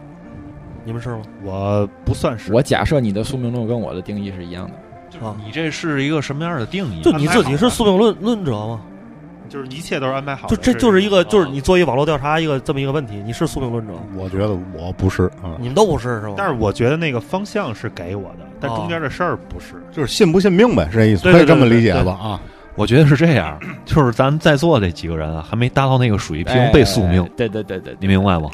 [0.85, 1.21] 你们是吗？
[1.43, 4.73] 我不算是我假设你的宿命论跟我的定义是一样的。
[5.25, 7.01] 啊，你这是一个什么样的定义？
[7.01, 8.81] 就你自己是宿命论论者吗？
[9.49, 16.33] 就是一切都是安排好就，这就是一个，啊就是你做一网络调查一个这么一个问题，你是宿命论者，我觉得我不是啊，你们都不是是吧？
[16.37, 19.75] 但是我觉得那个方向是给我的，但哦中间的事儿不是。
[19.91, 22.11] 就是信不信命呗，是这意思，可以这么理解吧？
[22.13, 22.41] 啊，
[22.75, 28.49] 我觉得是这样，就是咱在座这几个人啊，还没达到那个水平哎被宿命，对对对对，你明白吗？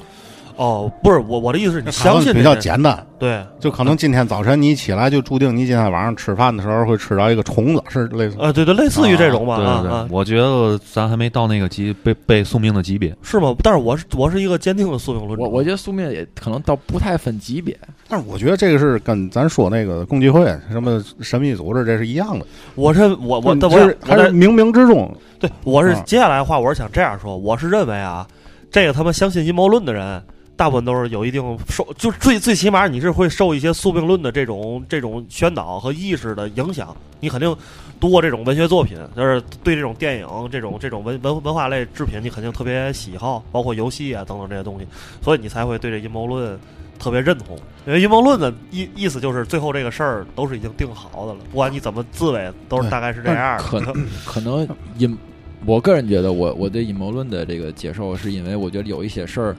[0.61, 8.35] 哦，不是我我的意思是你相信比较简单，对，就可能今天早晨你起来就注定你今天晚上吃饭的时候会吃到一个虫子，是类似。
[8.37, 13.11] 呃，对对，类似于这种吧，对对对，啊啊，我觉得咱还没到那个级被被宿命的级别。
[13.23, 13.55] 是吗？
[13.63, 17.75] 但是我是我是一个坚定的宿命论者，我我觉得宿命也可能倒不太分级别。
[18.07, 25.11] 但是我觉得这个是跟咱说那个共济会什么神秘组织这是一样的，我是我我这我是还是冥冥之中。
[25.39, 28.27] 对，我是啊接下来的话，我是想这样说，我是认为啊，
[28.69, 30.21] 这个他们相信阴谋论的人，
[30.61, 37.57] 大部分都是有一定受，就最最起码你是会受一些宿命论的这种这种宣导和意识的影响，你肯定
[37.99, 44.85] 读过这种文学作品，就是对这种电影、这种这种文文文化类制品，你肯定特别喜好，包括游戏啊等等这些东西，
[45.23, 46.59] 所以你才会对这阴谋论。
[46.99, 47.57] 特别认同，
[47.87, 53.63] 因为阴谋论的意意思就是最后这个事儿都是已经定好的了，不管你怎么自卫，都是大概是这样的。
[53.63, 54.69] 可能可能
[54.99, 55.17] 阴，
[55.65, 59.55] 我个人觉得我我对阴谋论的这个接受，是因为我觉得有一些事儿，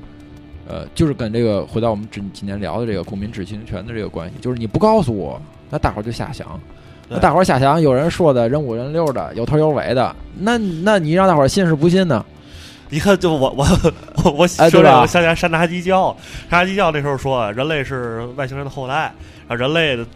[0.68, 5.40] 呃，就是跟这个回到我们今今天聊的这个公民知情权的这个关系，就是你不告诉我，
[5.70, 6.58] 那大伙儿就瞎想。
[7.08, 12.24] 那大伙儿瞎想，有人说的人五人六的，有头有尾的，那那你让大伙儿信是不信呢？
[12.88, 13.66] 你看，就我我
[14.24, 16.16] 我我说这个，我想起来山达基教，
[16.48, 19.12] 山达基教那时候说人类是外星人的后代，
[19.48, 20.06] 啊人类的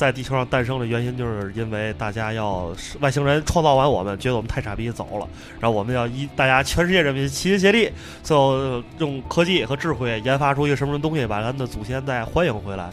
[0.00, 5.28] 在地球上诞生的原因，就是因为大家要外星人创造完我们，觉得我们太傻逼走了，
[5.60, 12.88] 然后我们要一大家全世界人民齐心协力，最后用科技和智慧研发出一个什么东西，把咱们的祖先再欢迎回来。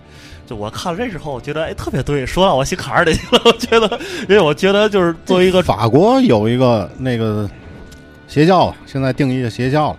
[0.45, 3.41] 就我看了这之后，觉得哎特别对，说到我心坎儿里去了。
[3.45, 3.97] 我觉得，
[4.27, 7.49] 因为我觉得就是作为一个 法国有一个那个
[8.27, 9.97] 邪教啊，现在定义的邪教了，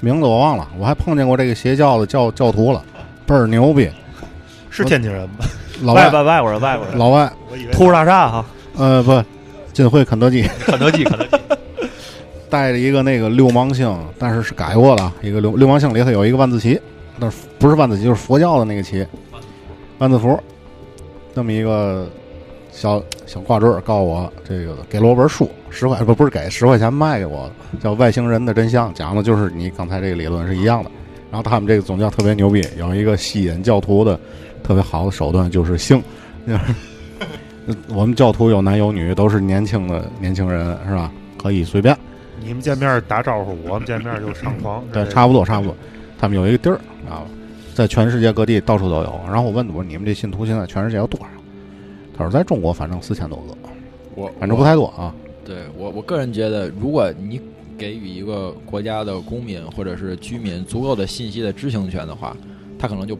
[0.00, 2.84] 名字我忘了，我还碰见过这个邪教的教教徒了，
[3.24, 3.88] 倍儿牛逼，
[4.70, 5.44] 是天津人吧？
[5.82, 6.08] 老外。
[6.08, 8.44] 外外外国人外国人，老外，我以为图书大厦哈，
[8.76, 9.22] 呃不，
[9.72, 10.42] 金汇 肯德基。
[10.60, 11.36] 肯德基，肯德基，
[12.48, 16.80] 带着一个那个六芒星，但是是改过了，一个六六芒星里头有一个万字旗，
[17.18, 19.06] 但是不是万字旗，就是佛教的那个旗，
[19.98, 20.38] 万字符，
[21.34, 22.06] 那么一个
[22.70, 30.90] 小小挂坠儿，告诉我这个给了我本书，十块不不是给十块钱卖给我的，叫《外星人的真相》，讲的就是你刚才这个理论是一样的。
[31.30, 34.20] 然后他们这个宗教特别牛逼，有一个吸引教徒的
[34.62, 36.02] 特别好的手段就是性，
[36.46, 36.52] 就
[37.72, 41.12] 是我们教徒有男有女，都是年轻的年轻人，是吧？
[41.36, 41.96] 可以随便。
[42.44, 45.76] 你们见面打招呼，我们见面就上床，对，差不多差不多。
[46.18, 46.76] 他们有一个地儿
[47.08, 47.22] 啊，
[47.74, 49.20] 在全世界各地到处都有。
[49.26, 51.26] 然后我问我说你们这信徒现在全世界有多少？
[52.16, 53.56] 他说在中国反正四千多个，
[54.14, 55.14] 我反正不太多啊。
[55.44, 57.40] 对我我个人觉得，如果你
[57.78, 62.36] 给予一个国家的公民或者是居民足够的信息的知情权的话，
[62.78, 63.16] 他可能就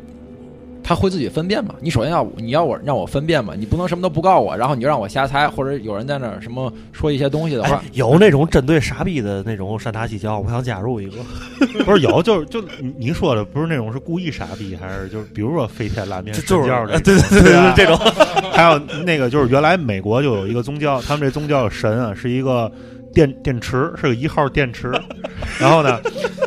[0.82, 1.74] 他会自己分辨嘛。
[1.80, 11.16] 你首先要你要我让我分辨嘛，你不能什么都不告诉我，然后你就让我瞎猜，或者有人在那儿什么说一些东西的话哎，，有那种针对傻逼的那种山达基教，我想加入一个。
[11.84, 17.98] 不是有，就是就你你说的不是那种是故意傻逼，还是就是比如说飞天拉面就就是神教这对种对对对吧对，这种
[18.52, 22.70] 还有那个就是原来美国就有一个宗教，他们这宗教神啊是一个
[23.14, 24.92] 电电池，是个一号电池，
[25.58, 26.00] 然后呢，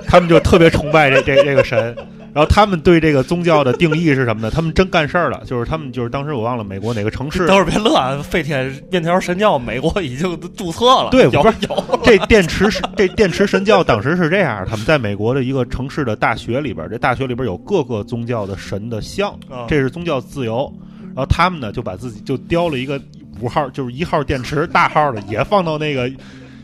[0.08, 1.96] 他们就特别崇拜这这这个神。
[2.36, 4.52] 然后他们对这个宗教的定义是什么呢？
[4.52, 8.22] 他们真干事儿了，就是他们就是当时我忘了美国哪个城市，等会儿别乐啊！
[8.22, 20.70] 飞天面条神教，美国已经注册了，对有不是有这电池 这电池神教当时是这样，他们在美国的一个城市的大学里边，这大学里边有各个宗教的神的像，啊这是宗教自由。
[21.16, 23.02] 然后他们呢就把自己就雕了一个
[23.40, 26.12] 五号，就是一号电池大号的，也放到那个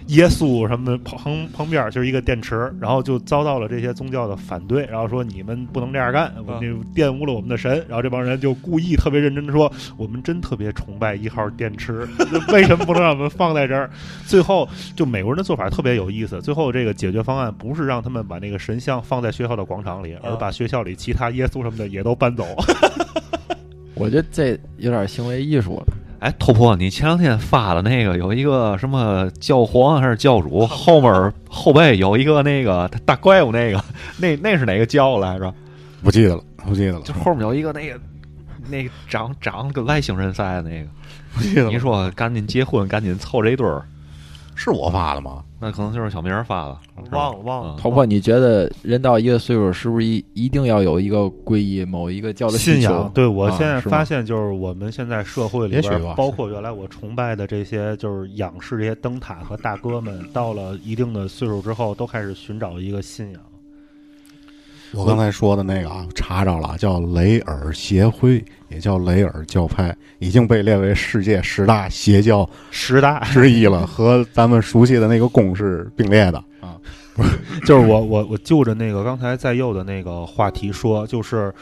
[0.08, 7.84] 耶稣什么的旁旁边就是一个电池，然后就遭到了这些宗教的反对，然后说你们不能这样干，我们就玷污了我们的神。
[7.88, 12.08] 然后这帮人就故意特别认真的说，我们真特别崇拜一号电池，
[12.52, 13.90] 为什么不能让我们放在这儿？
[14.26, 22.46] 最后就美国人的做法特别有意思，最后这个解决方案不是让他们把那个神像放在学校的广场里，而把学校里其他耶稣什么的也都搬走。
[23.96, 25.94] 我觉得这有点行为艺术了。
[26.22, 33.84] 哎，头婆，你前两天发的那个有一个什么教皇还是教主，后面后背有一个那个大怪物，那个
[34.20, 35.52] 那那是哪个教来着？
[36.04, 38.00] 不记得了，不记得了，就后面有一个那个
[38.70, 40.88] 那个长长得跟外星人似的那个。
[41.34, 41.72] 不记得了。
[41.72, 43.84] 你说赶紧结婚，赶紧凑这一对儿，
[44.64, 45.44] 是我发的吗？
[45.60, 46.78] 那可能就是小明儿发的，
[47.12, 47.76] 忘了忘了。
[47.76, 47.82] 嗯。
[47.82, 63.42] 头破，你觉得人到一个岁数，是不是一一定要有一个皈依某一个教的信仰，对我啊现在发现，就是我们现在社会里也许吧，边包括原来我崇拜的这些，就是仰视这些灯塔和大哥们，到了一定的岁数之后，都开始寻找一个信仰。
[64.94, 76.78] 我刚才说的那个啊，查着了，叫雷尔协会，也叫雷尔教派，已经被列为世界十大邪教十大之一了，和咱们熟悉的那个宫是并列的啊。
[77.14, 77.30] 不 是
[77.66, 81.54] 就是我我我就着那个刚才在右的那个话题说，就是，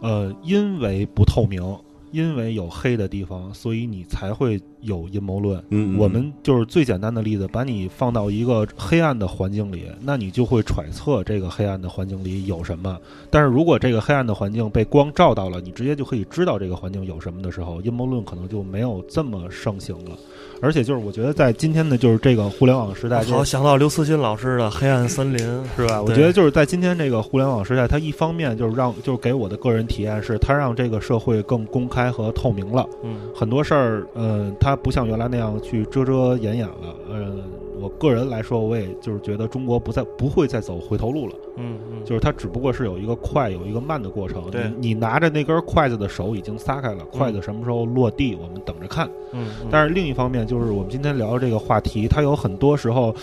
[0.00, 1.62] 呃，因为不透明，
[2.10, 5.58] 因为有黑的地方，所以你才会有阴谋论。
[5.70, 12.98] 嗯，嗯我们就是最简单的例子，把你放到一个黑暗的环境里，那你就会揣测这个黑暗的环境里有什么。
[13.30, 20.16] 但是如果这个黑暗的环境被光照到了，你直接就可以知道这个环境有什么的时候，阴谋论可能就没有这么盛行了。
[20.60, 25.38] 而且就是我觉得在今天的就是这个互联网时代，好想到刘慈欣老师的《黑暗森林》，
[25.76, 26.02] 是吧？
[26.02, 32.84] 我觉得就是在今天这个互联网时代，它一方面就是让就是给我的个人体验是，它让这个社会更公开和透明了。
[33.04, 36.94] 嗯很多事儿，嗯、它不像原来那样去遮遮掩掩了。
[37.10, 37.42] 嗯、
[37.80, 41.34] 我个人来说，我也就是觉得中国不再不会再走回头路了。
[41.56, 44.48] 嗯嗯，就是它只不过是有一个快有一个慢的过程。
[44.50, 49.08] 对你你拿着那根筷子的手已经撒开了，筷子什么时候落地，我们等着看。
[49.32, 53.14] 嗯，嗯但是另一方面，就是我们今天聊的这个话题，它有很多时候，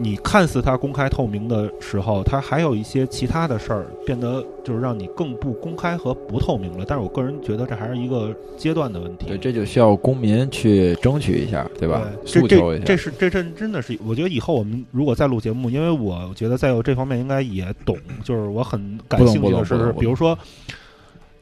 [0.00, 6.84] 你看似它公开透明的时候，它还有一些其他的事儿变得就是让你更不公开和不透明了。
[6.88, 9.26] 但是我个人觉得这还是一个阶段的问题。
[9.26, 12.10] 对，这就需要公民去争取一下，对吧？
[12.24, 12.84] 这诉求一下。
[12.84, 20.36] 这这是这真真的是，我觉得以后我们如果再录节目，因为我觉得在有这方面应该也懂，就是我很感兴趣的是比如说。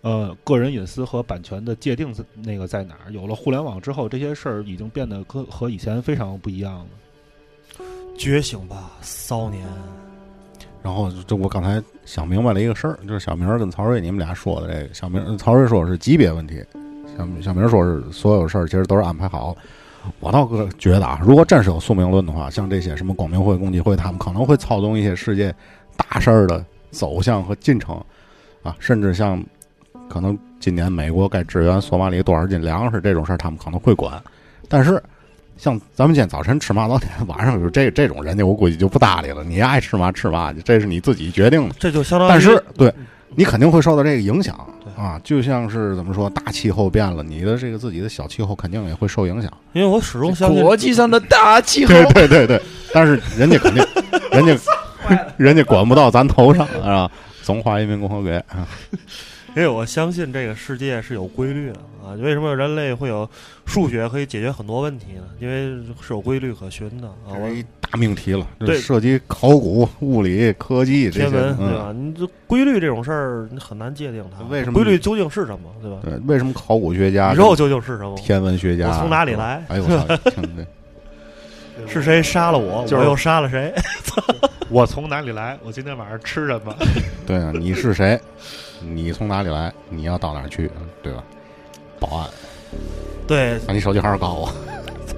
[0.01, 3.11] 呃，个人隐私和版权的界定在那个在哪儿？
[3.11, 6.87] 有了互联网之后，这些事儿已经变得和和以前非常不一样了。
[8.19, 9.65] 觉醒吧，骚年！
[10.83, 16.63] 然后这我刚才想明白了一个事儿，就是小明跟曹睿你们俩说的这个，小明曹睿说是级别问题，
[17.17, 19.57] 小小明说是所有事儿其实都是安排好。
[20.21, 25.55] 我倒个觉得啊，如果真是有宿命论的话，像这些什么光明会、共济会，他们可能会操纵一些世界
[25.97, 28.03] 大事儿的走向和进程
[28.63, 29.43] 啊，甚至像
[30.09, 34.21] 可能今年美国该支援索马里多少斤粮食这种事儿，他们可能会管。
[34.69, 35.03] 但是
[35.59, 39.43] 像咱们今天早晨吃嘛，老 天晚上有这这种人家，我估计就不搭理了。
[39.45, 41.75] 你爱吃嘛吃嘛去，这是你自己决定的。
[41.79, 42.93] 这就相当于，但是对
[43.37, 44.55] 你肯定会受到这个影响
[44.97, 49.53] 啊，就像是怎么说，大气候变了，你的这个自己的小气候肯定也会受影响。
[49.73, 52.63] 因为我始终相信，国际上的大气候， 对对对对，
[52.95, 53.85] 但是人家肯定，
[54.33, 54.57] 人家
[55.37, 57.11] 人家管不到咱头上啊。
[57.45, 58.69] 中华人民共和国啊，
[59.59, 62.15] 因为我相信这个世界是有规律的啊。
[62.21, 63.29] 为什么人类会有
[63.67, 65.25] 数学可以解决很多问题呢？
[65.41, 67.35] 因为是有规律可循的啊。
[67.37, 71.75] 我一大命题了，这对涉及考古、物理、科技这些天文，对嗯。
[71.75, 71.93] 吧？
[71.93, 74.45] 你这规律这种事儿，你很难界定它。
[74.45, 75.99] 为什么规律究竟是什么，对吧？
[76.05, 78.15] 对，为什么考古学家、宇宙究竟是什么？
[78.17, 80.17] 天文学家我从哪里来哎呦我操！
[80.31, 80.65] 听对
[81.89, 82.83] 是谁杀了我？
[82.87, 83.75] 就是我又杀了谁？
[84.71, 85.59] 我从哪里来？
[85.65, 86.73] 我今天晚上吃什么？
[87.27, 88.21] 对啊，你是谁？
[88.81, 89.73] 你从哪里来？
[89.89, 90.71] 你要到哪儿去？
[91.03, 91.25] 对吧？
[92.01, 92.31] 保安，
[93.27, 94.53] 对，把你手机号告诉我。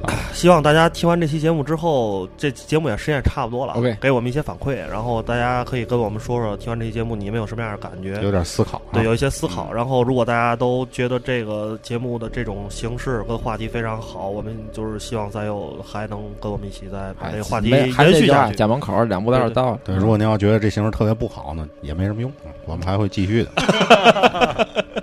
[0.32, 8.20] 希望大家听完这期节目之后，这节目也时间也差不多了 OK 给我们一些反馈，然后大家可以跟我们说说，听完这期节目你们有什么样的感觉？
[8.22, 8.94] 有点思考、啊。
[8.94, 9.72] 对，有一些思考。
[9.72, 18.54] 然后，如果大家都觉得这个节目的这种形式跟话题非常好，我们就是希望再有还能跟我们一起再把这个话题延续下去。
[18.54, 19.80] 家门口两步道到了。
[19.84, 22.32] 对，如果您要觉得这形式特别不好呢，也没什么用，
[22.64, 23.50] 我们还会继续的。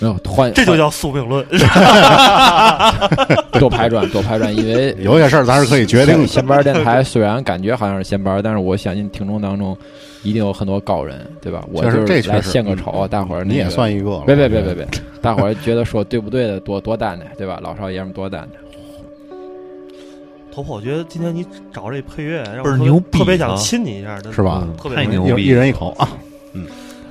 [0.00, 1.44] 没有换，这就叫宿命论。
[3.58, 4.54] 多拍砖，多拍砖。
[4.54, 6.26] 因为 有些事儿咱是可以决定的。
[6.26, 9.76] 闲班电台虽然感觉好像是闲班，但是我相信听众当中
[10.22, 11.64] 一定有很多高人，对吧？
[11.72, 14.18] 我就是来献个丑，大伙儿你也算一个。
[14.26, 14.86] 别别别别别，
[15.20, 17.58] 大伙儿觉得说对不对的多多担待，对吧？
[17.62, 18.58] 老少爷们多担待。
[20.52, 26.08] 头破，我觉得今天你找这配乐让我倍儿特别牛逼特别想啊亲你一下，是吧嗯特别太牛逼一一人一口啊，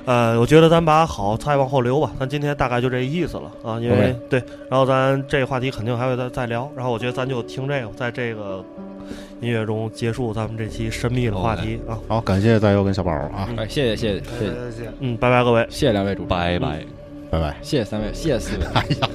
[0.08, 8.64] 呃，我觉得咱把好菜往后留吧，咱今天大概就这意思了啊，因为对，然后咱这个话题肯定还会再再聊，然后我觉得咱就听这个，在这个
[9.42, 14.90] 音乐中结束咱们这期神秘的话题啊，好，感谢大佑跟小宝啊，哎，谢谢谢谢谢谢谢谢。
[15.00, 15.66] 嗯，拜拜各位。
[15.68, 16.86] 谢谢两位主持人，拜拜。
[17.30, 17.56] 拜拜。
[17.60, 18.64] 谢谢三位，谢谢四位。
[18.72, 19.08] 哎呀。